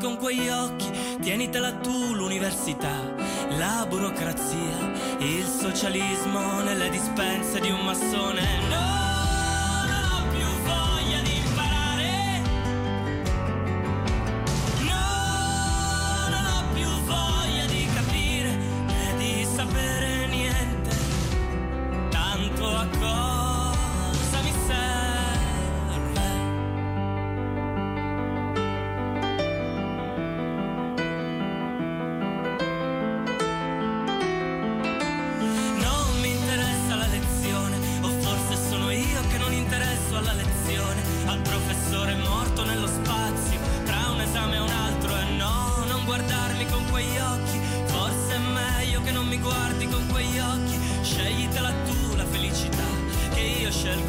Con 0.00 0.16
quegli 0.16 0.48
occhi. 0.48 0.90
Tienitela 1.20 1.72
tu 1.74 2.14
l'università, 2.14 3.14
la 3.58 3.84
burocrazia, 3.88 4.92
il 5.18 5.44
socialismo 5.44 6.62
nelle 6.62 6.88
dispense 6.88 7.60
di 7.60 7.70
un 7.70 7.84
massone. 7.84 8.42
No, 8.68 9.09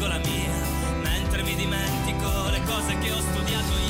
io 0.02 0.08
la 0.08 0.18
mia, 0.18 0.52
mentre 1.00 1.42
mi 1.42 1.54
dimentico 1.54 2.26
le 2.50 2.60
cose 2.64 2.98
che 2.98 3.12
ho 3.12 3.20
studiato 3.20 3.72
ieri 3.74 3.81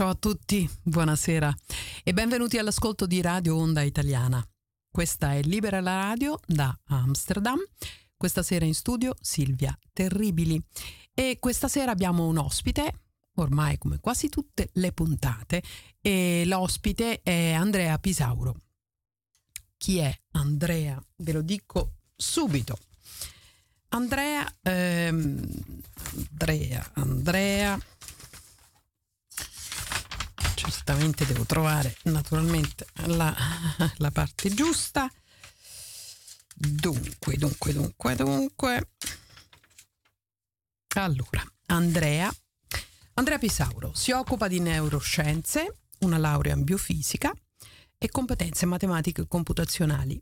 Ciao 0.00 0.08
a 0.08 0.14
tutti, 0.14 0.66
buonasera 0.82 1.54
e 2.02 2.14
benvenuti 2.14 2.56
all'ascolto 2.56 3.04
di 3.04 3.20
Radio 3.20 3.56
Onda 3.56 3.82
Italiana. 3.82 4.42
Questa 4.90 5.34
è 5.34 5.42
Libera 5.42 5.82
la 5.82 6.00
Radio 6.00 6.40
da 6.46 6.74
Amsterdam. 6.86 7.58
Questa 8.16 8.42
sera 8.42 8.64
in 8.64 8.72
studio 8.72 9.14
Silvia 9.20 9.78
Terribili 9.92 10.58
e 11.12 11.36
questa 11.38 11.68
sera 11.68 11.90
abbiamo 11.90 12.26
un 12.28 12.38
ospite, 12.38 13.00
ormai 13.34 13.76
come 13.76 14.00
quasi 14.00 14.30
tutte 14.30 14.70
le 14.72 14.90
puntate, 14.92 15.62
e 16.00 16.44
l'ospite 16.46 17.20
è 17.20 17.52
Andrea 17.52 17.98
Pisauro. 17.98 18.56
Chi 19.76 19.98
è 19.98 20.18
Andrea? 20.30 20.98
Ve 21.16 21.32
lo 21.32 21.42
dico 21.42 21.96
subito. 22.16 22.78
Andrea, 23.88 24.50
ehm, 24.62 25.46
Andrea, 26.30 26.90
Andrea, 26.94 27.78
certamente 30.68 31.24
devo 31.24 31.44
trovare 31.44 31.96
naturalmente 32.04 32.86
la, 33.06 33.34
la 33.96 34.10
parte 34.10 34.52
giusta. 34.52 35.10
Dunque, 36.54 37.36
dunque, 37.36 37.72
dunque, 37.72 38.14
dunque. 38.16 38.90
Allora, 40.96 41.42
Andrea. 41.66 42.30
Andrea 43.14 43.38
Pisauro 43.38 43.94
si 43.94 44.12
occupa 44.12 44.48
di 44.48 44.60
neuroscienze, 44.60 45.78
una 46.00 46.18
laurea 46.18 46.54
in 46.54 46.64
biofisica 46.64 47.32
e 47.96 48.08
competenze 48.10 48.66
matematiche 48.66 49.22
e 49.22 49.28
computazionali. 49.28 50.20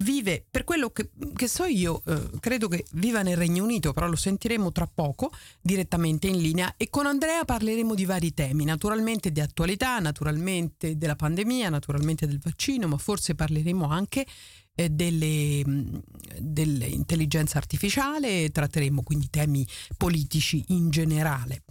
Vive, 0.00 0.44
per 0.50 0.64
quello 0.64 0.90
che, 0.90 1.08
che 1.34 1.48
so 1.48 1.64
io, 1.64 2.02
eh, 2.04 2.30
credo 2.38 2.68
che 2.68 2.84
viva 2.92 3.22
nel 3.22 3.36
Regno 3.36 3.64
Unito, 3.64 3.94
però 3.94 4.06
lo 4.08 4.16
sentiremo 4.16 4.70
tra 4.70 4.86
poco 4.86 5.32
direttamente 5.62 6.26
in 6.26 6.38
linea 6.38 6.74
e 6.76 6.90
con 6.90 7.06
Andrea 7.06 7.46
parleremo 7.46 7.94
di 7.94 8.04
vari 8.04 8.34
temi, 8.34 8.64
naturalmente 8.64 9.32
di 9.32 9.40
attualità, 9.40 9.98
naturalmente 9.98 10.98
della 10.98 11.16
pandemia, 11.16 11.70
naturalmente 11.70 12.26
del 12.26 12.40
vaccino, 12.40 12.86
ma 12.88 12.98
forse 12.98 13.34
parleremo 13.34 13.88
anche 13.88 14.26
eh, 14.74 14.90
mh, 14.90 16.02
dell'intelligenza 16.40 17.56
artificiale, 17.56 18.50
tratteremo 18.50 19.02
quindi 19.02 19.30
temi 19.30 19.66
politici 19.96 20.62
in 20.68 20.90
generale. 20.90 21.62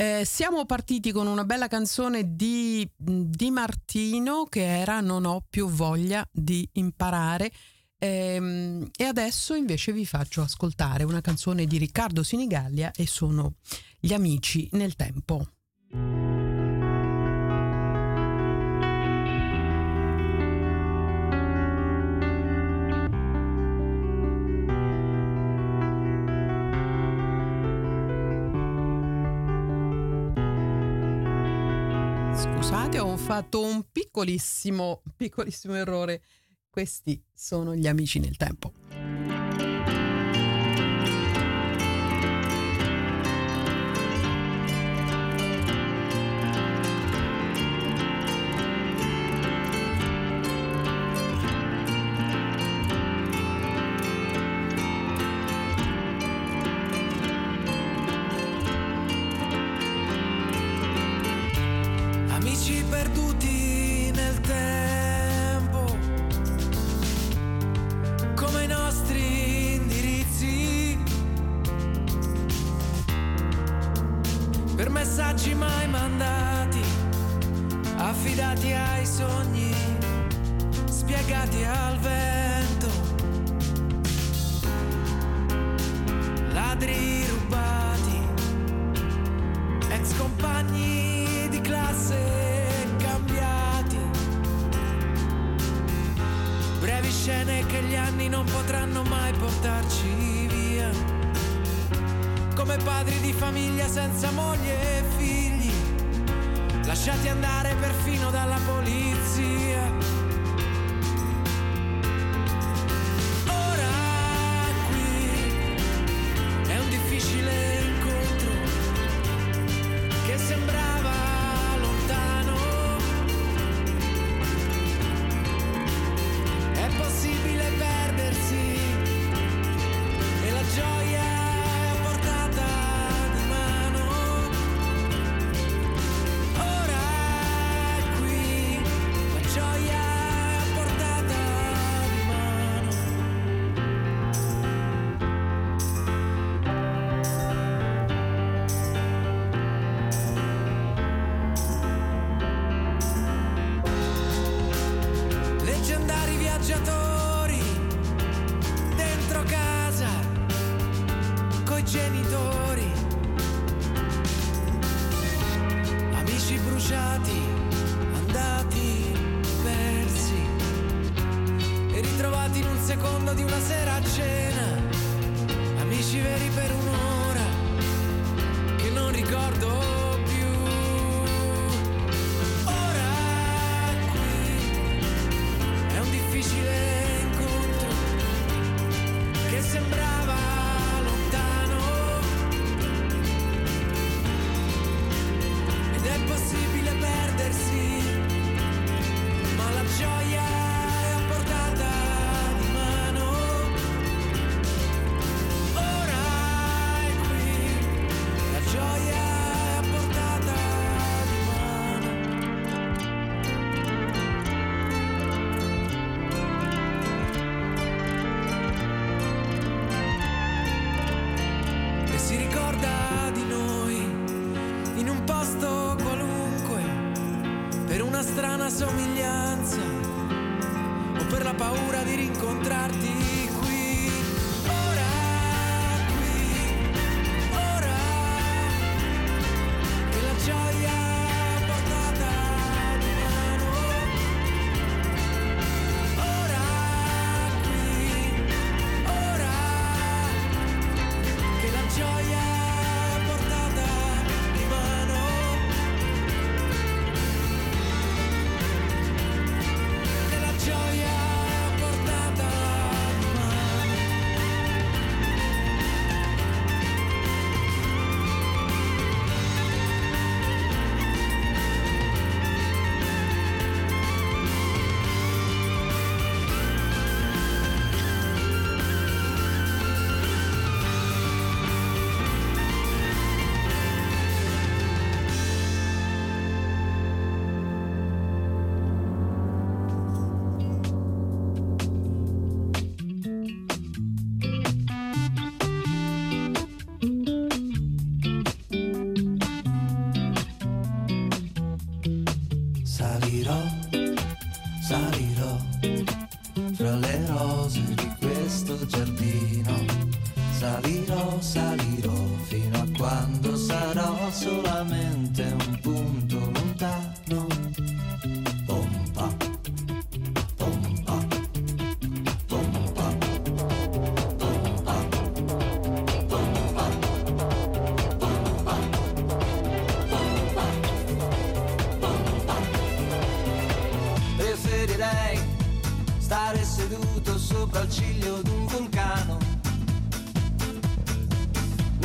Eh, 0.00 0.24
siamo 0.24 0.64
partiti 0.64 1.12
con 1.12 1.26
una 1.26 1.44
bella 1.44 1.68
canzone 1.68 2.34
di, 2.34 2.90
di, 2.96 3.50
Martino 3.50 4.46
che 4.46 4.64
era 4.64 5.02
Non 5.02 5.26
ho 5.26 5.44
più 5.46 5.68
voglia 5.68 6.26
di 6.32 6.66
imparare. 6.72 7.52
Ehm, 7.98 8.88
e 8.96 9.04
adesso 9.04 9.54
invece 9.54 9.92
vi 9.92 10.06
faccio 10.06 10.40
ascoltare 10.40 11.04
una 11.04 11.20
canzone 11.20 11.66
di 11.66 11.76
Riccardo 11.76 12.22
Sinigallia 12.22 12.92
e 12.92 13.06
sono 13.06 13.56
Gli 13.98 14.14
amici 14.14 14.70
nel 14.72 14.96
tempo. 14.96 15.46
Scusate, 32.70 33.00
ho 33.00 33.16
fatto 33.16 33.64
un 33.64 33.84
piccolissimo, 33.90 35.02
piccolissimo 35.16 35.74
errore. 35.74 36.22
Questi 36.70 37.20
sono 37.34 37.74
gli 37.74 37.88
amici 37.88 38.20
nel 38.20 38.36
tempo. 38.36 38.89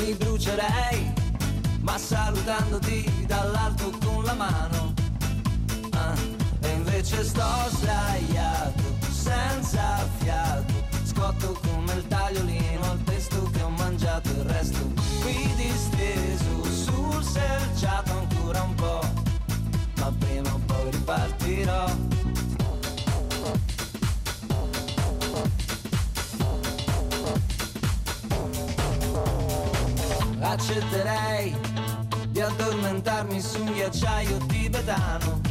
Mi 0.06 0.14
brucerei, 0.14 1.12
ma 1.82 1.98
salutandoti 1.98 3.26
dall'alto 3.26 3.90
con 4.06 4.24
la 4.24 4.34
mano. 4.36 4.94
Ah, 5.94 6.14
e 6.62 6.70
invece 6.74 7.24
sto 7.24 7.42
sdraiato, 7.70 8.84
senza 9.10 10.08
fiato. 10.20 10.74
Scotto 11.06 11.60
come 11.68 11.94
il 11.94 12.08
tagliolino 12.08 12.92
al 12.92 13.00
pesto 13.00 13.50
che 13.50 13.64
ho 13.64 13.70
mangiato 13.70 14.30
il 14.30 14.44
resto. 14.44 14.78
Qui 15.22 15.52
disteso 15.56 16.64
sul 16.66 17.24
selciato 17.24 18.12
ancora 18.12 18.62
un 18.62 18.76
po', 18.76 19.02
ma 19.96 20.14
prima 20.20 20.54
o 20.54 20.62
poi 20.68 20.92
ripartirò. 20.92 21.86
Accetterei 30.56 31.54
di 32.30 32.40
addormentarmi 32.40 33.42
su 33.42 33.60
un 33.62 33.74
ghiacciaio 33.74 34.38
tibetano. 34.48 35.42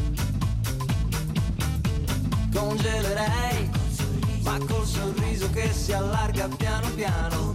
Congelerei, 2.54 3.70
ma 4.44 4.58
col 4.66 4.86
sorriso 4.86 5.50
che 5.50 5.70
si 5.72 5.92
allarga 5.92 6.48
piano 6.56 6.88
piano. 6.94 7.52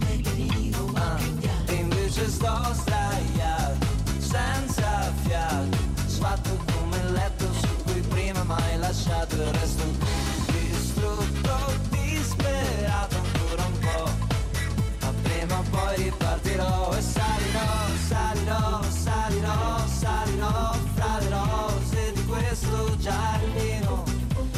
Ah, 0.94 1.18
e 1.66 1.74
invece 1.74 2.28
sto 2.28 2.56
sdraiato, 2.72 3.86
senza 4.18 5.12
fiato, 5.24 5.76
sfatto 6.06 6.50
come 6.72 6.98
il 6.98 7.12
letto 7.12 7.52
su 7.52 7.68
cui 7.84 8.00
prima 8.02 8.44
mai 8.44 8.78
lasciato 8.78 9.34
il 9.34 9.52
resto 9.52 9.82
distrutto, 10.52 11.56
disperato 11.88 13.16
ancora 13.16 13.64
un 13.64 13.78
po' 13.78 14.30
ma 15.00 15.12
prima 15.22 15.58
o 15.58 15.64
poi 15.70 15.96
ripartirò 15.96 16.92
e 16.92 17.02
salirò, 18.50 18.82
salirò, 18.82 19.86
salirò 19.86 20.72
fra 20.94 21.18
le 21.20 21.28
rose 21.28 22.12
di 22.14 22.24
questo 22.24 22.96
giardino. 22.96 24.04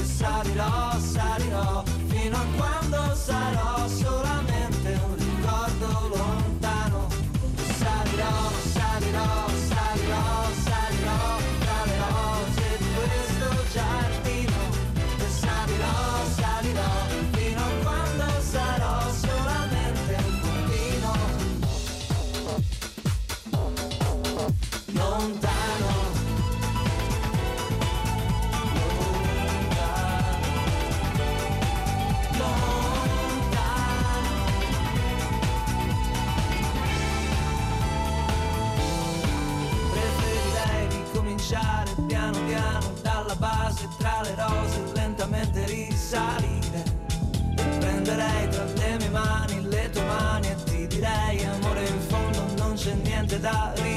Salirò, 0.02 0.98
salirò 0.98 1.82
fino 2.08 2.36
a 2.36 2.44
quando 2.56 3.14
sarò 3.14 3.71
ricominciare 41.52 41.90
piano 42.06 42.38
piano 42.46 42.92
dalla 43.02 43.36
base 43.36 43.86
tra 43.98 44.22
le 44.22 44.34
rose 44.34 44.92
lentamente 44.94 45.66
risalire. 45.66 46.82
E 47.56 47.78
prenderei 47.78 48.48
tra 48.48 48.64
le 48.64 48.96
mie 48.98 49.08
mani 49.10 49.68
le 49.68 49.90
tue 49.90 50.04
mani 50.04 50.48
e 50.48 50.56
ti 50.64 50.86
direi 50.86 51.44
amore 51.44 51.86
in 51.86 52.00
fondo 52.08 52.44
non 52.56 52.74
c'è 52.74 52.94
niente 52.94 53.38
da 53.38 53.72
rifare 53.76 53.91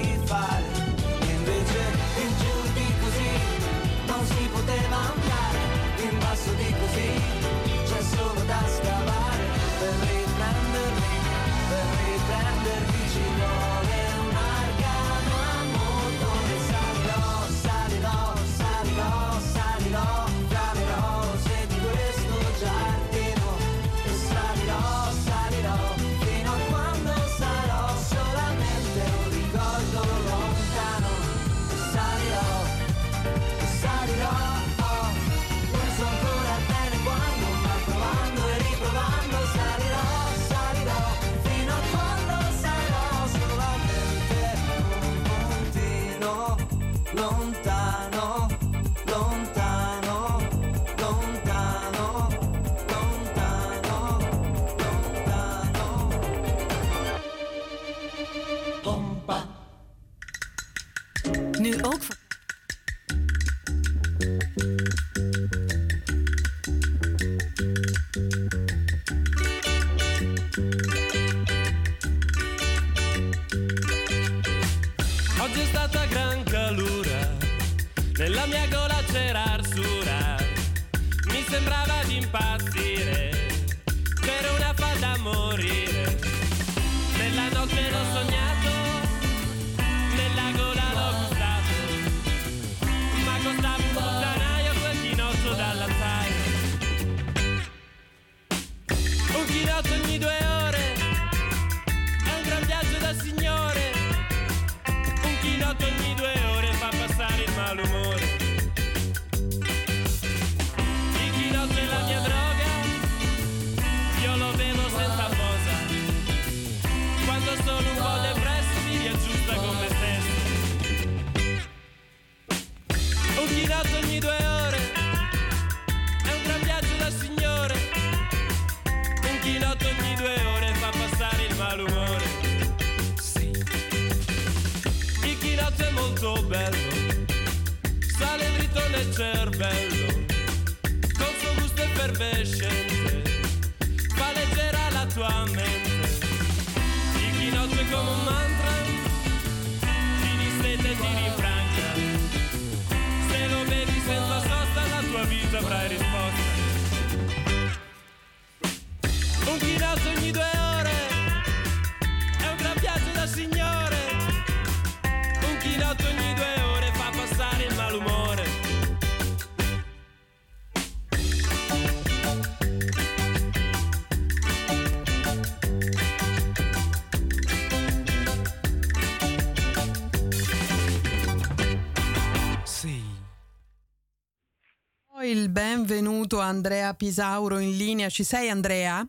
benvenuto 186.26 186.40
Andrea 186.40 186.94
Pisauro 186.96 187.60
in 187.60 187.78
linea. 187.78 188.10
Ci 188.10 188.24
sei 188.24 188.50
Andrea? 188.50 189.08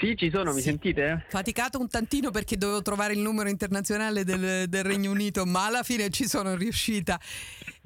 Sì, 0.00 0.16
ci 0.16 0.30
sono, 0.30 0.52
mi 0.52 0.60
Sì. 0.60 0.68
sentite? 0.68 1.26
Faticato 1.28 1.78
un 1.78 1.88
tantino 1.88 2.30
perché 2.30 2.56
dovevo 2.56 2.80
trovare 2.82 3.12
il 3.12 3.20
numero 3.20 3.48
internazionale 3.50 4.24
del, 4.24 4.68
del 4.68 4.84
Regno 4.84 5.10
Unito, 5.10 5.44
ma 5.44 5.66
alla 5.66 5.82
fine 5.82 6.08
ci 6.10 6.26
sono 6.26 6.54
riuscita. 6.56 7.20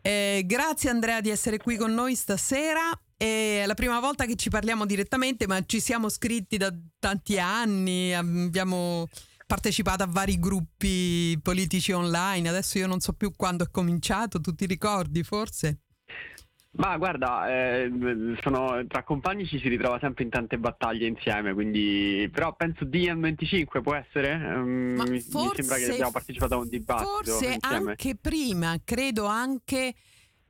Eh, 0.01 0.43
grazie 0.47 0.89
Andrea 0.89 1.21
di 1.21 1.31
essere 1.31 1.59
qui 1.59 1.77
con 1.77 1.93
noi 1.93 2.15
stasera. 2.15 2.91
È 3.17 3.65
la 3.67 3.75
prima 3.75 3.99
volta 3.99 4.25
che 4.25 4.37
ci 4.37 4.51
parliamo 4.51 4.87
direttamente, 4.87 5.47
ma 5.49 5.61
ci 5.67 5.81
siamo 5.81 6.09
scritti 6.09 6.57
da 6.59 6.73
tanti 7.01 7.39
anni, 7.41 8.15
abbiamo 8.15 9.09
partecipato 9.47 10.05
a 10.05 10.07
vari 10.09 10.39
gruppi 10.39 11.37
politici 11.43 11.91
online. 11.93 12.49
Adesso 12.49 12.79
io 12.79 12.87
non 12.87 13.01
so 13.01 13.13
più 13.15 13.33
quando 13.37 13.65
è 13.65 13.71
cominciato, 13.71 14.41
tu 14.41 14.55
ti 14.55 14.65
ricordi 14.67 15.23
forse? 15.25 15.81
Ma 16.77 16.97
guarda, 16.99 17.49
eh, 17.49 17.91
sono, 18.43 18.85
tra 18.87 19.03
compagni 19.03 19.47
ci 19.47 19.59
si 19.59 19.69
ritrova 19.69 19.99
sempre 19.99 20.25
in 20.25 20.31
tante 20.31 20.59
battaglie 20.59 21.07
insieme, 21.07 21.55
quindi 21.55 22.29
però 22.33 22.55
penso 22.55 22.85
DM25 22.85 23.81
può 23.83 23.95
essere? 23.95 24.37
Ma 24.37 25.05
mi, 25.05 25.13
mi 25.13 25.21
forse- 25.21 25.63
sembra 25.63 25.77
che 25.77 25.91
abbiamo 25.93 26.11
partecipato 26.11 26.55
a 26.55 26.59
un 26.59 26.69
dibattito 26.69 27.11
Forse 27.11 27.53
insieme. 27.55 27.91
anche 27.91 28.17
prima, 28.17 28.77
credo 28.85 29.25
anche 29.25 29.95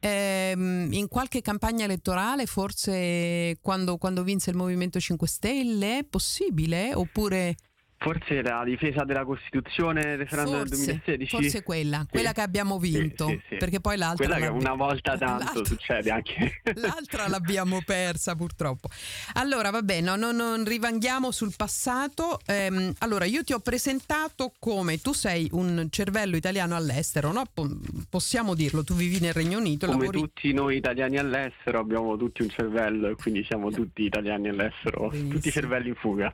ehm, 0.00 0.92
in 0.92 1.09
qualche 1.09 1.40
campagna 1.42 1.85
elettorale, 1.85 2.47
forse 2.47 3.59
quando, 3.61 3.97
quando 3.97 4.25
vinse 4.25 4.50
il 4.50 4.56
Movimento 4.56 4.99
5 4.99 5.28
Stelle, 5.28 6.06
possibile? 6.09 6.92
Oppure 6.95 7.54
Forse 7.98 8.42
la 8.42 8.62
difesa 8.62 9.04
della 9.04 9.24
Costituzione, 9.24 10.00
il 10.12 10.16
referendum 10.18 10.58
del 10.58 10.68
forse, 10.68 10.84
2016? 10.84 11.30
forse 11.36 11.62
quella, 11.62 12.00
Sì. 12.02 12.06
quella 12.10 12.32
che 12.32 12.40
abbiamo 12.42 12.78
vinto, 12.78 13.26
sì, 13.26 13.40
sì. 13.48 13.56
perché 13.56 13.80
poi 13.80 13.96
l'altra, 13.96 14.26
Quella 14.26 14.38
che 14.40 14.46
una 14.52 14.74
volta 14.74 15.16
tanto 15.18 15.44
l'altra- 15.44 15.64
succede 15.64 16.10
anche. 16.10 16.60
L'altra 16.76 17.26
l'abbiamo 17.26 17.80
persa 17.84 18.36
purtroppo. 18.36 18.88
Allora, 19.34 19.70
vabbè, 19.70 20.02
no, 20.02 20.14
no, 20.16 20.30
non 20.30 20.64
rivanghiamo 20.64 21.30
sul 21.30 21.54
passato. 21.56 22.38
Ehm, 22.46 22.92
allora, 22.98 23.24
io 23.24 23.42
ti 23.42 23.54
ho 23.54 23.60
presentato 23.60 24.52
come 24.58 25.00
tu 25.00 25.12
sei 25.14 25.48
un 25.52 25.88
cervello 25.90 26.36
italiano 26.36 26.76
all'estero, 26.76 27.32
no? 27.32 27.44
Po- 27.52 27.68
possiamo 28.10 28.54
dirlo, 28.54 28.84
tu 28.84 28.94
vivi 28.94 29.20
nel 29.20 29.32
Regno 29.32 29.58
Unito, 29.58 29.86
Come 29.86 30.04
lavori... 30.06 30.20
tutti 30.20 30.52
noi 30.52 30.76
italiani 30.76 31.16
all'estero 31.16 31.78
abbiamo 31.80 32.16
tutti 32.18 32.42
un 32.42 32.50
cervello 32.50 33.08
e 33.08 33.14
quindi 33.16 33.42
siamo 33.44 33.71
tutti 33.71 34.02
italiani 34.02 34.49
all'estero, 34.49 35.08
Benissimo. 35.08 35.32
tutti 35.34 35.50
cervelli 35.50 35.88
in 35.88 35.94
fuga. 35.97 36.32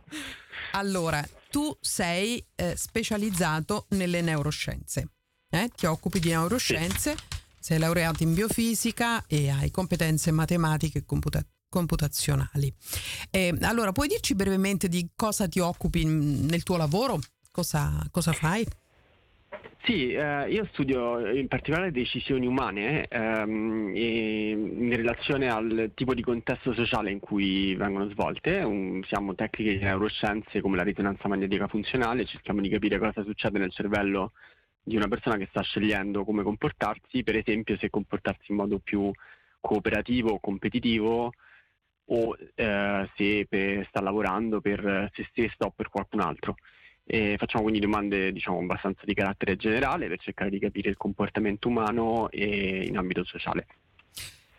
Allora, 0.72 1.24
tu 1.52 1.76
sei 1.82 2.42
eh, 2.54 2.74
specializzato 2.78 3.84
nelle 3.90 4.22
neuroscienze, 4.22 5.10
eh? 5.50 5.68
ti 5.76 5.84
occupi 5.84 6.18
di 6.18 6.30
neuroscienze, 6.30 7.14
sei 7.60 7.78
laureato 7.78 8.22
in 8.22 8.32
biofisica 8.32 9.26
e 9.26 9.50
hai 9.50 9.70
competenze 9.70 10.30
matematiche 10.30 11.00
e 11.00 11.04
computa- 11.04 11.44
computazionali. 11.68 12.74
Eh, 13.28 13.54
allora, 13.60 13.92
puoi 13.92 14.08
dirci 14.08 14.34
brevemente 14.34 14.88
di 14.88 15.10
cosa 15.14 15.46
ti 15.46 15.58
occupi 15.58 16.06
mm, 16.06 16.48
nel 16.48 16.62
tuo 16.62 16.78
lavoro? 16.78 17.20
Cosa, 17.50 18.02
cosa 18.10 18.32
fai? 18.32 18.66
Sì, 19.84 20.12
eh, 20.12 20.48
io 20.48 20.64
studio 20.66 21.28
in 21.28 21.48
particolare 21.48 21.90
decisioni 21.90 22.46
umane 22.46 23.06
ehm, 23.08 23.92
in 23.96 24.94
relazione 24.94 25.50
al 25.50 25.90
tipo 25.94 26.14
di 26.14 26.22
contesto 26.22 26.72
sociale 26.72 27.10
in 27.10 27.18
cui 27.18 27.74
vengono 27.74 28.08
svolte. 28.10 28.58
Un- 28.62 28.98
usiamo 28.98 29.34
tecniche 29.34 29.76
di 29.76 29.82
neuroscienze 29.84 30.60
come 30.60 30.76
la 30.76 30.84
risonanza 30.84 31.26
magnetica 31.28 31.66
funzionale, 31.66 32.24
cerchiamo 32.24 32.60
di 32.60 32.68
capire 32.68 32.98
cosa 32.98 33.24
succede 33.24 33.58
nel 33.58 33.72
cervello 33.72 34.32
di 34.82 34.96
una 34.96 35.08
persona 35.08 35.36
che 35.36 35.46
sta 35.50 35.62
scegliendo 35.62 36.24
come 36.24 36.44
comportarsi, 36.44 37.24
per 37.24 37.36
esempio 37.36 37.76
se 37.76 37.90
comportarsi 37.90 38.52
in 38.52 38.56
modo 38.58 38.78
più 38.78 39.10
cooperativo 39.60 40.30
o 40.30 40.40
competitivo 40.40 41.32
o 42.06 42.36
eh, 42.54 43.10
se 43.16 43.46
per- 43.48 43.84
sta 43.88 44.00
lavorando 44.00 44.60
per 44.60 45.10
se 45.12 45.26
stessa 45.30 45.66
o 45.66 45.70
per 45.70 45.88
qualcun 45.88 46.20
altro. 46.20 46.54
E 47.12 47.36
facciamo 47.36 47.64
quindi 47.64 47.78
domande 47.78 48.32
diciamo, 48.32 48.60
abbastanza 48.60 49.02
di 49.04 49.12
carattere 49.12 49.56
generale 49.56 50.08
per 50.08 50.18
cercare 50.18 50.48
di 50.48 50.58
capire 50.58 50.88
il 50.88 50.96
comportamento 50.96 51.68
umano 51.68 52.30
in 52.32 52.96
ambito 52.96 53.22
sociale. 53.22 53.66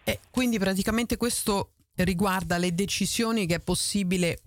Eh, 0.03 0.19
quindi 0.29 0.59
praticamente 0.59 1.17
questo 1.17 1.71
riguarda 1.95 2.59
le 2.59 2.75
decisioni 2.75 3.47
che 3.47 3.55
è 3.55 3.59
possibile, 3.59 4.41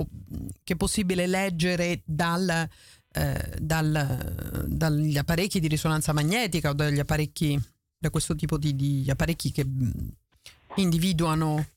che 0.62 0.74
è 0.74 0.76
possibile 0.76 1.26
leggere 1.26 2.02
dal, 2.04 2.68
eh, 3.12 3.54
dal- 3.58 4.64
dagli 4.68 5.18
apparecchi 5.18 5.58
di 5.58 5.66
risonanza 5.66 6.12
magnetica 6.12 6.70
o 6.70 6.74
dagli 6.74 7.00
apparecchi, 7.00 7.60
da 7.98 8.10
questo 8.10 8.36
tipo 8.36 8.56
di, 8.56 8.76
di 8.76 9.04
apparecchi 9.08 9.50
che 9.50 9.64
mh, 9.64 9.90
individuano 10.76 11.70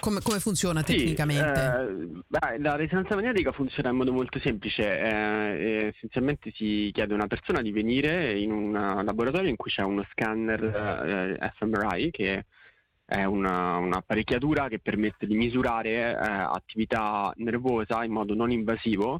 come, 0.00 0.20
come 0.22 0.38
funziona 0.40 0.82
Sì, 0.82 0.96
tecnicamente. 0.96 1.44
eh, 1.52 2.22
beh, 2.26 2.58
la 2.58 2.76
risonanza 2.76 3.14
magnetica 3.14 3.52
funziona 3.52 3.90
in 3.90 3.96
modo 3.96 4.12
molto 4.12 4.38
semplice. 4.40 4.82
eh, 4.98 5.92
essenzialmente 5.94 6.50
si 6.54 6.90
chiede 6.92 7.12
a 7.12 7.16
una 7.16 7.26
persona 7.26 7.60
di 7.62 7.70
venire 7.72 8.38
in 8.38 8.50
un 8.52 8.72
laboratorio 8.72 9.48
in 9.48 9.56
cui 9.56 9.70
c'è 9.70 9.82
uno 9.82 10.04
scanner 10.10 10.62
eh, 11.40 11.52
fMRI 11.56 12.10
che 12.10 12.44
è 13.04 13.24
una- 13.24 13.76
un'apparecchiatura 13.76 14.68
che 14.68 14.80
permette 14.80 15.26
di 15.26 15.34
misurare 15.34 16.10
eh, 16.10 16.14
attività 16.18 17.32
nervosa 17.36 18.04
in 18.04 18.12
modo 18.12 18.34
non 18.34 18.50
invasivo, 18.50 19.18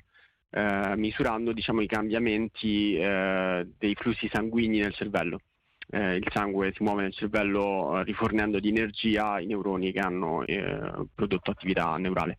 eh, 0.51 0.93
misurando 0.97 1.53
diciamo, 1.53 1.81
i 1.81 1.87
cambiamenti 1.87 2.97
eh, 2.97 3.67
dei 3.79 3.95
flussi 3.95 4.29
sanguigni 4.31 4.79
nel 4.81 4.93
cervello. 4.95 5.41
Eh, 5.91 6.17
il 6.17 6.29
sangue 6.33 6.73
si 6.75 6.83
muove 6.83 7.03
nel 7.03 7.15
cervello 7.15 7.99
eh, 7.99 8.05
rifornendo 8.05 8.61
di 8.61 8.69
energia 8.69 9.41
i 9.41 9.47
neuroni 9.47 9.91
che 9.91 10.01
hanno 10.01 10.45
eh, 10.45 11.07
prodotto 11.15 11.51
attività 11.51 11.97
neurale. 11.97 12.39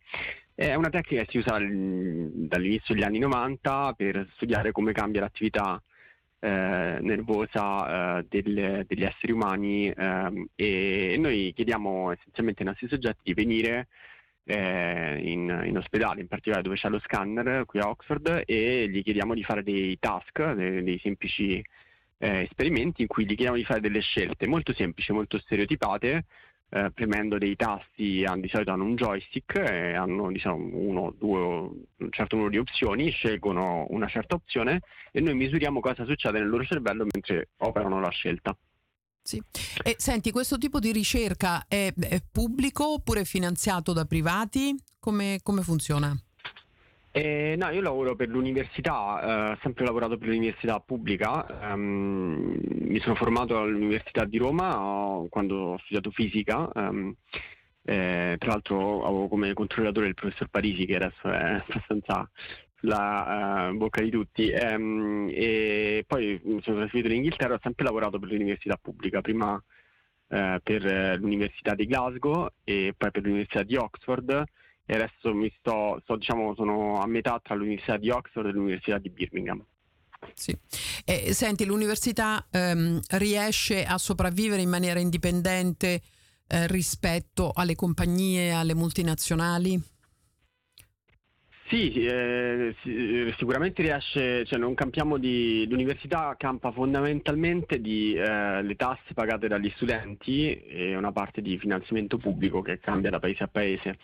È 0.54 0.74
una 0.74 0.90
tecnica 0.90 1.24
che 1.24 1.30
si 1.30 1.38
usa 1.38 1.58
dall'inizio 1.58 2.94
degli 2.94 3.02
anni 3.02 3.18
90 3.18 3.94
per 3.96 4.28
studiare 4.34 4.72
come 4.72 4.92
cambia 4.92 5.22
l'attività 5.22 5.82
eh, 6.38 6.98
nervosa 7.00 8.18
eh, 8.18 8.26
del- 8.28 8.84
degli 8.86 9.02
esseri 9.02 9.32
umani 9.32 9.88
ehm, 9.88 10.48
e 10.54 11.16
noi 11.18 11.52
chiediamo 11.54 12.12
essenzialmente 12.12 12.62
ai 12.62 12.68
nostri 12.68 12.88
soggetti 12.88 13.20
di 13.22 13.34
venire 13.34 13.88
in, 14.50 15.62
in 15.64 15.76
ospedale, 15.76 16.20
in 16.22 16.26
particolare 16.26 16.62
dove 16.64 16.74
c'è 16.74 16.88
lo 16.88 16.98
scanner 16.98 17.64
qui 17.66 17.78
a 17.78 17.88
Oxford 17.88 18.42
e 18.46 18.88
gli 18.88 19.02
chiediamo 19.02 19.32
di 19.34 19.44
fare 19.44 19.62
dei 19.62 19.96
task, 20.00 20.54
dei, 20.54 20.82
dei 20.82 20.98
semplici 20.98 21.62
eh, 22.22 22.42
esperimenti 22.42 23.02
in 23.02 23.08
cui 23.08 23.24
gli 23.24 23.28
chiediamo 23.28 23.56
di 23.56 23.64
fare 23.64 23.80
delle 23.80 24.00
scelte 24.00 24.46
molto 24.46 24.74
semplici, 24.74 25.12
molto 25.12 25.38
stereotipate, 25.38 26.24
eh, 26.68 26.90
premendo 26.92 27.38
dei 27.38 27.56
tasti, 27.56 28.24
di 28.36 28.48
solito 28.48 28.70
hanno 28.70 28.84
un 28.84 28.94
joystick 28.94 29.56
e 29.56 29.94
hanno 29.94 30.30
diciamo, 30.30 30.56
uno, 30.72 31.14
due, 31.18 31.40
un 31.40 32.10
certo 32.10 32.36
numero 32.36 32.52
di 32.52 32.58
opzioni, 32.58 33.10
scelgono 33.10 33.86
una 33.88 34.06
certa 34.06 34.34
opzione 34.34 34.82
e 35.10 35.20
noi 35.20 35.34
misuriamo 35.34 35.80
cosa 35.80 36.04
succede 36.04 36.38
nel 36.38 36.48
loro 36.48 36.64
cervello 36.64 37.06
mentre 37.10 37.48
operano 37.58 38.00
la 38.00 38.10
scelta. 38.10 38.56
Sì. 39.22 39.42
E 39.82 39.96
senti, 39.98 40.30
questo 40.30 40.58
tipo 40.58 40.78
di 40.78 40.92
ricerca 40.92 41.64
è, 41.66 41.92
è 41.92 42.20
pubblico 42.30 42.92
oppure 42.92 43.24
finanziato 43.24 43.92
da 43.92 44.04
privati? 44.04 44.74
Come, 44.98 45.40
come 45.42 45.62
funziona? 45.62 46.14
Eh, 47.12 47.56
no, 47.58 47.70
io 47.70 47.80
lavoro 47.80 48.14
per 48.14 48.28
l'università, 48.28 49.50
eh, 49.50 49.52
ho 49.52 49.58
sempre 49.62 49.84
lavorato 49.84 50.16
per 50.16 50.28
l'università 50.28 50.78
pubblica, 50.78 51.72
ehm, 51.72 52.56
mi 52.62 53.00
sono 53.00 53.16
formato 53.16 53.58
all'Università 53.58 54.24
di 54.24 54.38
Roma 54.38 54.80
ho- 54.80 55.26
quando 55.28 55.56
ho 55.56 55.78
studiato 55.78 56.10
fisica, 56.12 56.70
ehm, 56.72 57.12
eh, 57.82 58.36
tra 58.38 58.50
l'altro 58.50 59.04
avevo 59.04 59.26
come 59.28 59.52
controllatore 59.54 60.06
il 60.06 60.14
professor 60.14 60.48
Parisi 60.48 60.86
che 60.86 60.96
adesso 60.96 61.28
è 61.28 61.62
abbastanza 61.66 62.30
sulla 62.76 63.70
eh, 63.70 63.72
bocca 63.72 64.02
di 64.02 64.10
tutti, 64.10 64.48
ehm, 64.48 65.28
e 65.32 66.04
poi 66.06 66.40
mi 66.44 66.62
sono 66.62 66.78
trasferito 66.78 67.08
in 67.08 67.16
Inghilterra, 67.16 67.54
ho 67.54 67.58
sempre 67.60 67.84
lavorato 67.84 68.20
per 68.20 68.30
l'università 68.30 68.78
pubblica, 68.80 69.20
prima 69.20 69.60
eh, 70.28 70.60
per 70.62 71.18
l'Università 71.18 71.74
di 71.74 71.86
Glasgow 71.86 72.48
e 72.62 72.94
poi 72.96 73.10
per 73.10 73.22
l'Università 73.22 73.62
di 73.64 73.74
Oxford 73.76 74.44
e 74.90 74.94
adesso 74.96 75.32
mi 75.32 75.48
sto, 75.56 76.00
sto 76.02 76.16
diciamo, 76.16 76.52
sono 76.56 77.00
a 77.00 77.06
metà 77.06 77.40
tra 77.40 77.54
l'Università 77.54 77.96
di 77.96 78.10
Oxford 78.10 78.48
e 78.48 78.50
l'Università 78.50 78.98
di 78.98 79.08
Birmingham. 79.08 79.64
Sì. 80.34 80.52
E, 81.04 81.32
senti, 81.32 81.64
l'università 81.64 82.44
ehm, 82.50 82.98
riesce 83.10 83.84
a 83.84 83.98
sopravvivere 83.98 84.62
in 84.62 84.68
maniera 84.68 84.98
indipendente 84.98 86.02
eh, 86.48 86.66
rispetto 86.66 87.52
alle 87.54 87.76
compagnie, 87.76 88.50
alle 88.50 88.74
multinazionali? 88.74 89.80
Sì, 91.68 91.92
eh, 92.04 92.74
sicuramente 93.38 93.82
riesce, 93.82 94.44
cioè 94.44 94.58
non 94.58 94.74
campiamo 94.74 95.18
di, 95.18 95.68
l'università 95.68 96.34
campa 96.36 96.72
fondamentalmente 96.72 97.80
di 97.80 98.14
eh, 98.14 98.60
le 98.60 98.74
tasse 98.74 99.14
pagate 99.14 99.46
dagli 99.46 99.70
studenti 99.76 100.60
e 100.64 100.96
una 100.96 101.12
parte 101.12 101.40
di 101.40 101.56
finanziamento 101.58 102.18
pubblico 102.18 102.60
che 102.60 102.80
cambia 102.80 103.10
da 103.10 103.20
paese 103.20 103.44
a 103.44 103.46
paese. 103.46 103.98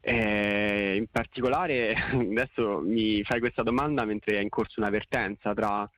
Eh, 0.00 0.94
in 0.96 1.06
particolare 1.10 1.92
adesso 2.14 2.80
mi 2.80 3.22
fai 3.24 3.40
questa 3.40 3.62
domanda 3.62 4.04
mentre 4.04 4.38
è 4.38 4.40
in 4.40 4.48
corso 4.48 4.78
un'avvertenza 4.80 5.52
tra 5.54 5.90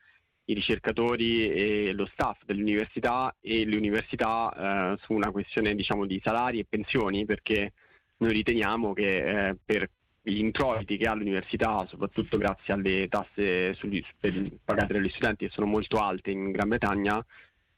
i 0.47 0.55
ricercatori 0.55 1.49
e 1.51 1.93
lo 1.93 2.07
staff 2.07 2.43
dell'università 2.45 3.35
e 3.41 3.65
le 3.67 3.77
università 3.77 4.95
eh, 4.95 4.99
su 5.03 5.13
una 5.13 5.31
questione 5.31 5.75
diciamo, 5.75 6.07
di 6.07 6.21
salari 6.23 6.59
e 6.59 6.67
pensioni 6.69 7.25
perché 7.25 7.73
noi 8.19 8.33
riteniamo 8.33 8.93
che 8.93 9.49
eh, 9.49 9.57
per 9.65 9.89
gli 10.23 10.39
introiti 10.39 10.97
che 10.97 11.07
ha 11.07 11.15
l'università, 11.15 11.87
soprattutto 11.87 12.37
grazie 12.37 12.75
alle 12.75 13.09
tasse 13.09 13.75
sugli, 13.75 14.03
pagate 14.63 14.93
dagli 14.93 15.09
studenti 15.09 15.47
che 15.47 15.53
sono 15.53 15.67
molto 15.67 15.99
alte 15.99 16.31
in 16.31 16.51
Gran 16.51 16.69
Bretagna, 16.69 17.25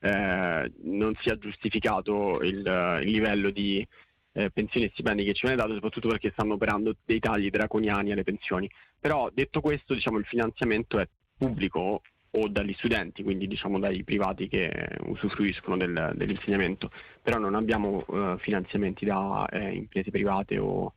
eh, 0.00 0.72
non 0.82 1.14
sia 1.20 1.38
giustificato 1.38 2.40
il, 2.42 3.00
il 3.02 3.10
livello 3.10 3.50
di 3.50 3.86
eh, 4.32 4.50
pensioni 4.50 4.86
e 4.86 4.90
stipendi 4.92 5.24
che 5.24 5.34
ci 5.34 5.46
viene 5.46 5.56
dato, 5.56 5.74
soprattutto 5.74 6.08
perché 6.08 6.30
stanno 6.32 6.54
operando 6.54 6.96
dei 7.04 7.18
tagli 7.18 7.50
draconiani 7.50 8.12
alle 8.12 8.24
pensioni. 8.24 8.70
Però 8.98 9.30
detto 9.32 9.60
questo, 9.60 9.94
diciamo, 9.94 10.18
il 10.18 10.24
finanziamento 10.24 10.98
è 10.98 11.08
pubblico 11.36 12.02
o 12.34 12.48
dagli 12.48 12.72
studenti, 12.78 13.22
quindi 13.22 13.46
diciamo 13.46 13.78
dai 13.78 14.04
privati 14.04 14.48
che 14.48 14.70
usufruiscono 15.04 15.76
del, 15.76 16.12
dell'insegnamento, 16.14 16.90
però 17.20 17.38
non 17.38 17.54
abbiamo 17.54 18.06
eh, 18.06 18.36
finanziamenti 18.38 19.04
da 19.04 19.46
eh, 19.50 19.74
imprese 19.74 20.10
private 20.10 20.58
o 20.58 20.94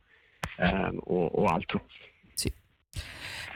eh, 0.58 0.98
o, 1.04 1.26
o, 1.26 1.44
altro. 1.44 1.86
Sì. 2.34 2.52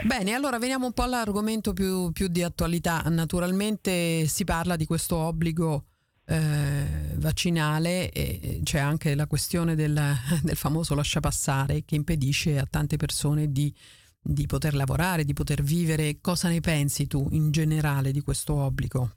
Bene, 0.04 0.34
allora 0.34 0.58
veniamo 0.58 0.86
un 0.86 0.92
po' 0.92 1.02
all'argomento 1.02 1.72
più, 1.72 2.10
più 2.12 2.28
di 2.28 2.42
attualità. 2.42 3.02
Naturalmente 3.06 4.26
si 4.26 4.44
parla 4.44 4.76
di 4.76 4.86
questo 4.86 5.16
obbligo 5.16 5.84
eh, 6.30 7.16
vaccinale 7.16 8.12
e 8.12 8.60
c'è 8.62 8.78
anche 8.78 9.16
la 9.16 9.26
questione 9.26 9.74
del, 9.74 10.00
del 10.42 10.56
famoso 10.56 10.94
lasciapassare 10.94 11.82
che 11.84 11.96
impedisce 11.96 12.58
a 12.58 12.66
tante 12.70 12.96
persone 12.96 13.50
di, 13.50 13.74
di 14.22 14.46
poter 14.46 14.74
lavorare, 14.74 15.24
di 15.24 15.32
poter 15.32 15.62
vivere. 15.62 16.18
Cosa 16.20 16.48
ne 16.48 16.60
pensi 16.60 17.08
tu 17.08 17.26
in 17.32 17.50
generale 17.50 18.12
di 18.12 18.20
questo 18.20 18.54
obbligo? 18.54 19.16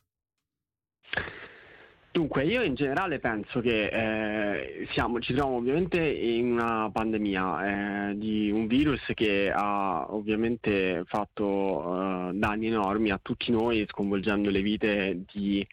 Dunque, 2.12 2.46
io 2.46 2.62
in 2.62 2.76
generale 2.76 3.18
penso 3.20 3.60
che 3.60 3.88
eh, 3.88 4.88
siamo, 4.92 5.20
ci 5.20 5.34
troviamo 5.34 5.58
ovviamente 5.58 6.00
in 6.00 6.52
una 6.52 6.90
pandemia 6.92 8.12
eh, 8.12 8.18
di 8.18 8.52
un 8.52 8.68
virus 8.68 9.02
che 9.16 9.52
ha 9.52 10.06
ovviamente 10.14 11.04
fatto 11.08 12.30
eh, 12.30 12.34
danni 12.34 12.68
enormi 12.68 13.10
a 13.10 13.20
tutti 13.20 13.52
noi, 13.52 13.84
sconvolgendo 13.88 14.52
le 14.52 14.62
vite 14.62 15.24
di 15.34 15.66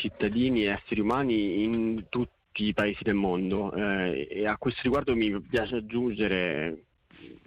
cittadini 0.00 0.64
e 0.64 0.70
esseri 0.70 1.00
umani 1.00 1.62
in 1.62 2.06
tutti 2.08 2.64
i 2.64 2.72
paesi 2.72 3.02
del 3.02 3.14
mondo. 3.14 3.72
Eh, 3.72 4.26
e 4.30 4.46
a 4.46 4.56
questo 4.56 4.80
riguardo 4.82 5.14
mi 5.14 5.38
piace 5.40 5.76
aggiungere 5.76 6.84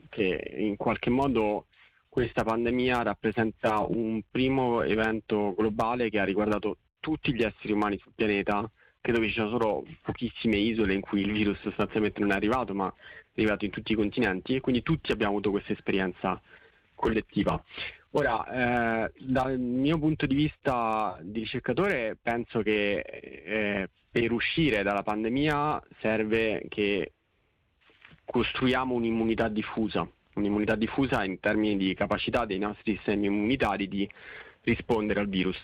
che 0.09 0.53
in 0.57 0.77
qualche 0.77 1.09
modo 1.09 1.65
questa 2.07 2.43
pandemia 2.43 3.01
rappresenta 3.01 3.79
un 3.79 4.21
primo 4.29 4.83
evento 4.83 5.55
globale 5.57 6.09
che 6.11 6.19
ha 6.19 6.23
riguardato 6.23 6.77
tutti 6.99 7.33
gli 7.33 7.41
esseri 7.41 7.73
umani 7.73 7.97
sul 7.97 8.11
pianeta, 8.13 8.69
credo 9.01 9.19
che 9.19 9.27
ci 9.27 9.33
siano 9.33 9.49
solo 9.49 9.83
pochissime 10.01 10.57
isole 10.57 10.93
in 10.93 11.01
cui 11.01 11.21
il 11.21 11.31
virus 11.31 11.59
sostanzialmente 11.61 12.19
non 12.19 12.31
è 12.31 12.35
arrivato, 12.35 12.75
ma 12.75 12.87
è 12.87 13.41
arrivato 13.41 13.65
in 13.65 13.71
tutti 13.71 13.93
i 13.93 13.95
continenti 13.95 14.55
e 14.55 14.61
quindi 14.61 14.83
tutti 14.83 15.11
abbiamo 15.11 15.33
avuto 15.33 15.49
questa 15.49 15.73
esperienza 15.73 16.39
collettiva. 16.93 17.61
Ora, 18.15 19.05
eh, 19.05 19.11
dal 19.17 19.59
mio 19.59 19.97
punto 19.97 20.27
di 20.27 20.35
vista 20.35 21.17
di 21.21 21.39
ricercatore, 21.39 22.15
penso 22.21 22.61
che 22.61 22.99
eh, 22.99 23.89
per 24.11 24.31
uscire 24.31 24.83
dalla 24.83 25.01
pandemia 25.01 25.81
serve 25.99 26.63
che 26.69 27.13
costruiamo 28.23 28.93
un'immunità 28.93 29.47
diffusa, 29.47 30.07
un'immunità 30.35 30.75
diffusa 30.75 31.23
in 31.23 31.39
termini 31.39 31.75
di 31.75 31.95
capacità 31.95 32.45
dei 32.45 32.59
nostri 32.59 32.93
sistemi 32.95 33.25
immunitari 33.25 33.87
di 33.87 34.07
rispondere 34.61 35.19
al 35.19 35.27
virus. 35.27 35.59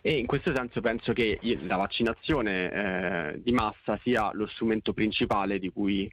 E 0.00 0.16
in 0.16 0.26
questo 0.26 0.54
senso 0.54 0.80
penso 0.80 1.12
che 1.12 1.38
la 1.66 1.76
vaccinazione 1.76 2.70
eh, 2.70 3.42
di 3.42 3.52
massa 3.52 3.98
sia 4.02 4.30
lo 4.32 4.46
strumento 4.46 4.94
principale 4.94 5.58
di 5.58 5.68
cui 5.68 6.10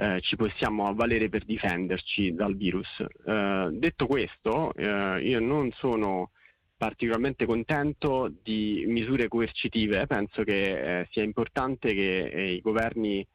eh, 0.00 0.20
ci 0.22 0.36
possiamo 0.36 0.88
avvalere 0.88 1.28
per 1.28 1.44
difenderci 1.44 2.32
dal 2.32 2.56
virus. 2.56 2.88
Eh, 3.26 3.68
detto 3.72 4.06
questo, 4.06 4.72
eh, 4.74 5.20
io 5.22 5.40
non 5.40 5.70
sono 5.72 6.30
particolarmente 6.74 7.44
contento 7.44 8.32
di 8.42 8.84
misure 8.86 9.28
coercitive, 9.28 10.06
penso 10.06 10.42
che 10.42 11.00
eh, 11.00 11.08
sia 11.10 11.22
importante 11.22 11.92
che 11.92 12.28
eh, 12.28 12.52
i 12.52 12.60
governi 12.62 13.26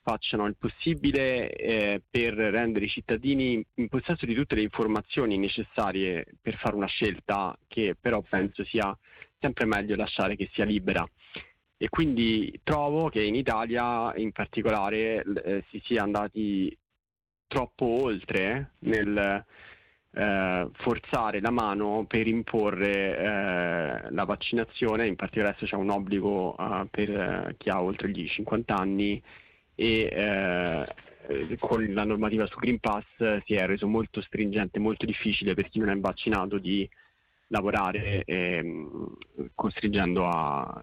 facciano 0.00 0.46
il 0.46 0.56
possibile 0.56 1.50
eh, 1.50 2.02
per 2.08 2.34
rendere 2.34 2.84
i 2.84 2.88
cittadini 2.88 3.64
in 3.74 3.88
possesso 3.88 4.24
di 4.24 4.34
tutte 4.34 4.54
le 4.54 4.62
informazioni 4.62 5.38
necessarie 5.38 6.24
per 6.40 6.56
fare 6.56 6.76
una 6.76 6.86
scelta 6.86 7.56
che 7.66 7.96
però 8.00 8.22
penso 8.22 8.64
sia 8.64 8.96
sempre 9.40 9.66
meglio 9.66 9.96
lasciare 9.96 10.36
che 10.36 10.48
sia 10.52 10.64
libera. 10.64 11.04
E 11.82 11.88
quindi 11.88 12.60
trovo 12.62 13.08
che 13.08 13.20
in 13.24 13.34
Italia 13.34 14.14
in 14.14 14.30
particolare 14.30 15.24
eh, 15.24 15.64
si 15.68 15.82
sia 15.84 16.04
andati 16.04 16.78
troppo 17.48 17.84
oltre 18.04 18.74
nel 18.82 19.44
eh, 20.12 20.68
forzare 20.74 21.40
la 21.40 21.50
mano 21.50 22.04
per 22.06 22.28
imporre 22.28 23.18
eh, 23.18 24.10
la 24.12 24.24
vaccinazione, 24.24 25.08
in 25.08 25.16
particolare 25.16 25.56
se 25.58 25.66
c'è 25.66 25.74
un 25.74 25.90
obbligo 25.90 26.56
eh, 26.56 26.86
per 26.88 27.10
eh, 27.10 27.54
chi 27.58 27.68
ha 27.68 27.82
oltre 27.82 28.10
gli 28.10 28.28
50 28.28 28.76
anni 28.76 29.20
e 29.74 30.08
eh, 30.12 31.56
con 31.58 31.84
la 31.92 32.04
normativa 32.04 32.46
su 32.46 32.60
Green 32.60 32.78
Pass 32.78 33.42
si 33.44 33.54
è 33.54 33.66
reso 33.66 33.88
molto 33.88 34.20
stringente, 34.20 34.78
molto 34.78 35.04
difficile 35.04 35.54
per 35.54 35.68
chi 35.68 35.80
non 35.80 35.88
è 35.88 35.98
vaccinato 35.98 36.58
di 36.58 36.88
lavorare, 37.48 38.22
ehm, 38.24 39.16
costringendo 39.56 40.28
a 40.28 40.80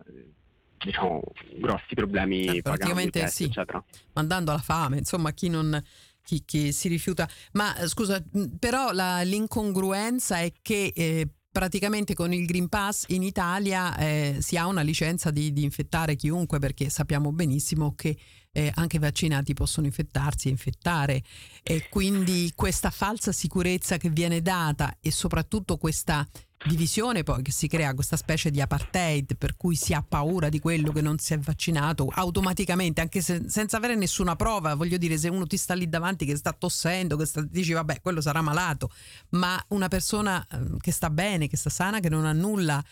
diciamo, 0.84 1.22
grossi 1.58 1.94
problemi 1.94 2.46
eh, 2.46 2.62
praticamente 2.62 3.22
test, 3.22 3.36
sì, 3.36 3.44
eccetera. 3.46 3.84
mandando 4.14 4.52
alla 4.52 4.60
fame, 4.60 4.98
insomma 4.98 5.32
chi 5.32 5.50
non 5.50 5.82
chi, 6.24 6.44
chi 6.46 6.72
si 6.72 6.88
rifiuta. 6.88 7.28
Ma 7.54 7.76
scusa, 7.88 8.24
però 8.60 8.92
la, 8.92 9.22
l'incongruenza 9.22 10.40
è 10.40 10.52
che 10.62 10.92
eh, 10.96 11.28
praticamente 11.52 12.14
con 12.14 12.32
il 12.32 12.46
Green 12.46 12.70
Pass 12.70 13.06
in 13.08 13.24
Italia 13.24 13.98
eh, 13.98 14.38
si 14.40 14.56
ha 14.56 14.68
una 14.68 14.82
licenza 14.82 15.32
di, 15.32 15.52
di, 15.52 15.64
infettare 15.64 16.16
chiunque 16.16 16.60
perché 16.60 16.90
sappiamo 16.90 17.32
benissimo 17.32 17.96
che 17.96 18.16
eh, 18.52 18.72
anche 18.76 18.98
i 18.98 19.00
vaccinati 19.00 19.54
possono 19.54 19.88
infettarsi 19.88 20.48
e 20.48 20.52
infettare 20.52 21.22
e 21.64 21.88
quindi 21.90 22.52
questa 22.56 22.92
falsa 22.92 23.32
sicurezza 23.32 23.98
che 23.98 24.10
viene 24.10 24.42
data 24.42 24.98
e 25.02 25.12
soprattutto 25.12 25.78
questa 25.78 26.28
divisione 26.66 27.24
poi 27.24 27.42
che 27.42 27.52
si 27.52 27.68
crea 27.68 27.94
questa 27.94 28.18
specie 28.18 28.52
di 28.52 28.60
apartheid 28.60 29.38
per 29.38 29.56
cui 29.56 29.76
si 29.76 29.94
ha 29.94 30.04
paura 30.08 30.50
di 30.50 30.60
quello 30.60 30.92
che 30.92 31.02
non 31.02 31.18
si 31.18 31.34
è 31.34 31.38
vaccinato 31.38 32.08
automaticamente 32.12 33.00
anche 33.00 33.22
se, 33.22 33.50
senza 33.50 33.78
avere 33.78 33.96
nessuna 33.96 34.36
prova. 34.36 34.76
Voglio 34.76 34.98
dire 34.98 35.18
se 35.18 35.30
uno 35.30 35.46
ti 35.48 35.58
sta 35.58 35.74
lì 35.74 35.88
davanti 35.88 36.26
che 36.26 36.36
sta 36.36 36.52
tossendo 36.52 37.16
che 37.16 37.26
sta, 37.26 37.42
dici 37.42 37.72
vabbè 37.74 38.02
quello 38.02 38.22
sarà 38.22 38.42
malato 38.42 38.92
ma 39.30 39.62
una 39.70 39.88
persona 39.88 40.46
ehm, 40.52 40.78
che 40.78 40.92
sta 40.92 41.10
bene 41.10 41.48
che 41.48 41.58
sta 41.58 41.70
sana 41.70 42.00
che 42.00 42.10
non 42.10 42.26
ha 42.26 42.34
nulla 42.34 42.84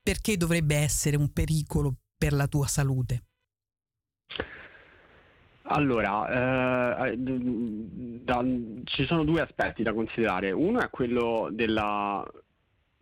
perché 0.00 0.36
dovrebbe 0.36 0.76
essere 0.76 1.16
un 1.16 1.32
pericolo 1.32 1.96
per 2.16 2.32
la 2.32 2.46
tua 2.46 2.68
salute? 2.68 3.24
Allora, 5.68 7.08
eh, 7.08 7.16
da, 7.16 8.44
ci 8.84 9.04
sono 9.04 9.24
due 9.24 9.40
aspetti 9.40 9.82
da 9.82 9.92
considerare. 9.92 10.52
Uno 10.52 10.80
è 10.80 10.88
quello 10.90 11.48
della 11.50 12.24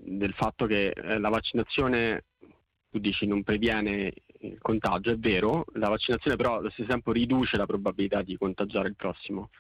del 0.05 0.33
fatto 0.35 0.67
che 0.67 0.89
eh, 0.91 1.19
la 1.19 1.29
vaccinazione, 1.29 2.25
tu 2.91 2.99
dici, 2.99 3.27
non 3.27 3.43
previene 3.43 4.13
il 4.41 4.59
contagio, 4.61 5.11
è 5.11 5.17
vero, 5.17 5.65
la 5.75 5.89
vaccinazione 5.89 6.37
però 6.37 6.59
allo 6.59 6.71
stesso 6.71 6.89
tempo 6.89 7.13
riduce 7.13 7.57
la 7.57 7.67
probabilità 7.67 8.23
di 8.23 8.37
contagiare 8.37 8.89
il 8.89 8.97
prossimo. 8.97 9.51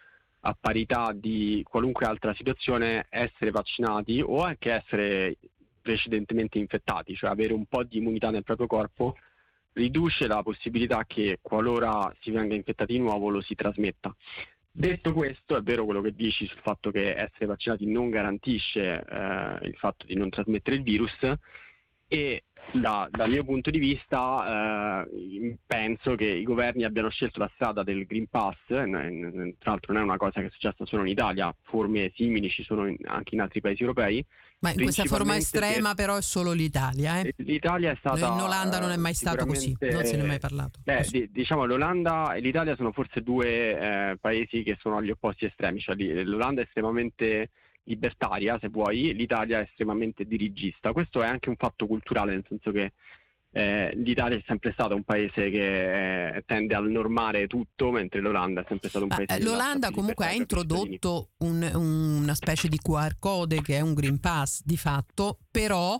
A 0.40 0.56
parità 0.58 1.12
di 1.14 1.64
qualunque 1.68 2.06
altra 2.06 2.34
situazione, 2.34 3.06
essere 3.08 3.50
vaccinati 3.50 4.20
o 4.20 4.42
anche 4.42 4.72
essere 4.72 5.38
precedentemente 5.80 6.58
infettati, 6.58 7.14
cioè 7.14 7.30
avere 7.30 7.54
un 7.54 7.64
po' 7.66 7.82
di 7.82 7.98
immunità 7.98 8.30
nel 8.30 8.44
proprio 8.44 8.66
corpo, 8.66 9.16
riduce 9.74 10.26
la 10.26 10.42
possibilità 10.42 11.04
che 11.06 11.38
qualora 11.40 12.14
si 12.20 12.30
venga 12.30 12.54
infettati 12.54 12.92
di 12.92 12.98
nuovo 12.98 13.28
lo 13.28 13.40
si 13.40 13.54
trasmetta. 13.54 14.14
Detto 14.76 15.12
questo, 15.12 15.56
è 15.56 15.62
vero 15.62 15.84
quello 15.84 16.00
che 16.00 16.12
dici 16.12 16.46
sul 16.46 16.58
fatto 16.58 16.90
che 16.90 17.14
essere 17.14 17.46
vaccinati 17.46 17.86
non 17.86 18.10
garantisce 18.10 19.04
eh, 19.08 19.58
il 19.68 19.74
fatto 19.76 20.04
di 20.04 20.16
non 20.16 20.30
trasmettere 20.30 20.74
il 20.74 20.82
virus 20.82 21.16
e 22.08 22.42
da, 22.72 23.08
dal 23.08 23.30
mio 23.30 23.44
punto 23.44 23.70
di 23.70 23.78
vista 23.78 25.04
eh, 25.06 25.56
penso 25.64 26.16
che 26.16 26.26
i 26.26 26.42
governi 26.42 26.82
abbiano 26.82 27.08
scelto 27.08 27.38
la 27.38 27.50
strada 27.54 27.84
del 27.84 28.04
Green 28.04 28.26
Pass, 28.26 28.56
tra 28.66 29.70
l'altro 29.70 29.92
non 29.92 30.02
è 30.02 30.04
una 30.04 30.16
cosa 30.16 30.40
che 30.40 30.46
è 30.46 30.50
successa 30.50 30.84
solo 30.84 31.02
in 31.02 31.08
Italia, 31.08 31.54
forme 31.62 32.10
simili 32.16 32.48
ci 32.48 32.64
sono 32.64 32.88
in, 32.88 32.96
anche 33.04 33.36
in 33.36 33.42
altri 33.42 33.60
paesi 33.60 33.82
europei. 33.82 34.26
Ma 34.64 34.70
in 34.70 34.82
questa 34.82 35.04
forma 35.04 35.36
estrema 35.36 35.94
però 35.94 36.16
è 36.16 36.22
solo 36.22 36.52
l'Italia. 36.52 37.20
Eh? 37.20 37.34
L'Italia 37.36 37.90
è 37.90 37.96
stata... 37.98 38.26
In 38.26 38.40
Olanda 38.40 38.80
non 38.80 38.90
è 38.90 38.96
mai 38.96 39.12
stato 39.12 39.44
così, 39.44 39.76
non 39.78 40.04
se 40.04 40.16
ne 40.16 40.22
è 40.22 40.26
mai 40.26 40.38
parlato. 40.38 40.80
Beh, 40.82 41.06
di, 41.10 41.30
diciamo 41.30 41.66
l'Olanda 41.66 42.32
e 42.32 42.40
l'Italia 42.40 42.74
sono 42.74 42.90
forse 42.92 43.20
due 43.20 43.78
eh, 43.78 44.16
paesi 44.18 44.62
che 44.62 44.78
sono 44.80 44.96
agli 44.96 45.10
opposti 45.10 45.44
estremi, 45.44 45.80
cioè 45.80 45.94
l'Olanda 46.24 46.62
è 46.62 46.64
estremamente 46.64 47.50
libertaria, 47.84 48.58
se 48.58 48.68
vuoi, 48.68 49.12
l'Italia 49.12 49.58
è 49.58 49.64
estremamente 49.68 50.24
dirigista. 50.24 50.92
Questo 50.92 51.22
è 51.22 51.26
anche 51.26 51.50
un 51.50 51.56
fatto 51.56 51.86
culturale, 51.86 52.32
nel 52.32 52.44
senso 52.48 52.70
che 52.70 52.92
eh, 53.56 53.92
l'Italia 53.94 54.36
è 54.36 54.42
sempre 54.46 54.72
stato 54.72 54.96
un 54.96 55.04
paese 55.04 55.48
che 55.48 56.36
eh, 56.36 56.42
tende 56.44 56.74
a 56.74 56.80
normare 56.80 57.46
tutto, 57.46 57.92
mentre 57.92 58.20
l'Olanda 58.20 58.62
è 58.62 58.64
sempre 58.66 58.88
stato 58.88 59.04
un 59.04 59.10
paese... 59.10 59.32
Eh, 59.32 59.42
L'Olanda 59.44 59.92
comunque 59.92 60.26
ha 60.26 60.32
introdotto 60.32 61.30
un, 61.38 61.62
una 61.72 62.34
specie 62.34 62.66
di 62.66 62.78
QR 62.78 63.14
code 63.20 63.62
che 63.62 63.76
è 63.76 63.80
un 63.80 63.94
Green 63.94 64.18
Pass 64.18 64.62
di 64.64 64.76
fatto, 64.76 65.38
però 65.52 65.96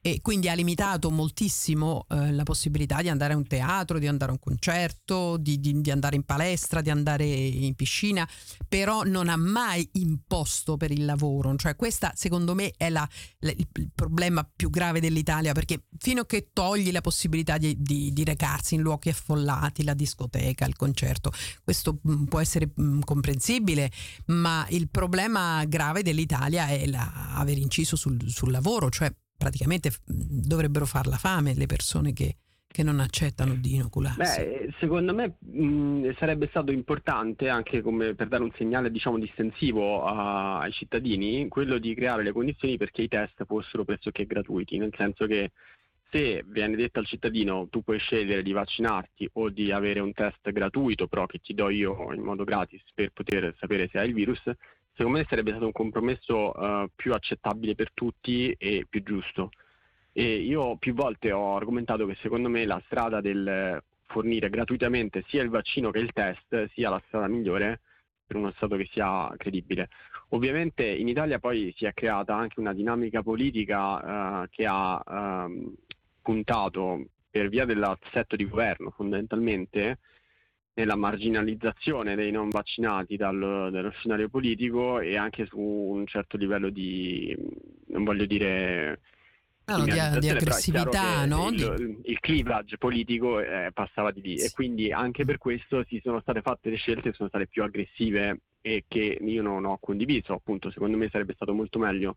e 0.00 0.20
quindi 0.22 0.48
ha 0.48 0.54
limitato 0.54 1.10
moltissimo 1.10 2.06
eh, 2.08 2.32
la 2.32 2.44
possibilità 2.44 3.02
di 3.02 3.08
andare 3.08 3.32
a 3.32 3.36
un 3.36 3.46
teatro, 3.46 3.98
di 3.98 4.06
andare 4.06 4.30
a 4.30 4.34
un 4.34 4.40
concerto, 4.40 5.36
di, 5.36 5.58
di, 5.58 5.80
di, 5.80 5.90
andare 5.90 6.14
in 6.14 6.22
palestra, 6.22 6.80
di 6.80 6.90
andare 6.90 7.24
in 7.26 7.74
piscina, 7.74 8.28
però 8.68 9.02
non 9.02 9.28
ha 9.28 9.36
mai 9.36 9.88
imposto 9.94 10.76
per 10.76 10.92
il 10.92 11.04
lavoro. 11.04 11.54
Cioè 11.56 11.74
questa 11.74 12.12
secondo 12.14 12.54
me 12.54 12.72
è 12.76 12.90
la, 12.90 13.06
la, 13.40 13.50
il 13.50 13.90
problema 13.92 14.48
più 14.50 14.70
grave 14.70 15.00
dell'Italia 15.00 15.52
perché 15.52 15.86
fino 15.98 16.22
a 16.22 16.26
che 16.26 16.50
togli 16.52 16.92
la 16.92 17.00
possibilità 17.00 17.58
di, 17.58 17.76
di, 17.78 18.24
recarsi 18.24 18.74
in 18.74 18.82
luoghi 18.82 19.08
affollati, 19.08 19.82
la 19.82 19.94
discoteca, 19.94 20.64
il 20.64 20.76
concerto, 20.76 21.32
questo 21.64 21.98
mh, 22.02 22.12
mm, 22.12 22.24
può 22.24 22.40
essere 22.40 22.70
mh, 22.72 22.82
mm, 22.82 23.00
comprensibile, 23.00 23.90
ma 24.26 24.64
il 24.70 24.88
problema 24.88 25.64
grave 25.64 26.02
dell'Italia 26.02 26.68
è 26.68 26.86
la, 26.86 27.32
aver 27.34 27.58
inciso 27.58 27.96
sul, 27.96 28.18
sul 28.28 28.50
lavoro, 28.50 28.90
cioè 28.90 29.12
praticamente 29.38 29.90
dovrebbero 30.04 30.84
far 30.84 31.06
la 31.06 31.16
fame 31.16 31.54
le 31.54 31.66
persone 31.66 32.12
che, 32.12 32.36
che 32.66 32.82
non 32.82 33.00
accettano 33.00 33.54
di 33.54 33.76
inocularsi. 33.76 34.18
Beh, 34.18 34.74
secondo 34.80 35.14
me 35.14 35.36
mh, 35.38 36.16
sarebbe 36.18 36.48
stato 36.48 36.72
importante 36.72 37.48
anche 37.48 37.80
per 37.80 38.28
dare 38.28 38.42
un 38.42 38.52
segnale 38.56 38.90
diciamo 38.90 39.18
distensivo 39.18 40.04
a, 40.04 40.58
ai 40.58 40.72
cittadini 40.72 41.48
quello 41.48 41.78
di 41.78 41.94
creare 41.94 42.24
le 42.24 42.32
condizioni 42.32 42.76
perché 42.76 43.02
i 43.02 43.08
test 43.08 43.44
fossero 43.46 43.84
pressoché 43.84 44.26
gratuiti, 44.26 44.76
nel 44.76 44.92
senso 44.96 45.26
che 45.26 45.52
se 46.10 46.42
viene 46.46 46.74
detto 46.74 46.98
al 46.98 47.06
cittadino 47.06 47.68
tu 47.68 47.82
puoi 47.82 47.98
scegliere 47.98 48.42
di 48.42 48.52
vaccinarti 48.52 49.28
o 49.34 49.50
di 49.50 49.70
avere 49.70 50.00
un 50.00 50.12
test 50.12 50.50
gratuito 50.50 51.06
però 51.06 51.26
che 51.26 51.38
ti 51.38 51.54
do 51.54 51.68
io 51.68 52.12
in 52.14 52.22
modo 52.22 52.44
gratis 52.44 52.82
per 52.94 53.10
poter 53.12 53.54
sapere 53.58 53.88
se 53.92 53.98
hai 53.98 54.08
il 54.08 54.14
virus, 54.14 54.42
secondo 54.98 55.18
me 55.18 55.26
sarebbe 55.28 55.50
stato 55.50 55.66
un 55.66 55.72
compromesso 55.72 56.50
uh, 56.50 56.90
più 56.94 57.14
accettabile 57.14 57.76
per 57.76 57.92
tutti 57.94 58.52
e 58.58 58.84
più 58.90 59.04
giusto. 59.04 59.50
E 60.12 60.38
io 60.40 60.76
più 60.76 60.92
volte 60.92 61.30
ho 61.30 61.54
argomentato 61.54 62.04
che 62.04 62.16
secondo 62.20 62.48
me 62.48 62.66
la 62.66 62.82
strada 62.86 63.20
del 63.20 63.80
fornire 64.06 64.50
gratuitamente 64.50 65.22
sia 65.28 65.42
il 65.42 65.50
vaccino 65.50 65.92
che 65.92 66.00
il 66.00 66.12
test 66.12 66.70
sia 66.72 66.90
la 66.90 67.00
strada 67.06 67.28
migliore 67.28 67.80
per 68.26 68.36
uno 68.36 68.50
Stato 68.56 68.74
che 68.74 68.88
sia 68.90 69.32
credibile. 69.36 69.88
Ovviamente 70.30 70.84
in 70.84 71.06
Italia 71.06 71.38
poi 71.38 71.72
si 71.76 71.84
è 71.84 71.94
creata 71.94 72.34
anche 72.34 72.58
una 72.58 72.74
dinamica 72.74 73.22
politica 73.22 74.42
uh, 74.42 74.48
che 74.50 74.66
ha 74.66 75.00
um, 75.06 75.74
puntato 76.20 77.04
per 77.30 77.48
via 77.48 77.64
dell'assetto 77.64 78.34
di 78.34 78.48
governo 78.48 78.90
fondamentalmente 78.90 80.00
nella 80.78 80.94
marginalizzazione 80.94 82.14
dei 82.14 82.30
non 82.30 82.48
vaccinati 82.48 83.16
dal, 83.16 83.68
dallo 83.72 83.90
scenario 83.90 84.28
politico 84.28 85.00
e 85.00 85.16
anche 85.16 85.44
su 85.46 85.58
un 85.58 86.06
certo 86.06 86.36
livello 86.36 86.70
di, 86.70 87.36
non 87.88 88.04
voglio 88.04 88.24
dire... 88.24 89.00
No, 89.68 89.84
di, 89.84 89.90
di, 90.20 90.30
aggressività, 90.30 91.26
no? 91.26 91.50
Il, 91.50 92.00
il, 92.04 92.20
cleavage 92.20 92.78
politico 92.78 93.38
eh, 93.38 93.70
passava 93.74 94.10
di 94.12 94.22
lì 94.22 94.38
sì. 94.38 94.46
e 94.46 94.50
quindi 94.52 94.90
anche 94.92 95.26
per 95.26 95.36
questo 95.36 95.84
si 95.86 96.00
sono 96.02 96.20
state 96.20 96.40
fatte 96.40 96.70
le 96.70 96.76
scelte 96.76 97.12
sono 97.12 97.28
state 97.28 97.48
più 97.48 97.62
aggressive 97.62 98.40
e 98.62 98.84
che 98.88 99.18
io 99.20 99.42
non 99.42 99.66
ho 99.66 99.76
condiviso. 99.78 100.32
Appunto, 100.32 100.70
secondo 100.70 100.96
me 100.96 101.10
sarebbe 101.10 101.34
stato 101.34 101.52
molto 101.52 101.78
meglio 101.78 102.16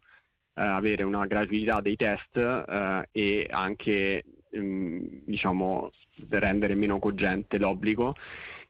eh, 0.54 0.62
avere 0.62 1.04
una 1.04 1.26
gratuità 1.26 1.82
dei 1.82 1.98
test 1.98 2.38
eh, 2.38 3.10
e 3.12 3.48
anche 3.50 4.24
ehm, 4.52 5.22
diciamo 5.26 5.92
rendere 6.30 6.76
meno 6.76 7.00
cogente 7.00 7.58
l'obbligo 7.58 8.14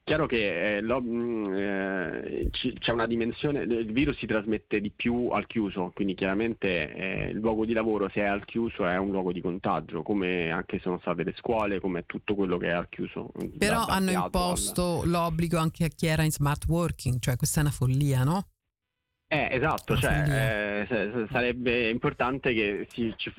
Chiaro 0.03 0.25
che 0.25 0.77
eh, 0.77 0.81
mm, 0.81 1.53
eh, 1.53 2.47
c- 2.49 2.73
c'è 2.79 2.91
una 2.91 3.05
dimensione, 3.05 3.61
il 3.61 3.93
virus 3.93 4.17
si 4.17 4.25
trasmette 4.25 4.81
di 4.81 4.89
più 4.89 5.29
al 5.29 5.45
chiuso, 5.45 5.91
quindi 5.93 6.15
chiaramente 6.15 6.91
eh, 6.93 7.29
il 7.29 7.37
luogo 7.37 7.65
di 7.65 7.73
lavoro 7.73 8.09
se 8.09 8.21
è 8.21 8.25
al 8.25 8.43
chiuso 8.43 8.87
è 8.87 8.97
un 8.97 9.11
luogo 9.11 9.31
di 9.31 9.41
contagio, 9.41 10.01
come 10.01 10.49
anche 10.49 10.79
sono 10.79 10.97
state 10.99 11.23
le 11.23 11.35
scuole, 11.37 11.79
come 11.79 12.05
tutto 12.07 12.33
quello 12.33 12.57
che 12.57 12.67
è 12.67 12.71
al 12.71 12.89
chiuso. 12.89 13.31
Però 13.59 13.85
hanno 13.85 14.09
imposto 14.09 15.01
al... 15.01 15.09
l'obbligo 15.09 15.59
anche 15.59 15.85
a 15.85 15.89
chi 15.89 16.07
era 16.07 16.23
in 16.23 16.31
smart 16.31 16.65
working, 16.67 17.19
cioè 17.19 17.35
questa 17.35 17.59
è 17.59 17.63
una 17.63 17.71
follia, 17.71 18.23
no? 18.23 18.47
Eh, 19.33 19.47
esatto, 19.49 19.95
cioè, 19.95 20.85
eh, 20.89 21.27
sarebbe 21.31 21.87
importante 21.87 22.53
che 22.53 22.85
si, 22.91 23.13
ci, 23.15 23.31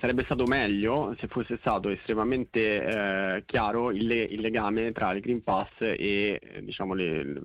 sarebbe 0.00 0.24
stato 0.24 0.44
meglio 0.44 1.14
se 1.20 1.28
fosse 1.28 1.56
stato 1.60 1.88
estremamente 1.88 2.82
eh, 2.82 3.44
chiaro 3.46 3.92
il, 3.92 4.10
il, 4.10 4.40
legame 4.40 4.90
tra 4.90 5.12
il 5.12 5.20
Green 5.20 5.44
Pass 5.44 5.68
e 5.78 6.40
diciamo, 6.64 6.94
le, 6.94 7.42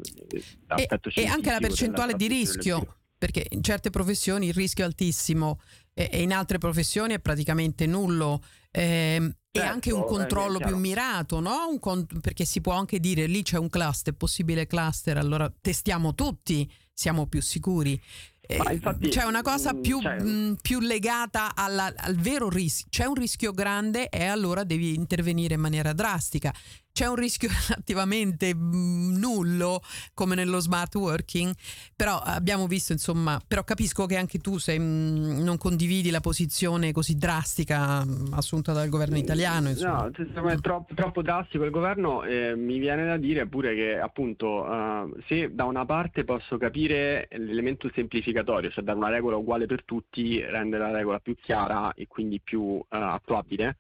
l'aspetto 0.65 1.09
e, 1.09 1.21
e 1.21 1.25
anche 1.27 1.51
la 1.51 1.59
percentuale 1.59 2.15
di 2.15 2.25
rischio, 2.25 3.01
perché 3.15 3.45
in 3.49 3.61
certe 3.61 3.91
professioni 3.91 4.47
il 4.47 4.53
rischio 4.55 4.83
è 4.83 4.87
altissimo 4.87 5.59
e, 5.93 6.09
e 6.11 6.23
in 6.23 6.33
altre 6.33 6.57
professioni 6.57 7.13
è 7.13 7.19
praticamente 7.19 7.85
nullo. 7.85 8.41
Eh, 8.71 9.31
Certo, 9.53 9.67
e 9.67 9.69
anche 9.69 9.91
un 9.91 10.05
controllo 10.05 10.59
più 10.59 10.77
mirato, 10.77 11.41
no? 11.41 11.67
Un 11.69 11.77
cont- 11.77 12.21
perché 12.21 12.45
si 12.45 12.61
può 12.61 12.71
anche 12.71 13.01
dire 13.01 13.25
lì 13.25 13.43
c'è 13.43 13.57
un 13.57 13.67
cluster, 13.67 14.13
possibile 14.13 14.65
cluster, 14.65 15.17
allora 15.17 15.53
testiamo 15.59 16.15
tutti, 16.15 16.71
siamo 16.93 17.27
più 17.27 17.41
sicuri. 17.41 17.99
Eh, 18.41 18.73
infatti, 18.73 19.07
c'è 19.07 19.23
una 19.23 19.41
cosa 19.41 19.73
mm, 19.73 19.81
più, 19.81 19.99
mh, 19.99 20.23
mm, 20.23 20.53
più 20.61 20.79
legata 20.79 21.55
alla, 21.55 21.93
al 21.95 22.15
vero 22.15 22.49
rischio. 22.49 22.87
C'è 22.89 23.05
un 23.05 23.13
rischio 23.15 23.51
grande 23.53 24.09
e 24.09 24.25
allora 24.25 24.63
devi 24.63 24.93
intervenire 24.93 25.53
in 25.53 25.61
maniera 25.61 25.93
drastica 25.93 26.53
c'è 27.01 27.07
un 27.07 27.15
rischio 27.15 27.49
relativamente 27.67 28.53
mm, 28.53 29.15
nullo 29.15 29.81
come 30.13 30.35
nello 30.35 30.59
smart 30.59 30.93
working, 30.93 31.51
però 31.95 32.19
abbiamo 32.23 32.67
visto 32.67 32.91
insomma, 32.91 33.41
però 33.45 33.63
capisco 33.63 34.05
che 34.05 34.17
anche 34.17 34.37
tu 34.37 34.59
sei, 34.59 34.77
mm, 34.77 35.39
non 35.39 35.57
condividi 35.57 36.11
la 36.11 36.19
posizione 36.19 36.91
così 36.91 37.17
drastica 37.17 38.05
mm, 38.05 38.33
assunta 38.33 38.71
dal 38.71 38.87
governo 38.89 39.17
italiano. 39.17 39.69
Insomma. 39.69 40.11
No, 40.13 40.49
è 40.49 40.59
troppo, 40.59 40.93
troppo 40.93 41.23
drastico 41.23 41.63
il 41.63 41.71
governo, 41.71 42.21
eh, 42.21 42.55
mi 42.55 42.77
viene 42.77 43.03
da 43.03 43.17
dire 43.17 43.47
pure 43.47 43.73
che 43.73 43.99
appunto 43.99 44.63
uh, 44.63 45.11
se 45.27 45.55
da 45.55 45.63
una 45.63 45.85
parte 45.85 46.23
posso 46.23 46.57
capire 46.57 47.27
l'elemento 47.31 47.89
semplificatorio, 47.95 48.69
cioè 48.69 48.83
dare 48.83 48.99
una 48.99 49.09
regola 49.09 49.37
uguale 49.37 49.65
per 49.65 49.83
tutti, 49.85 50.39
rende 50.39 50.77
la 50.77 50.91
regola 50.91 51.17
più 51.19 51.35
chiara 51.41 51.93
e 51.95 52.05
quindi 52.07 52.39
più 52.39 52.61
uh, 52.61 52.85
attuabile, 52.89 53.77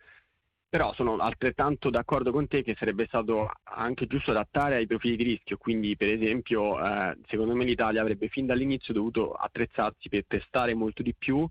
però 0.71 0.93
sono 0.93 1.17
altrettanto 1.17 1.89
d'accordo 1.89 2.31
con 2.31 2.47
te 2.47 2.63
che 2.63 2.77
sarebbe 2.79 3.05
stato 3.05 3.51
anche 3.63 4.07
giusto 4.07 4.31
adattare 4.31 4.75
ai 4.77 4.87
profili 4.87 5.17
di 5.17 5.23
rischio, 5.23 5.57
quindi 5.57 5.97
per 5.97 6.07
esempio 6.07 6.81
eh, 6.81 7.17
secondo 7.27 7.53
me 7.53 7.65
l'Italia 7.65 7.99
avrebbe 7.99 8.29
fin 8.29 8.45
dall'inizio 8.45 8.93
dovuto 8.93 9.33
attrezzarsi 9.33 10.07
per 10.07 10.23
testare 10.25 10.73
molto 10.73 11.03
di 11.03 11.13
più 11.13 11.45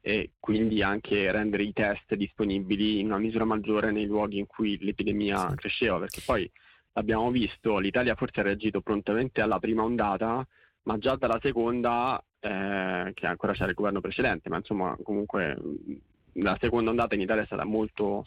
e 0.00 0.32
quindi 0.40 0.82
anche 0.82 1.30
rendere 1.30 1.62
i 1.62 1.72
test 1.72 2.16
disponibili 2.16 2.98
in 2.98 3.06
una 3.06 3.18
misura 3.18 3.44
maggiore 3.44 3.92
nei 3.92 4.06
luoghi 4.06 4.38
in 4.38 4.46
cui 4.46 4.76
l'epidemia 4.80 5.54
cresceva, 5.54 6.00
perché 6.00 6.20
poi 6.26 6.50
l'abbiamo 6.94 7.30
visto, 7.30 7.78
l'Italia 7.78 8.16
forse 8.16 8.40
ha 8.40 8.42
reagito 8.42 8.80
prontamente 8.80 9.40
alla 9.40 9.60
prima 9.60 9.84
ondata, 9.84 10.44
ma 10.82 10.98
già 10.98 11.14
dalla 11.14 11.38
seconda, 11.40 12.20
eh, 12.40 13.12
che 13.14 13.26
ancora 13.26 13.52
c'era 13.52 13.68
il 13.68 13.76
governo 13.76 14.00
precedente, 14.00 14.48
ma 14.48 14.56
insomma 14.56 14.98
comunque 15.00 15.56
la 16.40 16.56
seconda 16.60 16.90
ondata 16.90 17.14
in 17.14 17.20
Italia 17.20 17.42
è 17.42 17.46
stata 17.46 17.64
molto, 17.64 18.26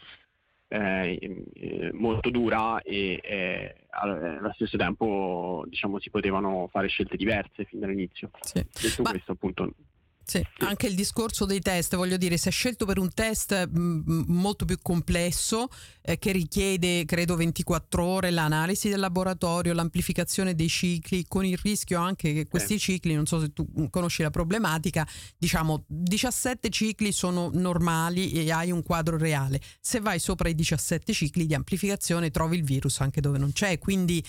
eh, 0.68 1.20
eh 1.54 1.92
molto 1.94 2.30
dura 2.30 2.82
e 2.82 3.20
eh, 3.22 3.76
allo 3.90 4.52
stesso 4.54 4.78
tempo 4.78 5.64
diciamo, 5.68 6.00
si 6.00 6.10
potevano 6.10 6.68
fare 6.72 6.88
scelte 6.88 7.18
diverse 7.18 7.66
fin 7.66 7.80
dall'inizio. 7.80 8.32
Sì. 8.42 8.66
Detto 8.82 9.02
Ma... 9.04 9.10
questo 9.12 9.32
appunto 9.34 9.74
Sì, 10.24 10.42
anche 10.60 10.88
il 10.88 10.96
discorso 10.96 11.46
dei 11.46 11.60
test, 11.60 11.96
voglio 11.96 12.16
dire, 12.16 12.38
si 12.38 12.48
è 12.48 12.52
scelto 12.52 12.86
per 12.86 12.98
un 12.98 13.12
test 13.14 13.68
mh, 13.68 13.80
mm, 13.80 14.02
mm, 14.10 14.24
molto 14.28 14.66
più 14.66 14.78
complesso 14.82 15.68
eh, 16.02 16.18
che 16.20 16.32
richiede, 16.32 17.06
credo, 17.06 17.36
24 17.36 18.04
ore, 18.04 18.30
l'analisi 18.30 18.90
del 18.90 19.00
laboratorio, 19.00 19.74
l'amplificazione 19.74 20.56
dei 20.56 20.70
cicli, 20.70 21.26
con 21.28 21.44
il 21.46 21.58
rischio 21.62 22.00
anche 22.00 22.34
che 22.34 22.48
questi 22.48 22.76
eh. 22.76 22.80
cicli, 22.80 23.14
non 23.14 23.26
so 23.26 23.40
se 23.40 23.52
tu 23.52 23.68
mm, 23.78 23.86
conosci 23.90 24.22
la 24.22 24.30
problematica, 24.30 25.06
diciamo 25.38 25.84
17 25.88 26.70
cicli 26.70 27.12
sono 27.12 27.50
normali 27.54 28.32
e 28.32 28.52
hai 28.52 28.72
un 28.72 28.84
quadro 28.84 29.18
reale. 29.18 29.60
Se 29.80 30.00
vai 30.00 30.20
sopra 30.20 30.50
i 30.50 30.56
17 30.56 31.12
cicli 31.14 31.46
di 31.46 31.54
amplificazione 31.54 32.32
trovi 32.32 32.58
il 32.58 32.64
virus 32.64 33.02
anche 33.02 33.22
dove 33.22 33.38
non 33.38 33.52
c'è, 33.52 33.80
quindi 33.80 34.24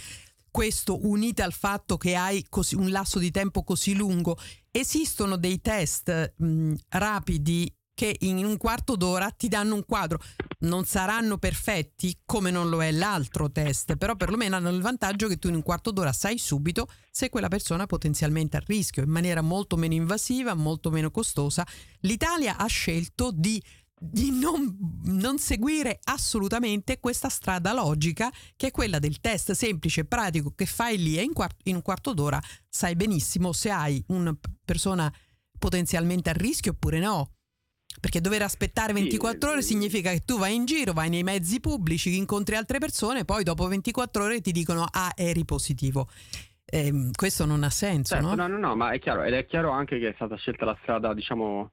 questo 0.53 1.05
unite 1.09 1.43
al 1.43 1.53
fatto 1.53 1.97
che 1.97 2.15
hai 2.15 2.47
così, 2.49 2.77
un 2.77 2.91
lasso 2.91 3.19
di 3.19 3.33
tempo 3.33 3.65
così 3.65 3.95
lungo, 3.95 4.39
esistono 4.71 5.37
dei 5.37 5.61
test 5.61 6.35
mh, 6.37 6.75
rapidi 6.91 7.75
che 7.95 8.17
in 8.21 8.45
un 8.45 8.57
quarto 8.57 8.97
d'ora 8.97 9.31
ti 9.31 9.49
danno 9.49 9.75
un 9.75 9.85
quadro. 9.85 10.21
Non 10.61 10.85
saranno 10.85 11.39
perfetti 11.39 12.21
come 12.25 12.51
non 12.51 12.69
lo 12.69 12.83
è 12.83 12.91
l'altro 12.91 13.51
test, 13.51 13.97
però 13.97 14.15
perlomeno 14.15 14.57
hanno 14.57 14.71
il 14.71 14.81
vantaggio 14.81 15.29
che 15.29 15.39
tu 15.39 15.49
in 15.49 15.57
un 15.57 15.63
quarto 15.63 15.91
d'ora 15.91 16.13
sai 16.13 16.39
subito 16.39 16.89
se 17.11 17.29
quella 17.29 17.49
persona 17.49 17.85
è 17.85 17.87
potenzialmente 17.87 18.57
a 18.57 18.63
rischio, 18.65 19.03
in 19.03 19.11
maniera 19.11 19.41
molto 19.41 19.77
meno 19.77 19.95
invasiva, 19.95 20.55
molto 20.55 20.91
meno 20.91 21.11
costosa. 21.11 21.67
L'Italia 22.01 22.57
ha 22.57 22.67
scelto 22.67 23.31
di 23.33 23.63
di 24.05 24.37
non, 24.37 24.77
non, 25.05 25.39
seguire 25.39 26.01
assolutamente 26.05 26.99
questa 26.99 27.29
strada 27.29 27.73
logica 27.73 28.31
che 28.57 28.69
è 28.69 28.71
quella 28.73 28.99
del 28.99 29.21
test 29.21 29.53
semplice 29.53 30.01
e 30.01 30.05
pratico 30.05 30.53
che 30.57 30.67
fai 30.67 30.99
lì 30.99 31.17
e 31.17 31.23
in, 31.23 31.33
quart- 31.33 31.61
in, 31.65 31.77
un 31.77 31.83
quarto 31.83 32.13
d'ora 32.13 32.41
sai 32.69 32.97
benissimo 32.97 33.53
se 33.53 33.71
hai 33.71 34.03
una 34.09 34.37
persona 34.65 35.13
potenzialmente 35.57 36.31
a 36.31 36.33
rischio 36.33 36.73
oppure 36.73 36.99
no. 36.99 37.31
Perché 38.01 38.21
dover 38.21 38.43
aspettare 38.43 38.93
24 38.95 39.51
ore 39.51 39.63
significa 39.63 40.11
che 40.11 40.21
tu 40.25 40.39
vai 40.39 40.55
in 40.55 40.65
giro, 40.65 40.93
vai 40.93 41.11
nei 41.11 41.23
mezzi 41.23 41.61
pubblici, 41.61 42.17
incontri 42.17 42.57
altre 42.57 42.79
persone, 42.79 43.25
poi 43.25 43.45
dopo 43.45 43.69
24 43.69 44.25
ore 44.25 44.41
ti 44.41 44.51
dicono 44.51 44.87
ah 44.91 45.13
eri 45.15 45.45
positivo. 45.45 46.09
Eh, 46.65 47.11
questo 47.15 47.45
non 47.45 47.63
ha 47.63 47.71
senso, 47.71 48.15
certo, 48.15 48.35
no? 48.35 48.35
No, 48.35 48.47
no, 48.49 48.57
no, 48.57 48.75
ma 48.75 48.93
è 48.93 48.99
chiaro, 48.99 49.23
ed 49.23 49.35
è 49.35 49.47
chiaro 49.47 49.71
anche 49.71 49.99
che 49.99 50.09
è 50.09 50.13
stata 50.15 50.37
scelta 50.37 50.65
la 50.65 50.77
strada, 50.81 51.13
diciamo, 51.13 51.71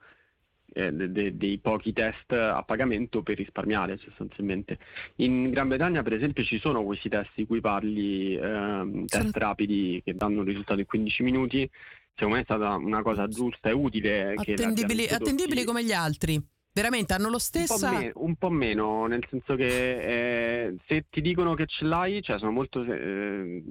eh, 0.80 0.94
de, 0.94 1.12
de, 1.12 1.38
dei 1.38 1.58
pochi 1.58 1.92
test 1.92 2.32
a 2.32 2.64
pagamento 2.64 3.22
per 3.22 3.38
risparmiare 3.38 3.98
sostanzialmente. 3.98 4.78
In 5.18 5.50
Gran 5.50 5.68
Bretagna 5.68 6.02
per 6.04 6.14
esempio 6.14 6.44
ci 6.44 6.60
sono 6.60 6.84
questi 6.84 7.10
test 7.10 7.32
di 7.36 7.46
cui 7.46 7.60
parli, 7.60 8.36
ehm, 8.36 9.06
test 9.06 9.32
sì. 9.32 9.40
rapidi 9.40 10.02
che 10.04 10.16
danno 10.16 10.40
un 10.40 10.46
risultato 10.46 10.80
in 10.80 10.86
15 10.86 11.24
minuti, 11.24 11.70
secondo 12.14 12.36
me 12.36 12.42
è 12.42 12.44
stata 12.46 12.76
una 12.76 13.02
cosa 13.02 13.28
giusta 13.28 13.70
e 13.70 13.74
utile. 13.74 14.34
Attendibili, 14.36 15.06
attendibili 15.08 15.64
come 15.64 15.84
gli 15.84 15.94
altri. 15.94 16.42
Veramente 16.80 17.14
hanno 17.14 17.30
lo 17.30 17.40
stesso. 17.40 17.86
Un, 17.86 17.94
me- 17.98 18.12
un, 18.16 18.36
po 18.36 18.50
meno, 18.50 19.06
nel 19.06 19.26
senso 19.30 19.56
che 19.56 20.68
eh, 20.68 20.76
se 20.88 21.06
ti 21.10 21.20
dicono 21.20 21.54
che 21.54 21.66
ce 21.66 21.84
l'hai, 21.84 22.22
cioè 22.22 22.40
sono 22.40 22.52
molto 22.52 22.84
eh, 22.84 23.62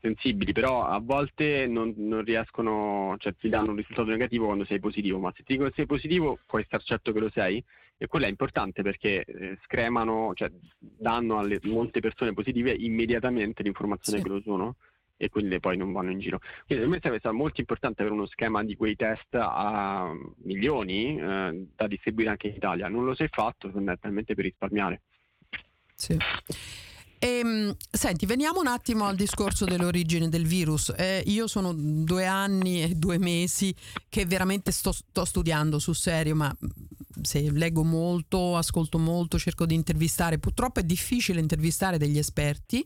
sensibili, 0.00 0.52
però 0.52 0.84
a 0.84 0.98
volte 0.98 1.66
non, 1.66 1.92
non, 1.98 2.24
riescono, 2.24 3.14
cioè 3.18 3.34
ti 3.38 3.50
danno 3.50 3.70
un 3.70 3.76
risultato 3.76 4.08
negativo 4.08 4.46
quando 4.46 4.64
sei 4.64 4.80
positivo, 4.80 5.18
ma 5.18 5.30
se 5.36 5.42
ti 5.42 5.52
dicono 5.52 5.68
che 5.68 5.74
sei 5.76 5.86
positivo 5.86 6.38
puoi 6.46 6.64
star 6.64 6.82
certo 6.82 7.12
che 7.12 7.20
lo 7.20 7.30
sei 7.30 7.62
e 7.98 8.06
quello 8.06 8.24
è 8.26 8.28
importante 8.30 8.82
perché 8.82 9.24
eh, 9.24 9.58
scremano, 9.64 10.32
cioè 10.34 10.50
danno 10.78 11.38
alle 11.38 11.60
molte 11.64 12.00
persone 12.00 12.32
positive 12.32 12.72
immediatamente 12.72 13.62
l'informazione 13.62 14.18
sì. 14.18 14.24
che 14.24 14.30
lo 14.30 14.40
sono 14.40 14.76
e 15.16 15.28
quelle 15.28 15.60
poi 15.60 15.76
non 15.76 15.92
vanno 15.92 16.10
in 16.10 16.18
giro. 16.18 16.38
Quindi 16.66 16.84
per 16.84 16.88
me 16.88 16.98
sarebbe 17.00 17.18
stato 17.18 17.34
molto 17.34 17.60
importante 17.60 18.02
avere 18.02 18.16
uno 18.16 18.26
schema 18.26 18.62
di 18.62 18.76
quei 18.76 18.96
test 18.96 19.34
a 19.34 20.12
milioni 20.44 21.18
eh, 21.18 21.66
da 21.74 21.86
distribuire 21.86 22.30
anche 22.30 22.48
in 22.48 22.54
Italia. 22.54 22.88
Non 22.88 23.04
lo 23.04 23.14
si 23.14 23.22
è 23.22 23.28
fatto 23.28 23.70
fondamentalmente 23.70 24.34
per 24.34 24.44
risparmiare. 24.44 25.02
Sì. 25.94 26.16
E, 27.18 27.38
ehm, 27.38 27.76
senti, 27.90 28.26
veniamo 28.26 28.60
un 28.60 28.66
attimo 28.66 29.06
al 29.06 29.16
discorso 29.16 29.64
dell'origine 29.64 30.28
del 30.28 30.46
virus. 30.46 30.92
Eh, 30.96 31.22
io 31.26 31.46
sono 31.46 31.72
due 31.74 32.26
anni 32.26 32.82
e 32.82 32.94
due 32.94 33.18
mesi 33.18 33.74
che 34.08 34.26
veramente 34.26 34.70
sto, 34.70 34.92
sto 34.92 35.24
studiando 35.24 35.78
sul 35.78 35.96
serio, 35.96 36.34
ma 36.34 36.54
se 37.22 37.50
leggo 37.50 37.82
molto, 37.82 38.56
ascolto 38.56 38.98
molto, 38.98 39.38
cerco 39.38 39.64
di 39.64 39.74
intervistare. 39.74 40.38
Purtroppo 40.38 40.80
è 40.80 40.84
difficile 40.84 41.40
intervistare 41.40 41.98
degli 41.98 42.18
esperti 42.18 42.84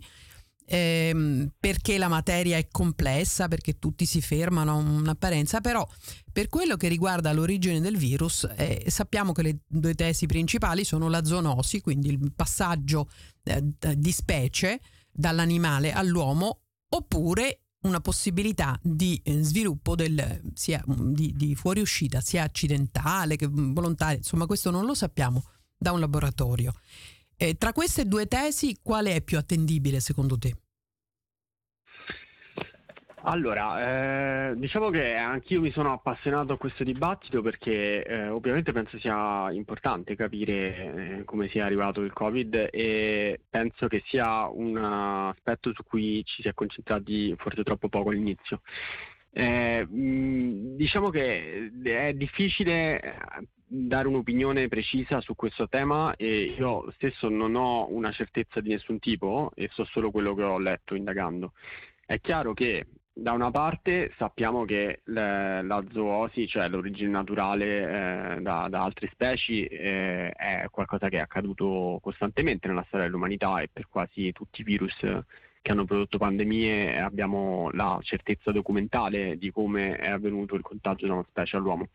ehm, 0.70 1.50
perché 1.59 1.98
la 1.98 2.06
materia 2.06 2.56
è 2.56 2.68
complessa, 2.68 3.48
perché 3.48 3.78
tutti 3.78 4.06
si 4.06 4.20
fermano 4.20 4.70
a 4.70 4.74
un'apparenza, 4.74 5.61
però 5.61 5.87
per 6.33 6.48
quello 6.48 6.76
che 6.76 6.87
riguarda 6.87 7.33
l'origine 7.33 7.80
del 7.80 7.96
virus 7.96 8.48
eh, 8.56 8.85
sappiamo 8.87 9.33
che 9.33 9.42
le 9.42 9.59
due 9.66 9.94
tesi 9.94 10.26
principali 10.26 10.85
sono 10.85 11.09
la 11.09 11.24
zoonosi, 11.24 11.80
quindi 11.80 12.09
il 12.09 12.33
passaggio 12.35 13.11
eh, 13.42 13.62
di 13.96 14.12
specie 14.12 14.80
dall'animale 15.11 15.92
all'uomo, 15.92 16.61
oppure 16.90 17.62
una 17.83 18.00
possibilità 18.00 18.78
di 18.83 19.20
eh, 19.24 19.42
sviluppo 19.42 19.96
del, 19.96 20.52
sia 20.54 20.85
di, 20.87 21.33
di 21.35 21.54
fuoriuscita 21.54 22.20
sia 22.20 22.44
accidentale 22.44 23.37
che 23.37 23.48
volontaria, 23.50 24.18
insomma 24.18 24.46
questo 24.46 24.70
non 24.70 24.85
lo 24.85 24.94
sappiamo 24.94 25.42
da 25.76 25.90
un 25.92 25.98
laboratorio. 25.98 26.74
Eh, 27.42 27.55
tra 27.55 27.72
queste 27.72 28.05
due 28.05 28.26
tesi, 28.26 28.81
quale 28.83 29.14
è 29.14 29.22
più 29.22 29.38
attendibile 29.38 29.98
secondo 30.00 30.37
te? 30.37 30.55
Allora, 33.22 34.50
eh, 34.50 34.57
diciamo 34.57 34.90
che 34.90 35.14
anch'io 35.14 35.62
mi 35.62 35.70
sono 35.70 35.94
appassionato 35.94 36.53
a 36.53 36.59
questo 36.59 36.85
dibattito 36.85 37.40
perché 37.40 38.05
eh, 38.05 38.29
ovviamente 38.29 38.72
penso 38.72 38.98
sia 38.98 39.50
importante 39.53 40.16
capire 40.16 41.20
eh, 41.20 41.24
come 41.24 41.48
sia 41.48 41.64
arrivato 41.64 42.03
il 42.03 42.12
Covid 42.12 42.68
e 42.70 43.40
penso 43.48 43.88
che 43.88 44.03
sia 44.05 44.46
un 44.46 44.76
aspetto 44.76 45.72
su 45.72 45.83
cui 45.85 46.22
ci 46.26 46.42
si 46.42 46.48
è 46.48 46.53
concentrati 46.53 47.35
forse 47.38 47.62
troppo 47.62 47.88
poco 47.88 48.11
all'inizio. 48.11 48.61
Eh, 49.33 49.87
diciamo 49.88 51.09
che 51.09 51.70
è 51.83 52.12
difficile 52.12 53.00
dare 53.72 54.09
un'opinione 54.09 54.66
precisa 54.66 55.20
su 55.20 55.37
questo 55.37 55.68
tema 55.68 56.16
e 56.16 56.56
io 56.59 56.90
stesso 56.96 57.28
non 57.28 57.54
ho 57.54 57.87
una 57.90 58.11
certezza 58.11 58.61
di 58.61 58.70
nessun 58.70 58.98
tipo 58.98 59.52
e 59.54 59.68
so 59.72 59.85
solo 59.85 60.11
quello 60.11 60.35
che 60.35 60.42
ho 60.42 60.59
letto 60.59 60.96
indagando. 60.96 61.52
È 62.04 62.20
chiaro 62.20 62.52
che 62.52 62.87
da 63.12 63.30
una 63.30 63.52
parte 63.52 64.12
sappiamo 64.16 64.64
che 64.64 65.02
le, 65.04 65.62
la 65.62 65.85
zoosi, 65.92 66.48
cioè 66.48 66.68
l'origine 66.68 67.11
naturale 67.11 68.37
eh, 68.37 68.40
da, 68.40 68.66
da, 68.68 68.83
altre 68.83 69.09
specie, 69.12 69.68
eh, 69.68 70.30
è 70.30 70.66
qualcosa 70.70 71.09
che 71.09 71.18
è 71.18 71.20
accaduto 71.20 72.00
costantemente 72.02 72.66
nella 72.66 72.85
storia 72.88 73.06
dell'umanità 73.06 73.61
e 73.61 73.68
per 73.72 73.87
quasi 73.88 74.33
tutti 74.33 74.62
i 74.62 74.64
virus 74.64 74.96
che 75.62 75.70
hanno 75.70 75.85
prodotto 75.85 76.18
pandemie 76.18 76.98
abbiamo 76.98 77.70
la 77.72 77.98
certezza 78.02 78.50
documentale 78.50 79.37
di 79.37 79.52
come 79.52 79.96
è 79.96 80.09
avvenuto 80.09 80.56
il 80.56 80.62
contagio 80.62 81.06
da 81.06 81.12
una 81.12 81.26
specie 81.28 81.56
all'uomo. 81.56 81.88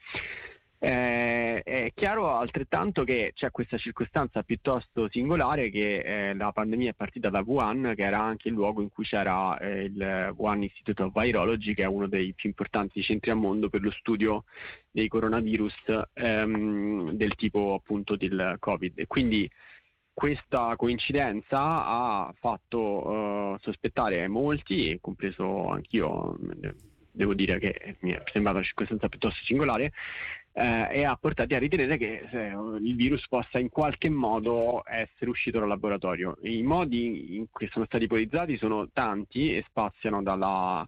Eh, 0.77 1.63
è 1.63 1.91
chiaro 1.95 2.35
altrettanto 2.35 3.03
che 3.03 3.31
c'è 3.33 3.49
questa 3.49 3.77
circostanza 3.77 4.43
piuttosto 4.43 5.07
singolare 5.09 5.69
che 5.69 5.99
eh, 5.99 6.33
la 6.35 6.51
pandemia 6.51 6.91
è 6.91 6.93
partita 6.93 7.29
da 7.29 7.43
Wuhan, 7.45 7.93
che 7.95 8.03
era 8.03 8.21
anche 8.21 8.49
il 8.49 8.53
luogo 8.53 8.81
in 8.81 8.89
cui 8.89 9.05
c'era 9.05 9.57
eh, 9.57 9.83
il 9.85 10.33
Wuhan 10.35 10.63
Institute 10.63 11.01
of 11.01 11.13
Virology, 11.13 11.73
che 11.73 11.83
è 11.83 11.87
uno 11.87 12.07
dei 12.07 12.33
più 12.33 12.49
importanti 12.49 13.01
centri 13.01 13.31
al 13.31 13.37
mondo 13.37 13.69
per 13.69 13.81
lo 13.81 13.91
studio 13.91 14.43
dei 14.91 15.07
coronavirus 15.07 16.03
ehm, 16.13 17.11
del 17.11 17.35
tipo 17.35 17.73
appunto 17.73 18.15
del 18.15 18.57
Covid. 18.59 19.07
Quindi 19.07 19.49
questa 20.13 20.75
coincidenza 20.77 21.57
ha 21.85 22.33
fatto 22.39 23.57
sospettare 23.61 24.27
molti, 24.27 24.97
compreso 25.01 25.67
anch'io, 25.69 26.37
devo 27.11 27.33
dire 27.33 27.59
che 27.59 27.97
mi 27.99 28.11
è 28.11 28.21
sembrata 28.31 28.57
una 28.57 28.65
circostanza 28.65 29.09
piuttosto 29.09 29.43
singolare, 29.43 29.91
eh, 30.57 30.87
e 30.89 31.03
ha 31.03 31.17
portati 31.17 31.53
a 31.53 31.59
ritenere 31.59 31.97
che 31.97 32.27
eh, 32.31 32.53
il 32.79 32.95
virus 32.95 33.27
possa 33.27 33.59
in 33.59 33.69
qualche 33.69 34.09
modo 34.09 34.83
essere 34.85 35.29
uscito 35.29 35.59
dal 35.59 35.67
laboratorio. 35.67 36.37
I 36.43 36.63
modi 36.63 37.35
in 37.35 37.47
cui 37.51 37.67
sono 37.71 37.85
stati 37.85 38.05
ipotizzati 38.05 38.55
sono 38.57 38.87
tanti 38.93 39.53
e 39.53 39.65
spaziano 39.67 40.23
dalla 40.23 40.87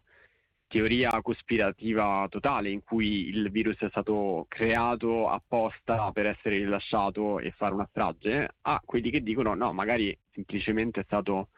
teoria 0.68 1.22
cospirativa 1.22 2.28
totale 2.30 2.70
in 2.70 2.84
cui 2.84 3.28
il 3.28 3.50
virus 3.52 3.78
è 3.80 3.90
stato 3.90 4.46
creato 4.50 5.30
apposta 5.30 6.12
per 6.12 6.28
essere 6.28 6.58
rilasciato 6.58 7.40
e 7.40 7.52
fare 7.52 7.74
una 7.74 7.88
strage, 7.90 8.56
a 8.62 8.82
quelli 8.86 9.10
che 9.10 9.22
dicono 9.22 9.54
no, 9.54 9.74
magari 9.74 10.18
semplicemente 10.34 11.02
è 11.02 11.04
stato 11.04 11.50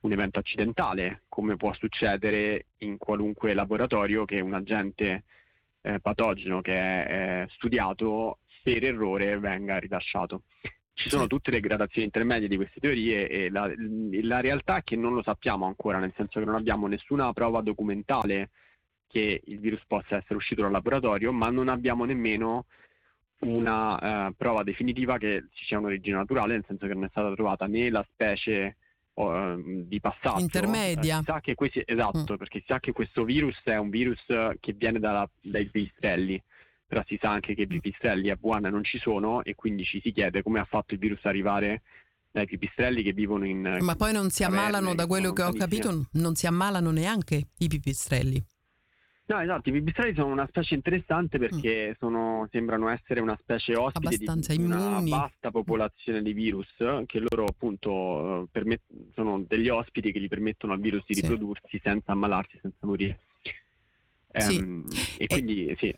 un 0.00 0.12
evento 0.12 0.38
accidentale, 0.38 1.22
come 1.28 1.56
può 1.56 1.72
succedere 1.72 2.66
in 2.78 2.98
qualunque 2.98 3.54
laboratorio 3.54 4.24
che 4.24 4.40
un 4.40 4.54
agente 4.54 5.24
eh, 5.86 6.00
patogeno 6.00 6.60
che 6.60 6.74
è 6.74 7.42
eh, 7.42 7.48
studiato 7.50 8.40
per 8.62 8.84
errore 8.84 9.38
venga 9.38 9.78
rilasciato. 9.78 10.42
Ci 10.92 11.10
sono 11.10 11.26
tutte 11.26 11.50
le 11.50 11.60
gradazioni 11.60 12.06
intermedie 12.06 12.48
di 12.48 12.56
queste 12.56 12.80
teorie 12.80 13.28
e 13.28 13.50
la, 13.50 13.70
la 14.22 14.40
realtà 14.40 14.78
è 14.78 14.82
che 14.82 14.96
non 14.96 15.14
lo 15.14 15.22
sappiamo 15.22 15.66
ancora, 15.66 15.98
nel 15.98 16.12
senso 16.16 16.40
che 16.40 16.46
non 16.46 16.54
abbiamo 16.54 16.86
nessuna 16.86 17.32
prova 17.32 17.60
documentale 17.60 18.50
che 19.06 19.42
il 19.44 19.60
virus 19.60 19.84
possa 19.86 20.16
essere 20.16 20.36
uscito 20.36 20.62
dal 20.62 20.72
laboratorio, 20.72 21.32
ma 21.32 21.50
non 21.50 21.68
abbiamo 21.68 22.04
nemmeno 22.06 22.64
una 23.40 24.28
uh, 24.28 24.34
prova 24.34 24.62
definitiva 24.62 25.18
che 25.18 25.44
ci 25.52 25.66
sia 25.66 25.78
un'origine 25.78 26.16
naturale, 26.16 26.54
nel 26.54 26.64
senso 26.66 26.86
che 26.86 26.94
non 26.94 27.04
è 27.04 27.08
stata 27.10 27.32
trovata 27.34 27.66
né 27.66 27.90
la 27.90 28.04
specie 28.10 28.76
di 29.16 29.98
passaggio. 29.98 30.40
Intermedia. 30.40 31.16
Eh, 31.16 31.18
si 31.20 31.24
sa 31.24 31.40
che 31.40 31.54
questi, 31.54 31.82
esatto, 31.84 32.34
mm. 32.34 32.36
perché 32.36 32.58
si 32.58 32.64
sa 32.66 32.80
che 32.80 32.92
questo 32.92 33.24
virus 33.24 33.58
è 33.64 33.76
un 33.76 33.88
virus 33.88 34.22
che 34.60 34.72
viene 34.74 34.98
dalla, 34.98 35.28
dai 35.40 35.66
pipistrelli, 35.66 36.42
però 36.86 37.02
si 37.06 37.18
sa 37.20 37.30
anche 37.30 37.54
che 37.54 37.62
i 37.62 37.66
pipistrelli 37.66 38.30
a 38.30 38.36
Wuhan 38.38 38.62
non 38.62 38.84
ci 38.84 38.98
sono 38.98 39.42
e 39.42 39.54
quindi 39.54 39.84
ci 39.84 40.00
si 40.02 40.12
chiede 40.12 40.42
come 40.42 40.60
ha 40.60 40.64
fatto 40.64 40.94
il 40.94 41.00
virus 41.00 41.24
arrivare 41.24 41.82
dai 42.30 42.46
pipistrelli 42.46 43.02
che 43.02 43.12
vivono 43.12 43.46
in... 43.46 43.78
Ma 43.80 43.94
poi 43.94 44.12
non 44.12 44.28
si 44.28 44.44
ammalano, 44.44 44.94
da 44.94 45.06
quello 45.06 45.32
che 45.32 45.42
ho 45.42 45.52
capito, 45.52 46.08
non 46.12 46.34
si 46.34 46.46
ammalano 46.46 46.90
neanche 46.90 47.48
i 47.56 47.68
pipistrelli. 47.68 48.44
No, 49.28 49.40
esatto, 49.40 49.70
i 49.70 49.72
pipistrelli 49.72 50.14
sono 50.14 50.30
una 50.30 50.46
specie 50.46 50.74
interessante 50.74 51.38
perché 51.38 51.90
mm. 51.90 51.92
sono, 51.98 52.48
sembrano 52.52 52.88
essere 52.88 53.20
una 53.20 53.36
specie 53.40 53.74
ospite 53.74 54.18
di 54.18 54.62
una 54.62 55.00
vasta 55.02 55.50
popolazione 55.50 56.22
di 56.22 56.32
virus 56.32 56.68
che 57.06 57.18
loro 57.18 57.44
appunto 57.44 58.46
permet- 58.52 58.84
sono 59.14 59.42
degli 59.46 59.68
ospiti 59.68 60.12
che 60.12 60.20
gli 60.20 60.28
permettono 60.28 60.74
al 60.74 60.80
virus 60.80 61.02
di 61.06 61.14
sì. 61.14 61.22
riprodursi 61.22 61.80
senza 61.82 62.12
ammalarsi, 62.12 62.56
senza 62.62 62.86
morire. 62.86 63.18
Sì. 64.32 64.56
Ehm, 64.58 64.84
e 65.16 65.26
quindi 65.26 65.74
sì. 65.76 65.92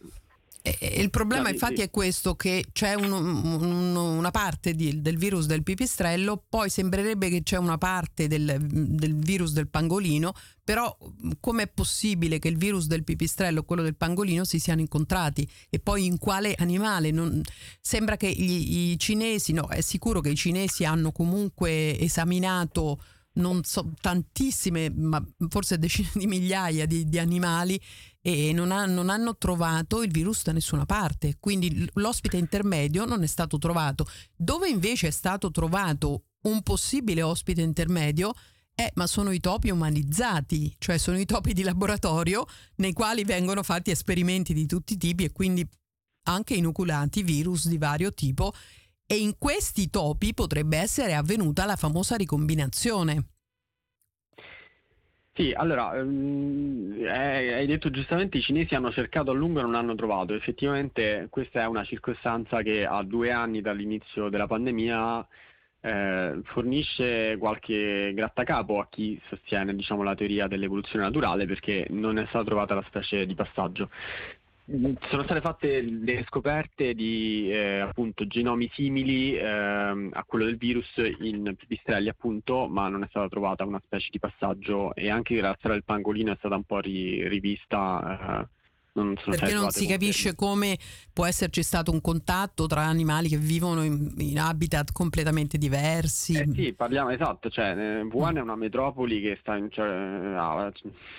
Il 0.81 1.11
problema 1.11 1.51
infatti 1.51 1.81
è 1.81 1.91
questo, 1.91 2.35
che 2.35 2.67
c'è 2.73 2.95
un, 2.95 3.13
un, 3.13 3.97
una 3.97 4.31
parte 4.31 4.75
di, 4.75 5.01
del 5.01 5.17
virus 5.17 5.47
del 5.47 5.63
pipistrello, 5.63 6.45
poi 6.49 6.71
sembrerebbe 6.71 7.29
che 7.29 7.43
c'è 7.43 7.57
una 7.57 7.79
parte 7.79 8.27
del, 8.27 8.57
del 8.61 9.15
virus 9.17 9.53
del 9.53 9.69
pangolino, 9.69 10.33
però 10.65 10.97
com'è 11.41 11.67
possibile 11.69 12.39
che 12.39 12.49
il 12.49 12.59
virus 12.59 12.87
del 12.87 13.05
pipistrello 13.05 13.61
e 13.61 13.65
quello 13.65 13.83
del 13.83 13.97
pangolino 13.97 14.45
si 14.45 14.59
siano 14.59 14.81
incontrati 14.81 15.49
e 15.71 15.79
poi 15.79 16.05
in 16.05 16.19
quale 16.19 16.55
animale? 16.59 17.11
Non, 17.11 17.41
sembra 17.81 18.17
che 18.17 18.31
gli, 18.31 18.91
i 18.91 18.99
cinesi, 18.99 19.53
no, 19.53 19.69
è 19.69 19.81
sicuro 19.81 20.21
che 20.21 20.31
i 20.31 20.37
cinesi 20.37 20.85
hanno 20.85 21.13
comunque 21.13 21.99
esaminato 21.99 23.01
non 23.35 23.63
so, 23.63 23.93
tantissime, 24.01 24.91
ma 24.91 25.25
forse 25.49 25.79
decine 25.79 26.11
di 26.15 26.27
migliaia 26.27 26.87
di, 26.87 27.09
di 27.09 27.19
animali 27.19 27.81
e 28.21 28.53
non, 28.53 28.73
ha, 28.73 28.85
non, 28.87 29.11
hanno 29.11 29.37
trovato 29.37 30.03
il 30.03 30.11
virus 30.11 30.43
da 30.45 30.53
nessuna 30.53 30.87
parte. 30.87 31.37
Quindi 31.39 31.89
l'ospite 31.95 32.37
intermedio 32.37 33.05
non 33.05 33.23
è 33.23 33.27
stato 33.27 33.59
trovato. 33.59 34.07
Dove 34.35 34.69
invece 34.69 35.09
è 35.09 35.13
stato 35.13 35.51
trovato 35.51 36.25
un 36.43 36.63
possibile 36.63 37.23
ospite 37.23 37.63
intermedio 37.63 38.33
eh, 38.81 38.93
ma 38.95 39.09
sono 39.09 39.33
i 39.33 39.41
topi 39.41 39.71
umanizzati, 39.71 40.73
cioè 40.79 40.99
sono 40.99 41.19
i 41.19 41.25
topi 41.25 41.53
di 41.53 41.65
laboratorio 41.65 42.47
nei 42.77 42.93
quali 42.93 43.25
vengono 43.25 43.65
fatti 43.65 43.91
esperimenti 43.91 44.55
di 44.55 44.67
tutti 44.67 44.93
i 44.93 44.97
tipi 44.97 45.25
e 45.25 45.33
quindi 45.33 45.69
anche 46.29 46.55
inoculati 46.55 47.25
virus 47.25 47.67
di 47.67 47.77
vario 47.77 48.15
tipo 48.15 48.53
e 49.11 49.17
in 49.17 49.39
questi 49.39 49.89
topi 49.89 50.35
potrebbe 50.35 50.77
essere 50.77 51.15
avvenuta 51.15 51.65
la 51.65 51.77
famosa 51.77 52.15
ricombinazione. 52.15 53.25
Sì, 55.33 55.53
allora, 55.57 56.03
um, 56.03 56.95
hai 57.09 57.65
detto 57.67 57.91
giustamente 57.91 58.39
i 58.39 58.43
cinesi 58.43 58.75
hanno 58.75 58.91
cercato 58.91 59.31
a 59.31 59.35
lungo 59.35 59.61
e 59.61 59.63
non 59.63 59.77
hanno 59.77 59.95
trovato. 59.95 60.35
Effettivamente 60.35 61.29
questa 61.31 61.63
è 61.63 61.67
una 61.67 61.85
circostanza 61.85 62.61
che 62.63 62.85
a 62.85 63.03
due 63.03 63.31
anni 63.31 63.63
dall'inizio 63.63 64.29
della 64.29 64.49
pandemia 64.49 65.27
eh, 65.81 66.41
fornisce 66.43 67.37
qualche 67.39 68.13
grattacapo 68.15 68.81
a 68.81 68.89
chi 68.91 69.21
sostiene 69.29 69.75
diciamo, 69.75 70.03
la 70.03 70.17
teoria 70.17 70.49
dell'evoluzione 70.49 71.05
naturale 71.05 71.47
perché 71.47 71.87
non 71.91 72.19
è 72.19 72.27
stata 72.27 72.45
trovata 72.45 72.75
la 72.75 72.85
specie 72.89 73.25
di 73.25 73.35
passaggio. 73.35 73.91
Sono 74.71 75.23
state 75.23 75.41
fatte 75.41 75.83
delle 75.83 76.25
scoperte 76.25 76.93
di 76.93 77.51
eh, 77.51 77.81
appunto, 77.81 78.27
genomi 78.27 78.69
simili 78.75 79.35
eh, 79.35 79.43
a 79.43 80.25
quello 80.27 80.45
del 80.45 80.59
virus 80.59 80.95
in 81.21 81.55
pipistrelli 81.57 82.11
appunto, 82.11 82.69
ma 82.69 82.89
non 82.89 83.03
è 83.03 83.07
stata 83.09 83.29
trovata 83.29 83.65
una 83.65 83.81
specie 83.83 84.09
di 84.11 84.19
passaggio 84.19 84.95
e 84.95 85.09
anche 85.09 85.41
la 85.41 85.55
storia 85.57 85.77
del 85.77 85.85
pangolino 85.85 86.33
è 86.33 86.37
stata 86.37 86.57
un 86.57 86.65
po' 86.65 86.81
ri- 86.81 87.27
rivista 87.29 88.43
eh, 88.43 88.58
non 88.93 89.15
Perché 89.15 89.55
non 89.55 89.71
si 89.71 89.87
capisce 89.87 90.35
come 90.35 90.79
può 91.13 91.27
esserci 91.27 91.63
stato 91.63 91.91
un 91.91 92.01
contatto 92.01 92.67
tra 92.67 92.83
animali 92.83 93.29
che 93.29 93.37
vivono 93.37 93.83
in, 93.83 94.13
in 94.19 94.39
habitat 94.39 94.93
completamente 94.93 95.59
diversi. 95.59 96.35
Eh 96.35 96.49
sì, 96.55 96.73
parliamo 96.73 97.11
esatto, 97.11 97.51
cioè 97.51 97.77
eh, 97.77 98.03
Wuhan 98.03 98.39
è 98.39 98.41
una 98.41 98.57
metropoli 98.57 99.21
che 99.21 99.39
sta 99.41 99.57
in, 99.57 99.71
cioè, 99.71 99.87
a 99.89 100.73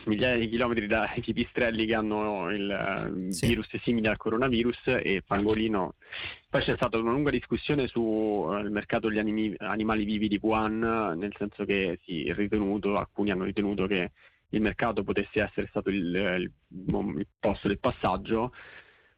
migliaia 0.05 0.37
di 0.37 0.49
chilometri 0.49 0.87
dai 0.87 1.19
pipistrelli 1.21 1.85
che 1.85 1.95
hanno 1.95 2.49
il 2.49 2.69
eh, 2.69 3.31
sì. 3.31 3.47
virus 3.47 3.67
simile 3.83 4.09
al 4.09 4.17
coronavirus 4.17 4.87
e 4.87 5.23
Pangolino. 5.25 5.95
Poi 6.49 6.61
c'è 6.63 6.75
stata 6.75 6.97
una 6.97 7.11
lunga 7.11 7.29
discussione 7.29 7.87
sul 7.87 8.69
mercato 8.71 9.07
degli 9.07 9.19
animi, 9.19 9.53
animali 9.59 10.03
vivi 10.03 10.27
di 10.27 10.39
Wuhan, 10.41 10.79
nel 10.79 11.33
senso 11.37 11.63
che 11.63 11.99
si 12.03 12.23
è 12.23 12.33
ritenuto, 12.33 12.97
alcuni 12.97 13.29
hanno 13.29 13.43
ritenuto 13.43 13.85
che 13.85 14.11
il 14.49 14.61
mercato 14.61 15.03
potesse 15.03 15.41
essere 15.41 15.67
stato 15.67 15.89
il, 15.89 15.97
il, 15.97 16.51
il 17.17 17.27
posto 17.39 17.67
del 17.67 17.79
passaggio, 17.79 18.53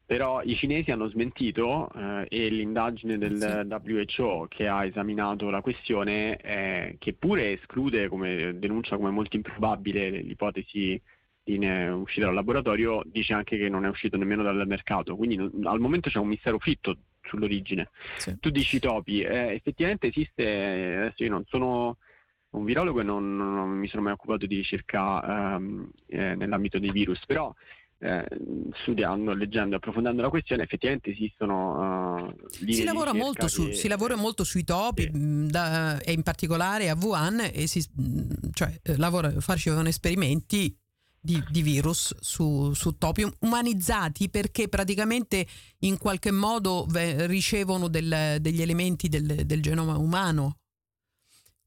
però 0.05 0.41
i 0.43 0.55
cinesi 0.55 0.91
hanno 0.91 1.07
smentito 1.07 1.89
eh, 1.95 2.25
e 2.29 2.49
l'indagine 2.49 3.17
del 3.17 3.37
sì. 3.37 3.91
WHO 3.91 4.47
che 4.49 4.67
ha 4.67 4.83
esaminato 4.83 5.49
la 5.49 5.61
questione, 5.61 6.35
eh, 6.37 6.95
che 6.99 7.13
pure 7.13 7.53
esclude, 7.53 8.09
come 8.09 8.57
denuncia 8.59 8.97
come 8.97 9.09
molto 9.11 9.37
improbabile 9.37 10.09
l'ipotesi 10.09 11.01
di 11.43 11.57
uscita 11.89 12.25
dal 12.25 12.35
laboratorio, 12.35 13.01
dice 13.05 13.33
anche 13.33 13.57
che 13.57 13.69
non 13.69 13.85
è 13.85 13.89
uscito 13.89 14.17
nemmeno 14.17 14.43
dal 14.43 14.67
mercato, 14.67 15.15
quindi 15.15 15.37
al 15.63 15.79
momento 15.79 16.09
c'è 16.09 16.19
un 16.19 16.27
mistero 16.27 16.59
fitto 16.59 16.97
sull'origine. 17.21 17.89
Sì. 18.17 18.37
Tu 18.39 18.49
dici 18.49 18.79
topi, 18.79 19.21
eh, 19.21 19.53
effettivamente 19.53 20.07
esiste, 20.07 20.43
adesso 20.43 21.23
io 21.23 21.29
non 21.29 21.43
sono 21.47 21.97
un 22.51 22.65
virologo 22.65 22.99
e 22.99 23.03
non, 23.03 23.35
non, 23.35 23.69
mi 23.69 23.87
sono 23.87 24.01
mai 24.01 24.13
occupato 24.13 24.45
di 24.45 24.55
ricerca 24.55 25.55
ehm, 25.55 25.89
eh, 26.07 26.35
nell'ambito 26.35 26.79
dei 26.79 26.91
virus, 26.91 27.25
però 27.25 27.53
eh, 27.99 28.25
studiando, 28.81 29.33
leggendo, 29.33 29.75
approfondendo 29.75 30.21
la 30.21 30.29
questione, 30.29 30.63
effettivamente 30.63 31.11
esistono 31.11 32.25
uh, 32.25 32.47
si, 32.49 32.83
lavora 32.83 33.13
molto 33.13 33.47
su, 33.47 33.67
che... 33.67 33.73
si 33.73 33.87
lavora 33.87 34.15
molto 34.15 34.43
sui 34.43 34.63
topi 34.63 35.03
sì. 35.03 35.11
Mm, 35.15 35.47
da, 35.47 35.99
e 35.99 36.11
in 36.11 36.23
particolare 36.23 36.89
a 36.89 36.97
Wuhan 36.99 37.47
e 37.53 37.67
si, 37.67 37.87
mm, 38.01 38.29
cioè, 38.53 38.79
eh, 38.81 38.97
lavora, 38.97 39.31
facevano 39.39 39.87
esperimenti 39.87 40.75
di, 41.23 41.43
di, 41.51 41.61
virus 41.61 42.15
su, 42.19 42.73
su, 42.73 42.97
topi 42.97 43.23
umanizzati 43.41 44.29
perché 44.31 44.67
praticamente 44.67 45.45
in 45.81 45.99
qualche 45.99 46.31
modo 46.31 46.87
ricevono 46.89 47.87
del, 47.87 48.37
degli 48.39 48.63
elementi 48.63 49.07
del, 49.07 49.45
del 49.45 49.61
genoma 49.61 49.97
umano 49.97 50.60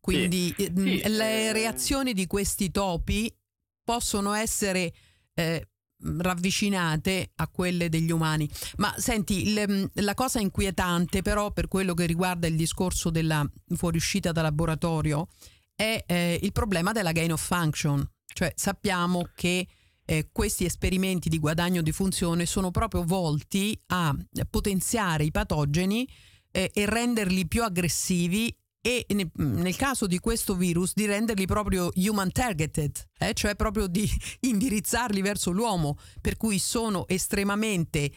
quindi 0.05 0.53
sì, 0.55 0.71
sì, 0.77 1.09
le 1.09 1.49
eh... 1.49 1.53
reazioni 1.55 2.13
di 2.13 2.27
questi 2.27 2.71
topi 2.71 3.35
possono 3.83 4.35
essere 4.35 4.93
eh, 5.33 5.67
ravvicinate 5.99 7.33
a 7.37 7.49
quelle 7.49 7.89
degli 7.89 8.11
umani. 8.11 8.47
Ma 8.77 8.95
senti, 8.99 9.55
le, 9.55 9.89
la 9.95 10.13
cosa 10.13 10.41
inquietante 10.41 11.23
però 11.23 11.53
per 11.53 11.69
quello 11.69 11.95
che 11.95 12.05
riguarda 12.05 12.47
il 12.47 12.55
discorso 12.55 13.09
della 13.09 13.51
fuoriuscita 13.75 14.31
da 14.31 14.43
laboratorio 14.43 15.29
è 15.75 16.05
eh, 16.07 16.39
il 16.43 16.53
problema 16.53 16.93
della 16.93 17.13
gain 17.13 17.33
of 17.33 17.43
function. 17.43 18.07
Cioè 18.27 18.53
sappiamo 18.55 19.31
che 19.35 19.67
eh, 20.05 20.29
questi 20.31 20.67
esperimenti 20.67 21.31
di 21.31 21.39
guadagno 21.39 21.81
di 21.81 21.93
funzione 21.93 22.45
sono 22.45 22.71
proprio 22.71 23.05
volti 23.05 23.75
a 23.87 24.15
potenziare 24.51 25.25
i 25.25 25.31
patogeni 25.31 26.07
eh, 26.51 26.71
e 26.75 26.85
renderli 26.85 27.49
più 27.49 27.63
aggressivi 27.63 28.55
e 28.87 29.07
nel 29.37 29.77
caso 29.77 30.07
di 30.07 30.19
questo 30.19 30.55
virus 30.55 30.93
di 30.93 31.07
renderli 31.07 31.47
proprio 31.47 31.89
human 31.95 32.31
targeted, 32.31 33.09
eh? 33.17 33.33
cioè 33.33 33.55
proprio 33.55 33.87
di 33.87 34.07
indirizzarli 34.41 35.23
verso 35.23 35.53
l'uomo, 35.53 35.97
per 36.21 36.37
cui 36.37 36.59
sono 36.59 37.09
estremamente 37.09 38.13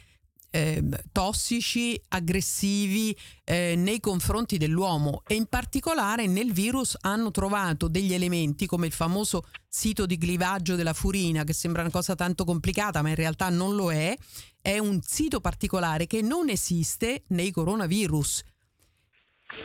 eh, 0.49 0.83
tossici, 1.13 1.97
aggressivi 2.09 3.17
eh, 3.45 3.75
nei 3.77 4.01
confronti 4.01 4.57
dell'uomo 4.57 5.21
e 5.25 5.35
in 5.35 5.45
particolare 5.45 6.27
nel 6.27 6.51
virus 6.51 6.97
hanno 6.99 7.31
trovato 7.31 7.87
degli 7.87 8.13
elementi 8.13 8.65
come 8.65 8.87
il 8.87 8.93
famoso 8.93 9.45
sito 9.69 10.05
di 10.05 10.17
clivaggio 10.17 10.75
della 10.75 10.93
furina, 10.93 11.45
che 11.45 11.53
sembra 11.53 11.81
una 11.83 11.91
cosa 11.91 12.13
tanto 12.13 12.43
complicata 12.43 13.01
ma 13.01 13.07
in 13.07 13.15
realtà 13.15 13.47
non 13.47 13.73
lo 13.73 13.89
è, 13.89 14.13
è 14.61 14.79
un 14.79 14.99
sito 15.01 15.39
particolare 15.39 16.07
che 16.07 16.21
non 16.21 16.49
esiste 16.49 17.23
nei 17.27 17.51
coronavirus 17.51 18.43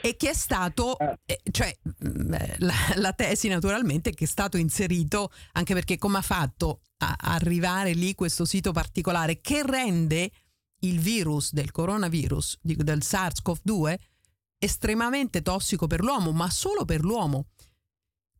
e 0.00 0.16
che 0.16 0.30
è 0.30 0.34
stato, 0.34 0.98
eh. 0.98 1.18
eh 1.24 1.40
cioè 1.50 1.76
mm, 1.84 2.34
eh, 2.34 2.56
la, 2.58 2.74
la, 2.96 3.12
tesi 3.12 3.48
naturalmente 3.48 4.12
che 4.12 4.24
è 4.24 4.28
stato 4.28 4.56
inserito, 4.56 5.32
anche 5.52 5.74
perché 5.74 5.98
come 5.98 6.18
ha 6.18 6.22
fatto 6.22 6.80
a 6.98 7.16
arrivare 7.18 7.92
lì 7.92 8.14
questo 8.14 8.44
sito 8.44 8.72
particolare 8.72 9.40
che 9.40 9.62
rende 9.64 10.30
il 10.80 11.00
virus 11.00 11.52
del 11.52 11.70
coronavirus, 11.70 12.58
del 12.62 13.00
SARS-CoV-2, 13.02 13.96
estremamente 14.58 15.42
tossico 15.42 15.86
per 15.86 16.00
l'uomo, 16.02 16.32
ma 16.32 16.50
solo 16.50 16.84
per 16.84 17.02
l'uomo. 17.02 17.48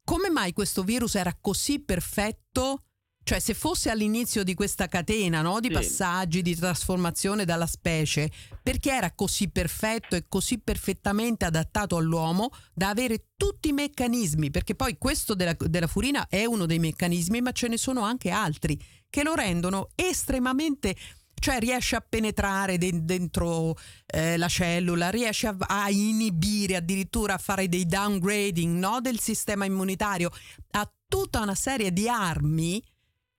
Come 0.04 0.30
mai 0.30 0.52
questo 0.52 0.82
virus 0.82 1.14
era 1.14 1.36
così 1.40 1.80
perfetto 1.80 2.82
Cioè, 3.24 3.38
se 3.38 3.54
fosse 3.54 3.90
all'inizio 3.90 4.42
di 4.42 4.54
questa 4.54 4.88
catena 4.88 5.42
no? 5.42 5.60
di 5.60 5.68
Sì. 5.68 5.74
passaggi, 5.74 6.42
di 6.42 6.56
trasformazione 6.56 7.44
dalla 7.44 7.66
specie, 7.66 8.30
perché 8.62 8.90
era 8.92 9.12
così 9.12 9.48
perfetto 9.48 10.16
e 10.16 10.24
così 10.28 10.58
perfettamente 10.58 11.44
adattato 11.44 11.96
all'uomo 11.96 12.50
da 12.74 12.88
avere 12.88 13.28
tutti 13.36 13.68
i 13.68 13.72
meccanismi? 13.72 14.50
Perché 14.50 14.74
poi 14.74 14.98
questo 14.98 15.34
della, 15.34 15.56
della 15.58 15.86
furina 15.86 16.26
è 16.28 16.44
uno 16.44 16.66
dei 16.66 16.78
meccanismi, 16.78 17.40
ma 17.40 17.52
ce 17.52 17.68
ne 17.68 17.76
sono 17.76 18.02
anche 18.02 18.30
altri 18.30 18.78
che 19.08 19.22
lo 19.22 19.34
rendono 19.34 19.88
estremamente 19.94 20.96
cioè 21.42 21.58
riesce 21.58 21.96
a 21.96 22.04
penetrare 22.08 22.78
de- 22.78 23.04
dentro 23.04 23.76
eh, 24.06 24.36
la 24.36 24.46
cellula, 24.46 25.10
riesce 25.10 25.48
a, 25.48 25.56
a 25.58 25.90
inibire, 25.90 26.76
addirittura 26.76 27.34
a 27.34 27.38
fare 27.38 27.68
dei 27.68 27.84
downgrading 27.84 28.78
no, 28.78 29.00
del 29.00 29.18
sistema 29.18 29.64
immunitario, 29.64 30.30
ha 30.70 30.88
tutta 31.08 31.40
una 31.40 31.56
serie 31.56 31.92
di 31.92 32.08
armi. 32.08 32.80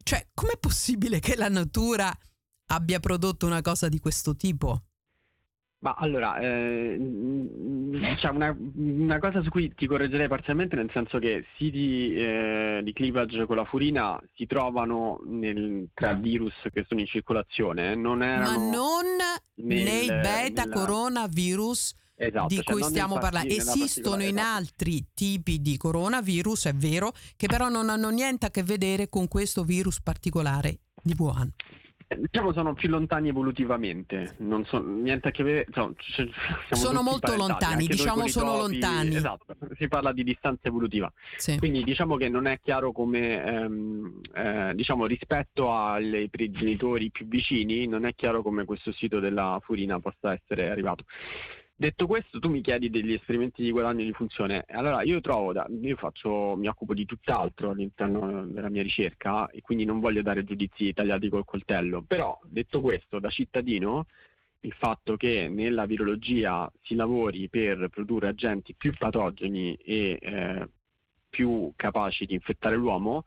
Cioè, 0.04 0.28
com'è 0.34 0.58
possibile 0.60 1.20
che 1.20 1.36
la 1.36 1.50
natura 1.50 2.12
abbia 2.68 3.00
prodotto 3.00 3.46
una 3.46 3.62
cosa 3.62 3.88
di 3.90 4.00
questo 4.00 4.36
tipo? 4.36 4.84
Ma 5.84 5.96
allora, 5.98 6.38
eh, 6.40 6.98
c'è 8.18 8.30
una, 8.30 8.56
una 8.76 9.20
cosa 9.20 9.42
su 9.44 9.50
cui 9.50 9.74
ti 9.76 9.86
correggerei 9.86 10.30
parzialmente, 10.30 10.78
nel 10.78 10.90
senso 10.94 11.20
che 11.20 11.46
siti 11.58 12.14
eh, 12.16 12.80
di 12.84 12.94
cleavage 12.94 13.46
con 13.46 13.58
la 13.58 13.66
furina 13.66 14.18
si 14.34 14.46
trovano 14.46 15.20
nel- 15.26 15.90
tra 15.94 16.14
virus 16.14 16.54
che 16.72 16.86
sono 16.88 17.02
in 17.02 17.06
circolazione, 17.06 17.92
eh, 17.92 17.96
non 17.96 18.20
Ma 18.20 18.26
erano 18.26 18.72
non 18.72 19.06
nel- 19.56 19.84
nei 19.84 20.08
beta 20.08 20.64
nella- 20.64 20.74
coronavirus 20.74 21.96
esatto, 22.28 22.48
di 22.48 22.56
cioè 22.56 22.74
cui 22.74 22.84
stiamo 22.84 23.18
parlando. 23.18 23.54
Esistono 23.54 24.24
in 24.24 24.40
altri 24.40 25.08
tipi 25.14 25.62
di 25.62 25.78
coronavirus, 25.78 26.68
è 26.68 26.74
vero, 26.74 27.14
che 27.36 27.48
però 27.48 27.70
non 27.70 27.90
hanno 27.90 28.10
niente 28.10 28.46
a 28.46 28.50
che 28.50 28.64
vedere 28.64 29.10
con 29.10 29.28
questo 29.28 29.64
virus 29.64 30.02
particolare 30.02 30.80
di 31.02 31.14
Wuhan. 31.18 31.52
Eh, 32.08 32.18
Diciamo 32.20 32.54
sono 32.54 32.74
più 32.74 32.90
lontani 32.90 33.30
evolutivamente, 33.30 34.36
non 34.40 34.66
sono 34.66 34.94
niente 34.94 35.30
a 35.30 35.32
che 35.32 35.44
vedere. 35.44 35.66
insomma, 35.68 35.94
c- 35.96 36.14
siamo 36.14 36.30
Sono 36.70 37.02
molto 37.02 37.36
lontani, 37.36 37.88
diciamo 37.88 38.28
sono 38.28 38.58
topi, 38.58 38.80
lontani. 38.80 39.16
Esatto, 39.16 39.56
si 39.78 39.88
parla 39.88 40.12
di 40.12 40.24
distanza 40.24 40.68
evolutiva. 40.68 41.12
Sì. 41.38 41.58
Quindi 41.58 41.84
diciamo 41.84 42.18
che 42.18 42.30
non 42.30 42.46
è 42.48 42.60
chiaro 42.62 42.92
come, 42.92 43.44
ehm, 43.44 44.22
eh, 44.34 44.72
diciamo 44.76 45.06
rispetto 45.06 45.74
ai 45.74 46.30
progenitori 46.30 47.10
più 47.10 47.26
vicini, 47.26 47.88
non 47.88 48.06
è 48.06 48.14
chiaro 48.16 48.42
come 48.42 48.66
questo 48.66 48.92
sito 48.92 49.20
della 49.20 49.60
Furina 49.64 50.00
possa 50.00 50.34
essere 50.34 50.70
arrivato. 50.70 51.06
Detto 51.84 52.08
questo, 52.08 52.40
tu 52.40 52.48
mi 52.50 52.62
chiedi 52.62 52.90
degli 52.90 53.12
esperimenti 53.12 53.62
di 53.62 53.70
guadagno 53.70 54.06
di 54.06 54.14
funzione. 54.14 54.64
Allora, 54.70 55.02
io 55.02 55.20
trovo, 55.20 55.52
da, 55.52 55.68
io 55.82 55.98
faccio, 55.98 56.56
mi 56.56 56.68
occupo 56.68 56.94
di 56.94 57.04
tutt'altro 57.04 57.72
all'interno 57.72 58.46
della 58.46 58.70
mia 58.70 58.82
ricerca 58.82 59.50
e 59.50 59.60
quindi 59.60 59.84
non 59.84 60.00
voglio 60.00 60.22
dare 60.22 60.46
giudizi 60.46 60.94
tagliati 60.94 61.28
col 61.28 61.44
coltello. 61.44 62.02
Però, 62.02 62.40
detto 62.46 62.80
questo, 62.80 63.20
da 63.20 63.28
cittadino, 63.28 64.06
il 64.62 64.72
fatto 64.72 65.18
che 65.18 65.50
nella 65.50 65.86
virologia 65.86 66.72
si 66.84 66.96
lavori 66.96 67.50
per 67.50 67.90
produrre 67.90 68.30
agenti 68.30 68.74
più 68.76 68.94
patogeni 68.98 69.76
e 69.76 70.20
eh, 70.22 70.70
più 71.30 71.74
capaci 71.76 72.26
di 72.26 72.36
infettare 72.36 72.78
l'uomo, 72.78 73.26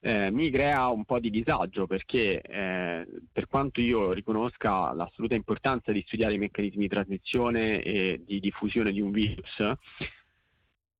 eh, 0.00 0.30
mi 0.30 0.50
crea 0.50 0.88
un 0.88 1.04
po' 1.04 1.18
di 1.18 1.30
disagio 1.30 1.86
perché 1.86 2.40
eh, 2.40 3.06
per 3.30 3.46
quanto 3.46 3.80
io 3.80 4.12
riconosca 4.12 4.92
l'assoluta 4.92 5.34
importanza 5.34 5.92
di 5.92 6.02
studiare 6.06 6.34
i 6.34 6.38
meccanismi 6.38 6.82
di 6.82 6.88
trasmissione 6.88 7.82
e 7.82 8.22
di 8.24 8.40
diffusione 8.40 8.92
di 8.92 9.00
un 9.00 9.10
virus, 9.10 9.62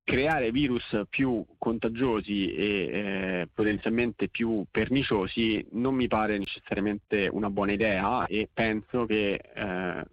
creare 0.05 0.51
virus 0.51 1.05
più 1.09 1.45
contagiosi 1.57 2.53
e 2.53 2.65
eh, 2.65 3.49
potenzialmente 3.55 4.29
più 4.29 4.65
perniciosi 4.71 5.65
non 5.73 5.95
mi 5.95 6.09
pare 6.09 6.37
necessariamente 6.37 7.29
una 7.33 7.49
buona 7.49 7.73
idea 7.73 8.27
e 8.27 8.49
penso 8.53 9.07
che 9.07 9.41
eh, 9.55 10.05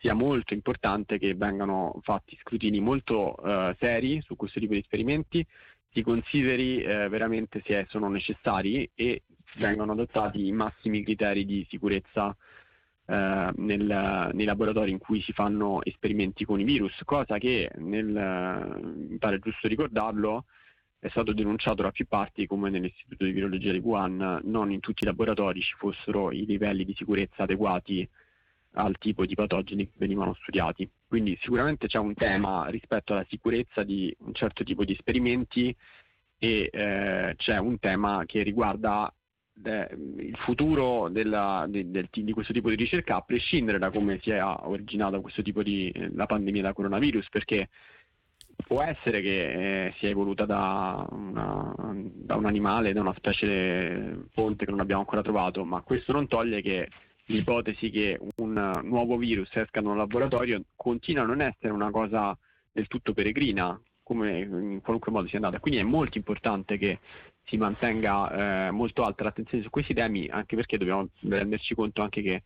sia 0.00 0.14
molto 0.14 0.54
importante 0.54 1.18
che 1.18 1.34
vengano 1.34 2.00
fatti 2.02 2.36
scrutini 2.40 2.80
molto 2.80 3.36
eh, 3.42 3.76
seri 3.78 4.20
su 4.22 4.34
questo 4.34 4.60
tipo 4.60 4.72
di 4.72 4.80
esperimenti, 4.80 5.46
si 5.94 6.02
consideri 6.02 6.82
eh, 6.82 7.08
veramente 7.08 7.62
se 7.64 7.86
sono 7.88 8.08
necessari 8.08 8.90
e 8.94 9.22
vengano 9.56 9.92
adottati 9.92 10.44
i 10.44 10.52
massimi 10.52 11.04
criteri 11.04 11.46
di 11.46 11.64
sicurezza 11.70 12.36
eh, 13.06 13.50
nel- 13.54 14.30
nei 14.32 14.44
laboratori 14.44 14.90
in 14.90 14.98
cui 14.98 15.22
si 15.22 15.32
fanno 15.32 15.82
esperimenti 15.84 16.44
con 16.44 16.58
i 16.58 16.64
virus, 16.64 17.00
cosa 17.04 17.38
che 17.38 17.70
nel, 17.76 19.04
mi 19.08 19.18
pare 19.18 19.38
giusto 19.38 19.68
ricordarlo, 19.68 20.46
è 20.98 21.08
stato 21.10 21.32
denunciato 21.32 21.82
da 21.82 21.92
più 21.92 22.06
parti 22.08 22.46
come 22.46 22.70
nell'Istituto 22.70 23.24
di 23.24 23.32
Virologia 23.32 23.70
di 23.70 23.78
Wuhan 23.78 24.40
non 24.44 24.72
in 24.72 24.80
tutti 24.80 25.04
i 25.04 25.06
laboratori 25.06 25.60
ci 25.60 25.74
fossero 25.76 26.32
i 26.32 26.44
livelli 26.46 26.84
di 26.84 26.94
sicurezza 26.94 27.42
adeguati 27.44 28.08
al 28.74 28.96
tipo 28.98 29.24
di 29.26 29.34
patogeni 29.34 29.86
che 29.86 29.94
venivano 29.96 30.34
studiati. 30.34 30.88
Quindi 31.06 31.36
sicuramente 31.40 31.86
c'è 31.86 31.98
un 31.98 32.14
tema 32.14 32.66
rispetto 32.68 33.12
alla 33.12 33.26
sicurezza 33.28 33.82
di 33.82 34.14
un 34.20 34.34
certo 34.34 34.64
tipo 34.64 34.84
di 34.84 34.92
esperimenti 34.92 35.74
e 36.38 36.70
eh, 36.72 37.34
c'è 37.36 37.58
un 37.58 37.78
tema 37.78 38.24
che 38.26 38.42
riguarda 38.42 39.12
eh, 39.64 39.88
il 40.18 40.36
futuro 40.38 41.08
della- 41.08 41.64
de- 41.68 41.88
del- 41.88 42.08
di 42.10 42.32
questo 42.32 42.52
tipo 42.52 42.68
di 42.68 42.74
ricerca 42.74 43.16
a 43.16 43.20
prescindere 43.20 43.78
da 43.78 43.90
come 43.90 44.18
si 44.20 44.30
è 44.30 44.42
originata 44.42 45.20
questo 45.20 45.42
tipo 45.42 45.62
di 45.62 45.90
eh, 45.90 46.10
la 46.12 46.26
pandemia 46.26 46.62
da 46.62 46.72
coronavirus 46.72 47.28
perché 47.30 47.68
può 48.66 48.82
essere 48.82 49.20
che 49.20 49.86
eh, 49.86 49.94
sia 49.98 50.08
evoluta 50.08 50.44
da, 50.44 51.06
una- 51.10 51.72
da 51.76 52.34
un 52.34 52.46
animale, 52.46 52.92
da 52.92 53.00
una 53.00 53.14
specie 53.14 54.24
fonte 54.32 54.64
che 54.64 54.70
non 54.72 54.80
abbiamo 54.80 55.02
ancora 55.02 55.22
trovato, 55.22 55.64
ma 55.64 55.80
questo 55.82 56.12
non 56.12 56.26
toglie 56.26 56.60
che 56.60 56.88
l'ipotesi 57.26 57.90
che 57.90 58.18
un 58.36 58.80
nuovo 58.82 59.16
virus 59.16 59.54
esca 59.54 59.80
da 59.80 59.88
un 59.88 59.96
laboratorio 59.96 60.62
continua 60.76 61.22
a 61.22 61.26
non 61.26 61.40
essere 61.40 61.72
una 61.72 61.90
cosa 61.90 62.36
del 62.72 62.86
tutto 62.88 63.12
peregrina, 63.12 63.80
come 64.02 64.40
in 64.40 64.80
qualunque 64.82 65.10
modo 65.12 65.28
sia 65.28 65.38
andata. 65.38 65.60
Quindi 65.60 65.80
è 65.80 65.84
molto 65.84 66.18
importante 66.18 66.76
che 66.76 67.00
si 67.44 67.56
mantenga 67.56 68.66
eh, 68.66 68.70
molto 68.70 69.02
alta 69.02 69.24
l'attenzione 69.24 69.62
su 69.62 69.70
questi 69.70 69.94
temi, 69.94 70.28
anche 70.28 70.56
perché 70.56 70.78
dobbiamo 70.78 71.08
renderci 71.20 71.74
conto 71.74 72.02
anche 72.02 72.22
che 72.22 72.42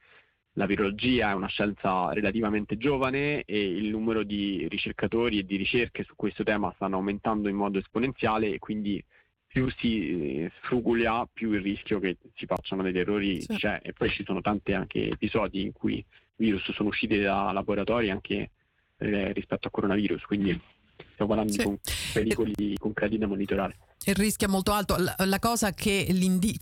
la 0.53 0.66
virologia 0.66 1.31
è 1.31 1.35
una 1.35 1.47
scienza 1.47 2.12
relativamente 2.12 2.76
giovane 2.76 3.43
e 3.45 3.61
il 3.61 3.91
numero 3.91 4.24
di 4.24 4.66
ricercatori 4.68 5.39
e 5.39 5.45
di 5.45 5.57
ricerche 5.57 6.03
su 6.03 6.14
questo 6.16 6.43
tema 6.43 6.72
stanno 6.74 6.97
aumentando 6.97 7.49
in 7.49 7.55
modo 7.55 7.79
esponenziale 7.79 8.53
e 8.53 8.59
quindi 8.59 9.03
più 9.49 9.68
si 9.78 10.49
sfrugula, 10.61 11.28
più 11.32 11.53
il 11.53 11.62
rischio 11.62 11.99
che 11.99 12.18
si 12.36 12.46
facciano 12.46 12.82
degli 12.82 12.99
errori 12.99 13.40
Sì. 13.40 13.57
c'è. 13.57 13.80
E 13.82 13.92
poi 13.94 14.11
ci 14.11 14.22
sono 14.24 14.40
tanti 14.40 14.74
anche 14.74 15.09
episodi 15.09 15.62
in 15.62 15.72
cui 15.72 16.05
virus 16.36 16.70
sono 16.72 16.90
usciti 16.90 17.18
da 17.18 17.51
laboratori 17.51 18.11
anche 18.11 18.51
eh, 18.99 19.32
rispetto 19.32 19.68
a 19.68 19.70
coronavirus, 19.70 20.22
quindi 20.22 20.61
stiamo 21.19 21.35
parlando 21.35 21.53
Sì. 21.53 21.64
di 21.64 21.79
pericoli 22.12 22.77
concreti 22.79 23.19
da 23.19 23.27
monitorare. 23.27 23.77
Il 24.05 24.14
rischio 24.14 24.47
è 24.47 24.51
molto 24.51 24.73
alto. 24.73 24.97
La, 24.97 25.14
la 25.25 25.39
cosa 25.41 25.73
che 25.75 26.07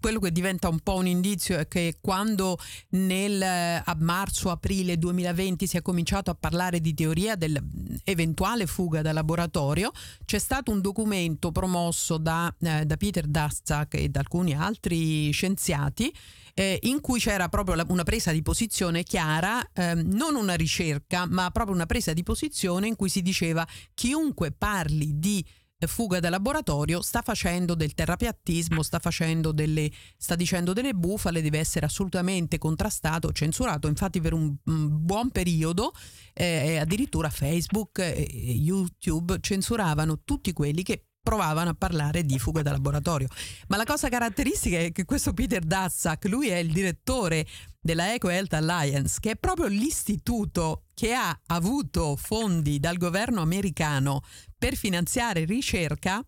quello 0.01 0.19
che 0.19 0.33
diventa 0.33 0.69
un 0.69 0.81
po' 0.81 0.95
un 0.95 1.07
indizio 1.07 1.59
è 1.59 1.69
che 1.69 1.99
quando 2.01 2.57
nel 2.91 3.41
eh, 3.43 3.83
a 3.85 3.97
marzo-aprile 3.99 4.97
2020 4.99 5.67
si 5.67 5.77
è 5.77 5.83
cominciato 5.83 6.31
a 6.31 6.35
parlare 6.35 6.81
di 6.81 6.95
teoria 6.95 7.37
dell'eventuale 7.37 8.67
fuga 8.67 9.03
da 9.03 9.13
laboratorio, 9.13 9.93
c'è 10.25 10.39
stato 10.39 10.71
un 10.73 10.81
documento 10.81 11.53
promosso 11.53 12.17
da, 12.17 12.53
eh, 12.61 12.85
da 12.87 12.97
Peter 12.97 13.27
Daszak 13.27 13.95
e 13.95 14.09
da 14.09 14.21
alcuni 14.21 14.55
altri 14.55 15.31
scienziati 15.31 16.13
eh, 16.59 16.79
in 16.85 17.03
cui 17.03 17.19
c'era 17.21 17.51
proprio 17.51 17.75
la- 17.75 17.85
una 17.89 18.03
presa 18.03 18.33
di 18.33 18.41
posizione 18.41 19.03
chiara, 19.03 19.63
ehm, 19.75 20.01
non 20.15 20.37
una 20.37 20.55
ricerca, 20.55 21.27
ma 21.29 21.51
proprio 21.51 21.75
una 21.75 21.85
presa 21.85 22.15
di 22.15 22.23
posizione 22.23 22.87
in 22.87 22.97
cui 22.97 23.11
si 23.11 23.21
diceva 23.21 23.67
chiunque 23.93 24.46
parli 24.53 25.19
di 25.19 25.45
eh, 25.79 25.87
fuga 25.87 26.21
da 26.21 26.31
laboratorio 26.31 27.03
sta 27.03 27.21
facendo 27.21 27.75
del 27.75 27.93
terrapiattismo, 27.93 28.83
sta 28.83 28.99
facendo 28.99 29.53
delle 29.53 29.91
sta 30.17 30.35
dicendo 30.35 30.73
delle 30.73 30.95
bufale, 30.95 31.43
deve 31.43 31.59
essere 31.59 31.87
assolutamente 31.87 32.59
contrastato, 32.59 33.33
censurato. 33.33 33.87
Infatti 33.89 34.21
per 34.21 34.33
un, 34.33 34.55
un 34.65 35.05
buon 35.05 35.31
periodo 35.31 35.93
eh, 36.33 36.79
addirittura 36.79 37.29
Facebook 37.29 37.99
e 37.99 38.27
YouTube 38.33 39.39
censuravano 39.41 40.23
tutti 40.25 40.53
quelli 40.53 40.83
che 40.83 41.07
provavano 41.27 41.71
a 41.71 41.75
parlare 41.75 42.23
di 42.23 42.39
fuga 42.39 42.63
da 42.63 42.71
laboratorio. 42.71 43.27
Ma 43.67 43.77
la 43.77 43.85
cosa 43.85 44.09
caratteristica 44.09 44.79
è 44.79 44.93
che 44.93 45.05
questo 45.05 45.33
Peter 45.33 45.65
Daszak, 45.65 46.27
lui 46.27 46.49
è 46.49 46.57
il 46.59 46.71
direttore 46.71 47.45
della 47.87 48.13
Eco 48.13 48.29
Health 48.29 48.53
Alliance, 48.53 49.19
che 49.21 49.31
è 49.31 49.37
proprio 49.37 49.69
l'istituto 49.69 50.89
che 50.93 51.15
ha 51.15 51.41
avuto 51.47 52.17
fondi 52.17 52.79
dal 52.79 52.99
governo 52.99 53.41
americano 53.41 54.21
per 54.59 54.77
finanziare 54.77 55.45
ricerca 55.45 56.23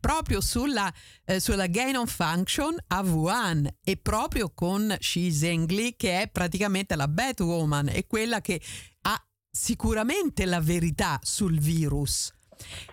proprio 0.00 0.40
sulla, 0.40 0.92
eh, 1.24 1.40
sulla 1.40 1.66
gain 1.66 1.96
of 1.96 2.14
function 2.14 2.76
a 2.88 3.00
Wuhan 3.00 3.66
e 3.82 3.96
proprio 3.96 4.52
con 4.52 4.94
Xi 4.98 5.32
Zhengli 5.32 5.96
che 5.96 6.22
è 6.22 6.28
praticamente 6.28 6.96
la 6.96 7.08
Batwoman, 7.08 7.88
è 7.88 8.06
quella 8.06 8.40
che 8.40 8.60
ha 9.02 9.26
sicuramente 9.50 10.44
la 10.44 10.60
verità 10.60 11.18
sul 11.22 11.58
virus. 11.58 12.32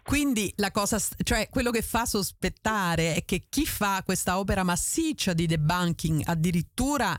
Quindi 0.03 0.51
la 0.57 0.71
cosa, 0.71 0.99
cioè 1.23 1.49
quello 1.49 1.71
che 1.71 1.81
fa 1.81 2.05
sospettare 2.05 3.15
è 3.15 3.25
che 3.25 3.45
chi 3.49 3.65
fa 3.65 4.01
questa 4.03 4.39
opera 4.39 4.63
massiccia 4.63 5.33
di 5.33 5.45
debunking 5.45 6.23
addirittura 6.25 7.17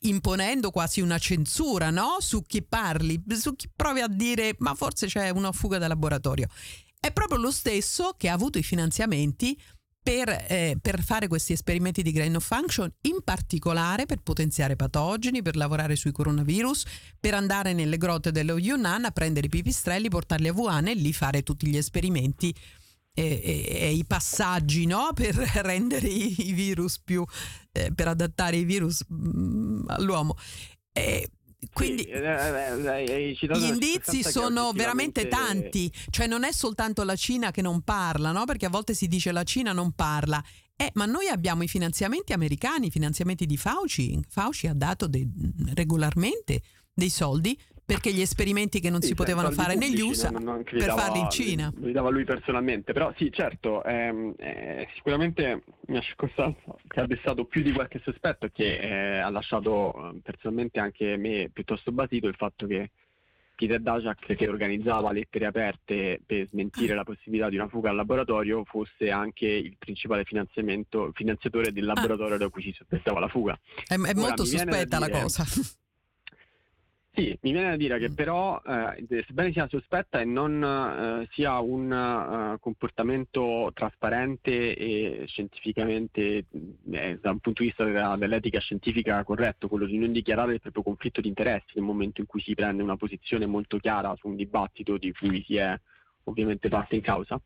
imponendo 0.00 0.70
quasi 0.70 1.00
una 1.00 1.18
censura 1.18 1.90
no? 1.90 2.16
su 2.20 2.42
chi 2.42 2.62
parli, 2.62 3.22
su 3.28 3.54
chi 3.54 3.70
provi 3.74 4.00
a 4.00 4.08
dire 4.08 4.54
ma 4.58 4.74
forse 4.74 5.06
c'è 5.06 5.30
una 5.30 5.52
fuga 5.52 5.78
da 5.78 5.88
laboratorio. 5.88 6.46
È 6.98 7.12
proprio 7.12 7.38
lo 7.38 7.50
stesso 7.50 8.14
che 8.16 8.28
ha 8.28 8.34
avuto 8.34 8.58
i 8.58 8.62
finanziamenti 8.62 9.58
per, 10.02 10.28
eh, 10.48 10.78
per, 10.80 11.02
fare 11.02 11.28
questi 11.28 11.52
esperimenti 11.52 12.02
di 12.02 12.12
grain 12.12 12.36
of 12.36 12.44
function, 12.44 12.90
in 13.02 13.22
particolare 13.22 14.06
per 14.06 14.22
potenziare 14.22 14.76
patogeni, 14.76 15.42
per 15.42 15.56
lavorare 15.56 15.94
sui 15.94 16.12
coronavirus, 16.12 16.84
per 17.18 17.34
andare 17.34 17.74
nelle 17.74 17.98
grotte 17.98 18.32
dello 18.32 18.58
Yunnan 18.58 19.04
a 19.04 19.10
prendere 19.10 19.46
i 19.46 19.50
pipistrelli, 19.50 20.08
portarli 20.08 20.48
a 20.48 20.52
Wuhan 20.52 20.88
e 20.88 20.94
lì 20.94 21.12
fare 21.12 21.42
tutti 21.42 21.66
gli 21.66 21.76
esperimenti 21.76 22.54
e, 23.12 23.40
e, 23.42 23.78
e 23.80 23.92
i 23.92 24.04
passaggi 24.06 24.86
no? 24.86 25.10
per 25.14 25.34
rendere 25.34 26.08
i, 26.08 26.48
i 26.48 26.52
virus 26.52 26.98
più, 26.98 27.24
eh, 27.72 27.92
per 27.94 28.08
adattare 28.08 28.56
i 28.56 28.64
virus 28.64 29.04
mh, 29.08 29.14
mm, 29.16 29.82
all'uomo. 29.88 30.36
E 30.92 31.30
quindi 31.72 32.04
sì, 32.04 32.08
eh, 32.08 32.22
eh, 32.22 33.32
gli 33.32 33.64
indizi 33.64 34.22
sono 34.22 34.72
veramente 34.72 35.28
tanti, 35.28 35.92
cioè 36.10 36.26
non 36.26 36.44
è 36.44 36.52
soltanto 36.52 37.02
la 37.04 37.16
Cina 37.16 37.50
che 37.50 37.60
non 37.60 37.82
parla, 37.82 38.32
no? 38.32 38.44
perché 38.44 38.66
a 38.66 38.70
volte 38.70 38.94
si 38.94 39.08
dice 39.08 39.30
la 39.30 39.42
Cina 39.42 39.72
non 39.72 39.92
parla, 39.92 40.42
eh, 40.74 40.90
ma 40.94 41.04
noi 41.04 41.28
abbiamo 41.28 41.62
i 41.62 41.68
finanziamenti 41.68 42.32
americani, 42.32 42.86
i 42.86 42.90
finanziamenti 42.90 43.44
di 43.44 43.58
Fauci, 43.58 44.18
Fauci 44.26 44.68
ha 44.68 44.74
dato 44.74 45.06
de- 45.06 45.28
regolarmente 45.74 46.62
dei 46.94 47.10
soldi 47.10 47.58
perché 47.94 48.12
gli 48.12 48.20
esperimenti 48.20 48.78
che 48.78 48.88
non 48.88 49.00
sì, 49.00 49.08
si 49.08 49.14
potevano 49.14 49.50
fare 49.50 49.74
negli 49.74 50.00
USA 50.00 50.30
non, 50.30 50.42
non 50.44 50.62
per 50.62 50.86
dava, 50.86 51.00
farli 51.00 51.18
in 51.18 51.30
Cina. 51.30 51.72
Li 51.76 51.92
dava 51.92 52.10
lui 52.10 52.24
personalmente, 52.24 52.92
però 52.92 53.12
sì, 53.16 53.32
certo, 53.32 53.82
ehm, 53.82 54.34
eh, 54.38 54.88
sicuramente 54.94 55.64
una 55.88 56.00
circostanza 56.00 56.60
che 56.86 57.00
ha 57.00 57.06
destato 57.06 57.44
più 57.46 57.62
di 57.62 57.72
qualche 57.72 58.00
sospetto 58.04 58.46
e 58.46 58.52
che 58.52 58.78
eh, 58.78 59.18
ha 59.18 59.28
lasciato 59.30 60.12
eh, 60.12 60.20
personalmente 60.22 60.78
anche 60.78 61.16
me 61.16 61.50
piuttosto 61.52 61.90
basito 61.90 62.28
il 62.28 62.36
fatto 62.36 62.66
che 62.66 62.90
Peter 63.60 63.78
Dajak, 63.78 64.36
che 64.36 64.48
organizzava 64.48 65.12
lettere 65.12 65.44
aperte 65.44 66.18
per 66.24 66.48
smentire 66.48 66.94
la 66.94 67.04
possibilità 67.04 67.50
di 67.50 67.56
una 67.56 67.68
fuga 67.68 67.90
al 67.90 67.96
laboratorio, 67.96 68.64
fosse 68.64 69.10
anche 69.10 69.46
il 69.46 69.76
principale 69.78 70.24
finanziatore 70.24 71.70
del 71.70 71.90
ah. 71.90 71.92
laboratorio 71.92 72.36
ah. 72.36 72.38
da 72.38 72.48
cui 72.48 72.62
si 72.62 72.72
sospettava 72.72 73.20
la 73.20 73.28
fuga. 73.28 73.58
È, 73.86 73.94
è 73.94 74.14
molto 74.14 74.46
sospetta 74.46 74.98
dire, 74.98 75.10
la 75.10 75.20
cosa. 75.20 75.44
Sì, 77.12 77.36
mi 77.42 77.50
viene 77.50 77.70
da 77.70 77.76
dire 77.76 77.98
che 77.98 78.08
mm. 78.08 78.14
però, 78.14 78.62
eh, 78.64 79.24
sebbene 79.26 79.50
sia 79.50 79.66
sospetta 79.68 80.20
e 80.20 80.24
non 80.24 80.62
eh, 80.62 81.28
sia 81.32 81.58
un 81.58 81.90
uh, 81.90 82.58
comportamento 82.60 83.70
trasparente 83.74 84.76
e 84.76 85.24
scientificamente, 85.26 86.44
eh, 86.90 87.18
da 87.20 87.30
un 87.32 87.40
punto 87.40 87.62
di 87.62 87.68
vista 87.68 87.82
della, 87.82 88.16
dell'etica 88.16 88.60
scientifica 88.60 89.24
corretto, 89.24 89.66
quello 89.66 89.86
di 89.86 89.98
non 89.98 90.12
dichiarare 90.12 90.54
il 90.54 90.60
proprio 90.60 90.84
conflitto 90.84 91.20
di 91.20 91.26
interessi 91.26 91.72
nel 91.74 91.84
momento 91.84 92.20
in 92.20 92.28
cui 92.28 92.40
si 92.40 92.54
prende 92.54 92.82
una 92.84 92.96
posizione 92.96 93.44
molto 93.44 93.78
chiara 93.78 94.14
su 94.14 94.28
un 94.28 94.36
dibattito 94.36 94.96
di 94.96 95.12
cui 95.12 95.42
si 95.44 95.56
è 95.56 95.78
ovviamente 96.24 96.68
parte 96.68 96.94
in 96.94 97.02
causa, 97.02 97.40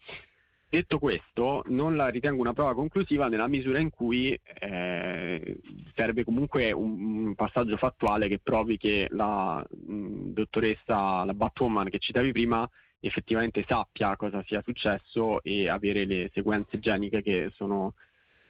Detto 0.75 0.99
questo, 0.99 1.63
non 1.67 1.95
la 1.95 2.09
ritengo 2.09 2.41
una 2.41 2.53
prova 2.53 2.75
conclusiva 2.75 3.29
nella 3.29 3.47
misura 3.47 3.79
in 3.79 3.91
cui 3.91 4.37
eh, 4.59 5.61
serve 5.95 6.25
comunque 6.25 6.73
un, 6.73 7.27
un, 7.27 7.35
passaggio 7.37 7.77
fattuale 7.77 8.27
che 8.27 8.41
provi 8.41 8.77
che 8.77 9.07
la 9.13 9.65
mh, 9.65 10.33
dottoressa, 10.33 11.25
la 11.25 11.33
Batwoman 11.33 11.89
che 11.89 12.01
citavi 12.01 12.33
prima, 12.33 12.69
effettivamente 12.99 13.65
sappia 13.69 14.17
cosa 14.17 14.43
sia 14.49 14.63
successo 14.63 15.45
e 15.45 15.69
avere 15.69 16.07
le 16.07 16.33
sequenze 16.35 16.81
geniche 16.81 17.23
che 17.23 17.53
sono 17.55 17.95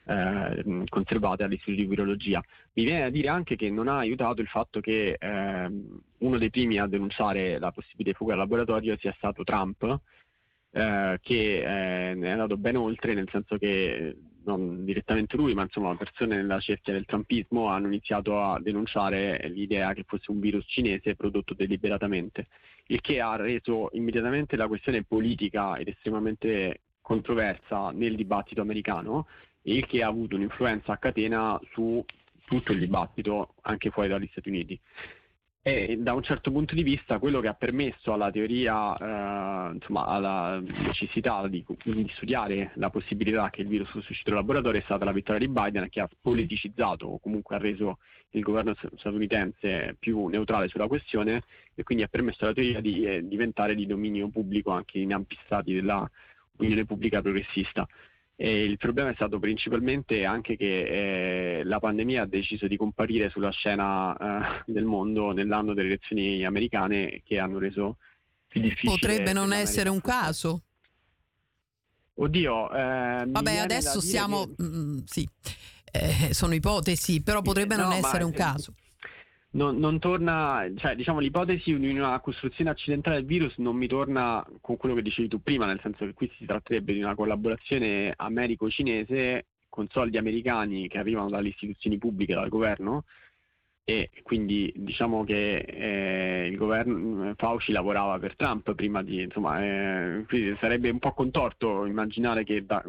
eh, 0.07 0.85
conservate 0.89 1.43
all'Istituto 1.43 1.83
di 1.83 1.87
Virologia. 1.87 2.43
Mi 2.73 2.85
viene 2.85 3.01
da 3.03 3.11
dire 3.11 3.29
anche 3.29 3.55
che 3.55 3.69
non 3.69 3.89
ha 3.89 3.99
aiutato 3.99 4.41
il 4.41 4.49
fatto 4.49 4.81
che 4.81 5.19
eh, 5.21 5.71
uno 6.21 6.39
dei 6.39 6.49
primi 6.49 6.79
a 6.79 6.87
denunciare 6.87 7.59
la 7.59 7.71
possibile 7.71 8.15
fuga 8.15 8.33
al 8.33 8.39
laboratorio 8.39 8.97
sia 8.97 9.13
stato 9.19 9.45
Trump, 9.45 10.01
eh, 10.77 11.21
che 11.23 11.59
eh, 11.59 12.19
è 12.19 12.29
andato 12.29 12.57
ben 12.57 12.77
oltre, 12.77 13.15
nel 13.15 13.29
senso 13.31 13.57
che 13.59 14.17
non 14.45 14.85
direttamente 14.85 15.37
lui, 15.37 15.55
ma 15.55 15.63
insomma 15.63 15.95
persone 15.97 16.35
nella 16.35 16.59
cerchia 16.59 16.93
del 16.93 17.05
trumpismo 17.05 17.69
hanno 17.69 17.87
iniziato 17.87 18.43
a 18.43 18.61
denunciare 18.61 19.49
l'idea 19.49 19.93
che 19.95 20.03
fosse 20.05 20.33
un 20.33 20.41
virus 20.41 20.65
cinese 20.67 21.15
prodotto 21.15 21.55
deliberatamente, 21.55 22.49
il 22.89 23.01
che 23.01 23.21
ha 23.21 23.37
reso 23.37 23.89
immediatamente 23.93 24.57
la 24.57 24.67
questione 24.67 25.05
politica 25.05 25.77
ed 25.77 25.89
estremamente 25.89 26.81
controversa 27.01 27.91
nel 27.93 28.17
dibattito 28.17 28.61
americano 28.61 29.29
e 29.63 29.77
il 29.77 29.87
che 29.87 30.03
ha 30.03 30.09
avuto 30.09 30.35
un'influenza 30.35 30.93
a 30.93 30.99
catena 30.99 31.59
su 31.71 32.05
tutto 32.47 32.73
il 32.73 32.81
dibattito 32.81 33.55
anche 33.63 33.91
fuori 33.91 34.09
dagli 34.09 34.29
Stati 34.33 34.49
Uniti. 34.49 34.79
E 35.67 35.97
da 35.99 36.13
un 36.13 36.23
certo 36.23 36.51
punto 36.51 36.75
di 36.75 36.83
vista 36.83 37.19
quello 37.19 37.41
che 37.41 37.49
ha 37.49 37.55
permesso 37.55 38.13
alla 38.13 38.31
teoria, 38.31 38.95
eh, 38.99 39.73
insomma 39.73 40.05
alla 40.05 40.61
necessità 40.61 41.49
di, 41.49 41.65
di, 41.85 42.11
studiare 42.17 42.73
la 42.75 42.91
possibilità 42.91 43.49
che 43.49 43.63
il 43.63 43.69
virus 43.69 43.89
fosse 43.89 44.09
uscito 44.11 44.29
dal 44.29 44.41
laboratorio 44.41 44.81
è 44.81 44.85
stata 44.85 45.07
la 45.07 45.13
vittoria 45.13 45.41
di 45.41 45.51
Biden 45.51 45.89
che 45.89 46.01
ha 46.01 46.09
politicizzato 46.21 47.07
o 47.07 47.19
comunque 47.19 47.57
ha 47.57 47.59
reso 47.59 47.97
il 48.33 48.43
governo 48.43 48.75
statunitense 48.99 49.97
più 49.99 50.27
neutrale 50.27 50.69
sulla 50.69 50.87
questione 50.87 51.45
e 51.75 51.83
quindi 51.83 52.05
ha 52.05 52.09
permesso 52.09 52.45
alla 52.45 52.53
teoria 52.53 52.83
di 52.83 53.07
eh, 53.07 53.27
diventare 53.27 53.75
di 53.75 53.87
dominio 53.87 54.29
pubblico 54.29 54.71
anche 54.71 54.99
in 54.99 55.15
ampi 55.15 55.39
stati 55.47 55.73
dell'opinione 55.73 56.85
pubblica 56.85 57.23
progressista. 57.23 57.89
E 58.37 58.65
il 58.65 58.79
problema 58.79 59.11
è 59.11 59.15
stato 59.15 59.39
principalmente 59.39 60.25
anche 60.25 60.57
che 60.57 61.59
eh, 61.59 61.65
la 61.65 61.79
pandemia 61.79 62.23
ha 62.23 62.27
deciso 62.27 62.67
di 62.67 62.77
comparire 62.77 63.31
sulla 63.31 63.51
scena 63.51 64.17
eh, 64.17 64.63
del 64.67 64.85
mondo 64.85 65.31
nell'anno 65.33 65.73
delle 65.73 65.89
elezioni 65.89 66.45
americane 66.45 67.23
che 67.25 67.39
hanno 67.39 67.59
reso 67.59 67.99
più 68.49 68.61
difficile. 68.61 68.93
Potrebbe 68.93 69.33
non 69.33 69.53
essere 69.53 69.89
un 69.89 70.01
caso. 70.01 70.63
Oddio, 72.15 72.73
eh, 72.73 73.25
vabbè, 73.27 73.57
adesso 73.59 74.01
siamo. 74.01 74.47
Che... 74.47 74.63
Mm, 74.63 74.99
sì, 75.05 75.29
eh, 75.93 76.35
sono 76.35 76.55
ipotesi, 76.55 77.23
però 77.23 77.41
potrebbe 77.41 77.77
no, 77.77 77.85
non 77.85 77.93
essere 77.93 78.25
un 78.25 78.33
caso 78.33 78.75
non, 79.55 79.77
non, 79.79 79.99
torna, 79.99 80.67
cioè 80.77 80.95
diciamo 80.95 81.21
l'ipotesi 81.21 81.77
di 81.77 81.99
una 81.99 82.19
costruzione 82.21 82.71
accidentale 82.71 83.17
del 83.17 83.25
virus 83.25 83.57
non 83.59 83.77
mi 83.77 83.87
torna 83.87 84.45
con 84.61 84.77
quello 84.77 84.95
che 84.95 85.03
dicevi 85.03 85.29
tu 85.29 85.43
prima, 85.43 85.67
nel 85.67 85.81
senso 85.81 86.05
che 86.05 86.13
qui 86.13 86.31
si 86.37 86.45
tratterebbe 86.45 86.93
di 86.93 87.03
una 87.03 87.15
collaborazione 87.15 88.13
americo-cinese 88.17 89.47
con 89.69 89.89
soldi 89.89 90.19
americani 90.19 90.89
che 90.89 90.99
arrivano 90.99 91.29
dalle 91.29 91.49
istituzioni 91.49 91.99
pubbliche, 91.99 92.35
dal 92.35 92.49
governo, 92.49 93.05
e 93.85 94.11
quindi 94.23 94.73
diciamo 94.75 95.25
che 95.25 95.59
eh, 95.59 96.47
il 96.47 96.57
governo 96.57 97.35
Fauci 97.37 97.71
lavorava 97.71 98.19
per 98.19 98.35
Trump 98.35 98.75
prima 98.75 99.03
di 99.03 99.23
insomma 99.23 99.63
eh, 99.63 100.25
sarebbe 100.59 100.89
un 100.89 100.99
po' 100.99 101.13
contorto 101.13 101.85
immaginare 101.85 102.45
che 102.45 102.65
da, 102.65 102.83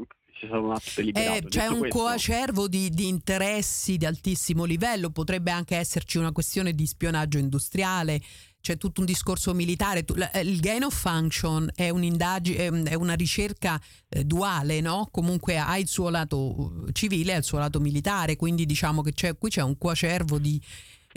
sia 0.45 0.55
stato 0.55 0.63
un 0.63 0.71
atto 0.71 0.91
deliberato. 0.95 1.47
Eh, 1.47 1.49
c'è 1.49 1.67
un 1.67 1.79
questo... 1.79 1.99
coacervo 1.99 2.67
di, 2.67 2.89
di, 2.89 3.07
interessi 3.07 3.97
di 3.97 4.05
altissimo 4.05 4.63
livello, 4.63 5.09
potrebbe 5.09 5.51
anche 5.51 5.75
esserci 5.75 6.17
una 6.17 6.31
questione 6.31 6.73
di 6.73 6.85
spionaggio 6.85 7.37
industriale, 7.37 8.21
c'è 8.61 8.77
tutto 8.77 8.99
un 8.99 9.05
discorso 9.05 9.53
militare. 9.53 10.03
Eh, 10.33 10.39
il 10.39 10.59
gain 10.59 10.83
of 10.83 10.95
function 10.95 11.69
è, 11.75 11.91
è 11.91 12.93
una 12.95 13.13
ricerca 13.13 13.79
eh, 14.09 14.23
duale, 14.23 14.81
no? 14.81 15.07
comunque 15.11 15.57
ha 15.57 15.77
il 15.77 15.87
suo 15.87 16.09
lato 16.09 16.85
civile 16.91 17.33
e 17.33 17.37
il 17.37 17.43
suo 17.43 17.59
lato 17.59 17.79
militare, 17.79 18.35
quindi 18.35 18.65
diciamo 18.65 19.01
che 19.01 19.13
c'è, 19.13 19.37
qui 19.37 19.49
c'è 19.49 19.61
un 19.61 19.77
coacervo 19.77 20.39
di 20.39 20.59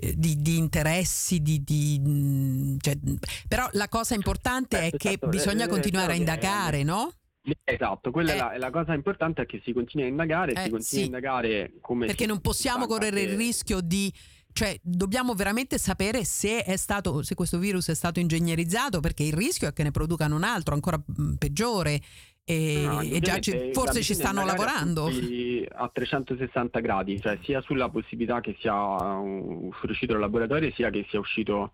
eh, 0.01 0.15
di, 0.17 0.41
di, 0.41 0.57
interessi, 0.59 1.43
di, 1.43 1.65
di, 1.65 2.01
mm, 2.01 2.77
cioè, 2.79 2.97
però 3.49 3.69
la 3.73 3.89
cosa 3.89 4.15
importante 4.15 4.79
eh, 4.79 4.87
è 4.87 4.91
che 4.91 5.09
certo, 5.09 5.27
bisogna 5.27 5.65
eh, 5.65 5.69
continuare 5.69 6.13
a 6.13 6.15
indagare, 6.17 6.85
no? 6.85 7.15
Esatto, 7.65 8.11
quella 8.11 8.33
eh, 8.33 8.35
è, 8.35 8.39
la, 8.39 8.53
è, 8.53 8.59
la, 8.59 8.71
cosa 8.71 8.95
importante 8.95 9.43
è 9.43 9.47
che 9.47 9.61
si 9.65 9.73
continui 9.73 10.07
a 10.07 10.11
indagare, 10.11 10.53
eh, 10.53 10.63
si 10.65 10.71
continui 10.71 10.83
sì. 10.83 11.01
a 11.01 11.05
indagare 11.05 11.73
come... 11.81 12.07
Perché 12.07 12.27
non 12.27 12.41
possiamo 12.41 12.87
correre 12.87 13.23
il 13.23 13.37
rischio 13.37 13.81
di... 13.81 14.13
Cioè, 14.51 14.77
dobbiamo 14.83 15.35
veramente 15.35 15.79
sapere 15.79 16.25
se, 16.25 16.65
è 16.65 16.77
stato, 16.77 17.23
se 17.23 17.35
questo 17.35 17.59
virus 17.59 17.89
è 17.91 17.95
stato 17.95 18.19
ingegnerizzato, 18.19 18.99
perché 18.99 19.23
il 19.23 19.35
rischio 19.35 19.69
è 19.69 19.73
che 19.73 19.85
ne 19.85 19.93
producano 19.93 20.35
un 20.35 20.43
altro 20.43 20.75
ancora 20.75 21.01
peggiore. 21.39 22.01
E, 22.45 22.83
no, 22.83 23.03
e 23.03 23.21
già 23.21 23.39
ci, 23.41 23.71
forse 23.73 24.03
ci 24.03 24.15
stanno 24.15 24.45
lavorando. 24.45 25.07
a 25.07 25.91
360 25.93 26.81
gradi, 26.81 27.21
cioè 27.21 27.39
sia 27.43 27.61
sulla 27.61 27.91
possibilità 27.91 28.41
che 28.41 28.57
sia 28.59 28.75
uscito 28.75 30.13
dal 30.13 30.21
laboratorio 30.23 30.73
sia 30.73 30.89
che 30.89 31.07
sia 31.11 31.21
uscito 31.21 31.73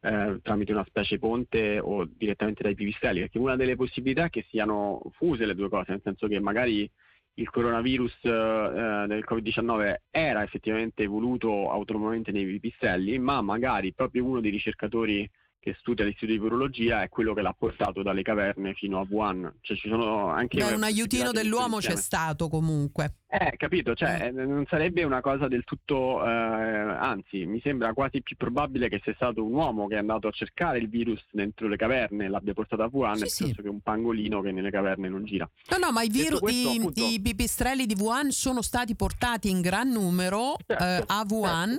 eh, 0.00 0.38
tramite 0.42 0.72
una 0.72 0.84
specie 0.86 1.18
ponte 1.18 1.78
o 1.78 2.04
direttamente 2.04 2.62
dai 2.62 2.74
pipistrelli, 2.74 3.20
perché 3.20 3.38
una 3.38 3.56
delle 3.56 3.76
possibilità 3.76 4.24
è 4.24 4.30
che 4.30 4.46
siano 4.48 5.00
fuse 5.14 5.46
le 5.46 5.54
due 5.54 5.68
cose, 5.68 5.92
nel 5.92 6.00
senso 6.02 6.26
che 6.28 6.40
magari 6.40 6.90
il 7.38 7.50
coronavirus 7.50 8.18
eh, 8.22 9.04
del 9.08 9.24
Covid-19 9.28 9.94
era 10.10 10.42
effettivamente 10.42 11.02
evoluto 11.02 11.70
autonomamente 11.70 12.32
nei 12.32 12.46
pipistrelli, 12.46 13.18
ma 13.18 13.40
magari 13.42 13.92
proprio 13.92 14.24
uno 14.24 14.40
dei 14.40 14.50
ricercatori 14.50 15.28
che 15.66 15.74
studia 15.80 16.04
l'istituto 16.04 16.32
di 16.32 16.38
virologia 16.38 17.02
è 17.02 17.08
quello 17.08 17.34
che 17.34 17.42
l'ha 17.42 17.52
portato 17.58 18.04
dalle 18.04 18.22
caverne 18.22 18.72
fino 18.74 19.00
a 19.00 19.06
Wuhan. 19.08 19.52
Cioè, 19.62 19.76
ci 19.76 19.88
sono 19.88 20.28
anche 20.28 20.58
Beh, 20.58 20.74
un 20.74 20.84
aiutino 20.84 21.32
dell'uomo 21.32 21.78
c'è 21.78 21.96
stato 21.96 22.48
comunque. 22.48 23.14
Eh, 23.28 23.56
capito, 23.56 23.92
cioè 23.96 24.30
Mm. 24.30 24.38
eh, 24.38 24.44
non 24.46 24.64
sarebbe 24.68 25.02
una 25.02 25.20
cosa 25.20 25.48
del 25.48 25.64
tutto, 25.64 26.24
eh, 26.24 26.28
anzi, 26.30 27.44
mi 27.46 27.60
sembra 27.60 27.92
quasi 27.94 28.22
più 28.22 28.36
probabile 28.36 28.88
che 28.88 29.00
sia 29.02 29.12
stato 29.16 29.44
un 29.44 29.52
uomo 29.54 29.88
che 29.88 29.96
è 29.96 29.98
andato 29.98 30.28
a 30.28 30.30
cercare 30.30 30.78
il 30.78 30.88
virus 30.88 31.20
dentro 31.32 31.66
le 31.66 31.76
caverne 31.76 32.26
e 32.26 32.28
l'abbia 32.28 32.54
portato 32.54 32.82
a 32.84 32.88
Wuhan, 32.90 33.16
Sì, 33.16 33.22
piuttosto 33.24 33.54
sì. 33.56 33.62
che 33.62 33.68
un 33.68 33.80
pangolino 33.80 34.40
che 34.42 34.52
nelle 34.52 34.70
caverne 34.70 35.08
non 35.08 35.24
gira. 35.24 35.50
No, 35.70 35.78
no, 35.78 35.90
ma 35.90 36.02
i, 36.02 36.08
viru- 36.08 36.38
questo, 36.38 36.70
i- 36.70 36.76
appunto- 36.78 37.04
i 37.04 37.20
pipistrelli 37.20 37.86
di 37.86 37.96
Wuhan 37.98 38.30
sono 38.30 38.62
stati 38.62 38.94
portati 38.94 39.50
in 39.50 39.60
gran 39.60 39.88
numero 39.90 40.54
Certo, 40.64 40.84
eh, 40.84 41.02
a 41.08 41.26
Wuhan 41.28 41.76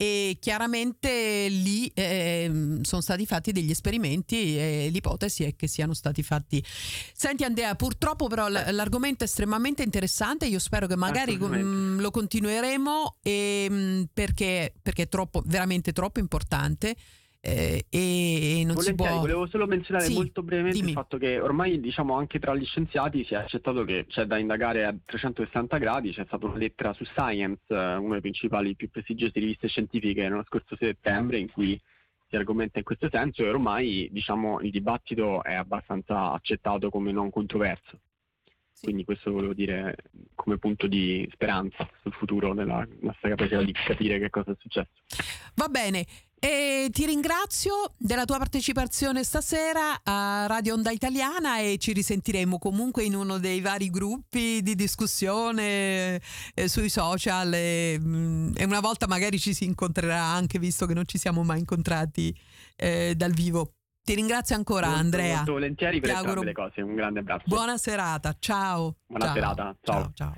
e 0.00 0.38
chiaramente 0.40 1.48
lì 1.50 1.86
eh, 1.88 2.78
sono 2.80 3.02
stati 3.02 3.26
fatti 3.26 3.52
degli 3.52 3.70
esperimenti 3.70 4.56
e 4.56 4.88
l'ipotesi 4.90 5.44
è 5.44 5.54
che 5.54 5.66
siano 5.66 5.92
stati 5.92 6.22
fatti. 6.22 6.64
Senti 7.12 7.44
Andrea, 7.44 7.74
purtroppo 7.74 8.26
però 8.26 8.48
l'argomento 8.48 9.24
è 9.24 9.26
estremamente 9.26 9.82
interessante, 9.82 10.46
io 10.46 10.58
spero 10.58 10.86
che 10.86 10.96
magari 10.96 11.34
Assolutamente. 11.34 11.66
mm, 11.66 12.00
lo 12.00 12.10
continueremo 12.10 13.18
e, 13.22 13.66
mm, 13.70 14.02
perché, 14.14 14.72
perché 14.80 15.02
è 15.02 15.08
troppo, 15.08 15.42
veramente 15.44 15.92
troppo 15.92 16.18
importante 16.18 16.96
eh, 17.42 17.86
e 17.88 18.62
non 18.66 18.76
si 18.76 18.92
Volentieri, 18.92 19.12
può... 19.12 19.20
volevo 19.20 19.46
solo 19.46 19.66
menzionare 19.66 20.06
Sì, 20.06 20.14
molto 20.14 20.42
brevemente 20.42 20.76
dimmi. 20.76 20.90
il 20.90 20.94
fatto 20.94 21.16
che 21.16 21.40
ormai 21.40 21.80
diciamo 21.80 22.14
anche 22.14 22.38
tra 22.38 22.54
gli 22.54 22.66
scienziati 22.66 23.24
si 23.24 23.32
è 23.32 23.38
accettato 23.38 23.82
che 23.84 24.04
c'è 24.06 24.26
da 24.26 24.36
indagare 24.36 24.84
a 24.84 24.94
360 25.02 25.78
gradi, 25.78 26.12
c'è 26.12 26.24
stata 26.26 26.44
una 26.44 26.56
lettera 26.56 26.92
su 26.92 27.04
Science, 27.04 27.62
eh, 27.68 27.74
una 27.74 28.08
delle 28.08 28.20
principali 28.20 28.76
più 28.76 28.90
prestigiose 28.90 29.38
riviste 29.38 29.68
scientifiche 29.68 30.28
nello 30.28 30.44
scorso 30.46 30.76
settembre 30.76 31.38
in 31.38 31.50
cui 31.50 31.80
si 32.28 32.36
argomenta 32.36 32.78
in 32.78 32.84
questo 32.84 33.08
senso 33.10 33.42
e 33.42 33.48
ormai 33.48 34.08
diciamo 34.12 34.60
il 34.60 34.70
dibattito 34.70 35.42
è 35.42 35.54
abbastanza 35.54 36.32
accettato 36.32 36.90
come 36.90 37.10
non 37.10 37.30
controverso. 37.30 38.00
Sì. 38.80 38.86
Quindi 38.86 39.04
questo 39.04 39.30
volevo 39.30 39.52
dire 39.52 39.94
come 40.34 40.56
punto 40.56 40.86
di 40.86 41.28
speranza 41.32 41.86
sul 42.00 42.12
futuro 42.14 42.54
della 42.54 42.86
nostra 43.00 43.28
capacità 43.28 43.62
di 43.62 43.72
capire 43.72 44.18
che 44.18 44.30
cosa 44.30 44.52
è 44.52 44.56
successo. 44.58 44.88
Va 45.54 45.68
bene, 45.68 46.06
e 46.38 46.88
ti 46.90 47.04
ringrazio 47.04 47.92
della 47.98 48.24
tua 48.24 48.38
partecipazione 48.38 49.22
stasera 49.22 50.00
a 50.02 50.46
Radio 50.46 50.72
Onda 50.72 50.90
Italiana 50.90 51.58
e 51.60 51.76
ci 51.76 51.92
risentiremo 51.92 52.58
comunque 52.58 53.04
in 53.04 53.14
uno 53.14 53.38
dei 53.38 53.60
vari 53.60 53.90
gruppi 53.90 54.62
di 54.62 54.74
discussione 54.74 56.18
eh, 56.54 56.68
sui 56.68 56.88
social 56.88 57.52
e, 57.52 57.98
mm, 58.00 58.52
e 58.56 58.64
una 58.64 58.80
volta 58.80 59.06
magari 59.06 59.38
ci 59.38 59.52
si 59.52 59.64
incontrerà 59.64 60.22
anche 60.22 60.58
visto 60.58 60.86
che 60.86 60.94
non 60.94 61.06
ci 61.06 61.18
siamo 61.18 61.42
mai 61.42 61.58
incontrati 61.58 62.34
eh, 62.76 63.12
dal 63.14 63.32
vivo. 63.32 63.74
Ti 64.02 64.14
ringrazio 64.14 64.56
ancora 64.56 64.86
Molto, 64.86 65.00
Andrea. 65.02 65.36
Molto 65.36 65.52
volentieri 65.52 66.00
per 66.00 66.10
auguro- 66.10 66.42
le 66.42 66.52
cose, 66.52 66.80
un 66.80 66.94
grande 66.94 67.20
abbraccio. 67.20 67.44
Buona 67.46 67.76
serata, 67.76 68.34
ciao. 68.38 68.96
Buona 69.06 69.26
Ciao. 69.26 69.34
serata, 69.34 69.76
ciao. 69.82 69.94
ciao. 70.02 70.10
ciao. 70.14 70.34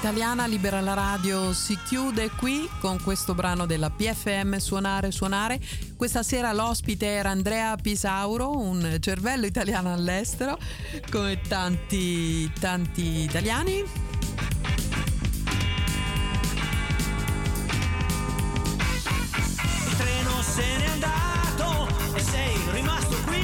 Italiana 0.00 0.46
Libera 0.46 0.80
la 0.80 0.94
Radio 0.94 1.52
si 1.52 1.76
chiude 1.84 2.30
qui 2.30 2.66
con 2.80 2.98
questo 3.02 3.34
brano 3.34 3.66
della 3.66 3.90
PFM 3.90 4.56
Suonare 4.56 5.10
Suonare. 5.10 5.60
Questa 5.94 6.22
sera 6.22 6.54
l'ospite 6.54 7.04
era 7.04 7.28
Andrea 7.28 7.76
Pisauro, 7.76 8.56
un 8.56 8.96
cervello 8.98 9.44
italiano 9.44 9.92
all'estero, 9.92 10.58
come 11.10 11.42
tanti, 11.46 12.50
tanti 12.58 13.24
italiani. 13.24 13.74
Il 13.74 13.86
treno 19.98 20.40
se 20.40 20.76
n'è 20.78 20.86
andato 20.86 21.88
e 22.14 22.20
sei 22.20 22.56
rimasto 22.72 23.16
qui 23.26 23.38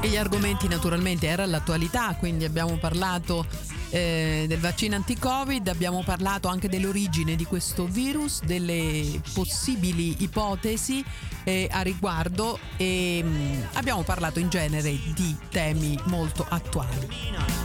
degli 0.00 0.16
argomenti 0.16 0.68
naturalmente 0.68 1.26
era 1.28 1.44
l'attualità, 1.46 2.16
quindi 2.18 2.44
abbiamo 2.44 2.76
parlato 2.76 3.46
eh, 3.92 4.46
del 4.48 4.58
vaccino 4.58 4.96
anti-Covid, 4.96 5.68
abbiamo 5.68 6.02
parlato 6.02 6.48
anche 6.48 6.68
dell'origine 6.68 7.36
di 7.36 7.44
questo 7.44 7.84
virus, 7.84 8.42
delle 8.42 9.20
possibili 9.34 10.22
ipotesi 10.22 11.04
eh, 11.44 11.68
a 11.70 11.82
riguardo 11.82 12.58
e 12.78 13.22
mh, 13.22 13.28
mm, 13.28 13.62
abbiamo 13.74 14.02
parlato 14.02 14.38
in 14.38 14.48
genere 14.48 14.98
di 15.14 15.36
temi 15.50 15.98
molto 16.04 16.46
attuali. 16.48 17.08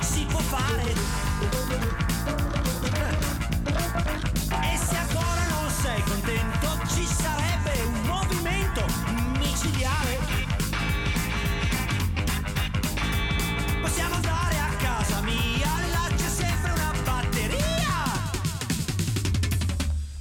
Si 0.02 0.26
può 0.28 0.40
fare. 0.40 0.84
E 4.64 4.78
se 4.78 4.96
ancora 4.98 5.48
non 5.50 5.70
sei 5.82 6.02
contento, 6.02 6.80
ci 6.94 7.06
sarebbe 7.06 7.72
un 7.86 8.02
movimento 8.02 9.17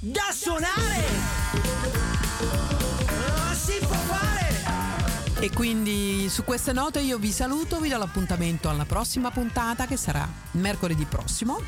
da 0.07 0.31
suonare. 0.33 1.05
Ah, 3.07 3.55
Si 3.55 3.79
può 3.81 3.95
fare. 3.95 4.45
E 5.41 5.51
quindi 5.51 6.29
su 6.29 6.45
queste 6.45 6.73
note 6.73 7.01
io 7.01 7.19
vi 7.19 7.33
saluto, 7.33 7.81
vi 7.81 7.89
do 7.89 7.99
l'appuntamento 7.99 8.69
alla 8.69 8.85
prossima 8.85 9.31
puntata 9.31 9.87
che 9.87 9.97
sarà 9.97 10.29
mercoledì 10.53 11.05
prossimo. 11.07 11.61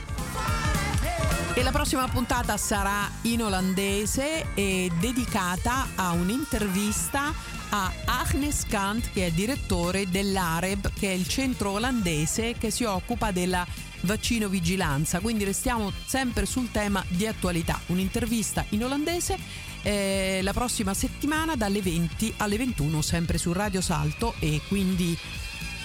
E 1.54 1.62
la 1.64 1.72
prossima 1.72 2.06
puntata 2.06 2.56
sarà 2.56 3.10
in 3.22 3.42
olandese 3.42 4.54
e 4.54 4.90
dedicata 5.00 5.88
a 5.96 6.12
un'intervista 6.12 7.34
a 7.70 7.92
Agnes 8.04 8.64
Kant 8.68 9.10
che 9.12 9.26
è 9.26 9.30
direttore 9.32 10.08
dell'AREB 10.08 10.92
che 10.94 11.08
è 11.10 11.12
il 11.12 11.26
centro 11.26 11.70
olandese 11.72 12.54
che 12.54 12.70
si 12.70 12.84
occupa 12.84 13.32
della 13.32 13.66
vaccino 14.02 14.48
vigilanza. 14.48 15.20
Quindi 15.20 15.44
restiamo 15.44 15.92
sempre 16.06 16.46
sul 16.46 16.70
tema 16.70 17.04
di 17.08 17.26
attualità. 17.26 17.80
Un'intervista 17.86 18.64
in 18.70 18.84
olandese 18.84 19.36
eh, 19.82 20.40
la 20.42 20.52
prossima 20.52 20.94
settimana 20.94 21.56
dalle 21.56 21.80
20 21.80 22.34
alle 22.38 22.56
21 22.56 23.00
sempre 23.02 23.38
su 23.38 23.52
Radio 23.52 23.80
Salto 23.80 24.34
e 24.40 24.60
quindi 24.68 25.16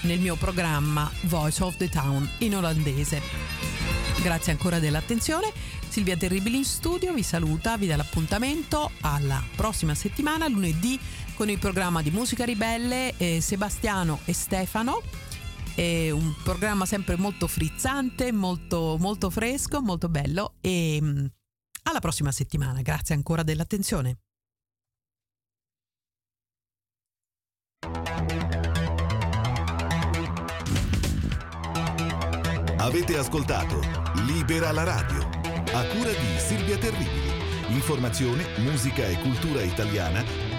nel 0.01 0.19
mio 0.19 0.35
programma 0.35 1.09
Voice 1.21 1.63
of 1.63 1.77
the 1.77 1.89
Town 1.89 2.29
in 2.39 2.55
olandese. 2.55 3.21
Grazie 4.21 4.51
ancora 4.51 4.79
dell'attenzione. 4.79 5.51
Silvia 5.87 6.17
Terribili 6.17 6.57
in 6.57 6.65
studio 6.65 7.13
vi 7.13 7.23
saluta, 7.23 7.77
vi 7.77 7.87
dà 7.87 7.95
l'appuntamento 7.95 8.91
alla 9.01 9.43
prossima 9.55 9.93
settimana, 9.93 10.47
lunedì, 10.47 10.99
con 11.35 11.49
il 11.49 11.59
programma 11.59 12.01
di 12.01 12.09
Musica 12.09 12.45
Ribelle 12.45 13.13
eh, 13.17 13.41
Sebastiano 13.41 14.19
e 14.25 14.33
Stefano. 14.33 15.01
È 15.75 16.11
un 16.11 16.35
programma 16.43 16.85
sempre 16.85 17.17
molto 17.17 17.47
frizzante, 17.47 18.31
molto, 18.31 18.97
molto 18.99 19.31
fresco, 19.31 19.81
molto 19.81 20.07
bello 20.07 20.53
e 20.61 20.99
mm, 21.01 21.25
alla 21.83 21.99
prossima 21.99 22.31
settimana. 22.31 22.81
Grazie 22.83 23.15
ancora 23.15 23.41
dell'attenzione. 23.41 24.17
Avete 32.77 33.17
ascoltato 33.17 33.79
Libera 34.27 34.71
la 34.71 34.83
radio, 34.83 35.27
a 35.73 35.85
cura 35.87 36.11
di 36.11 36.37
Silvia 36.37 36.77
Terribili. 36.77 37.31
Informazione, 37.69 38.45
musica 38.59 39.07
e 39.07 39.19
cultura 39.19 39.63
italiana 39.63 40.52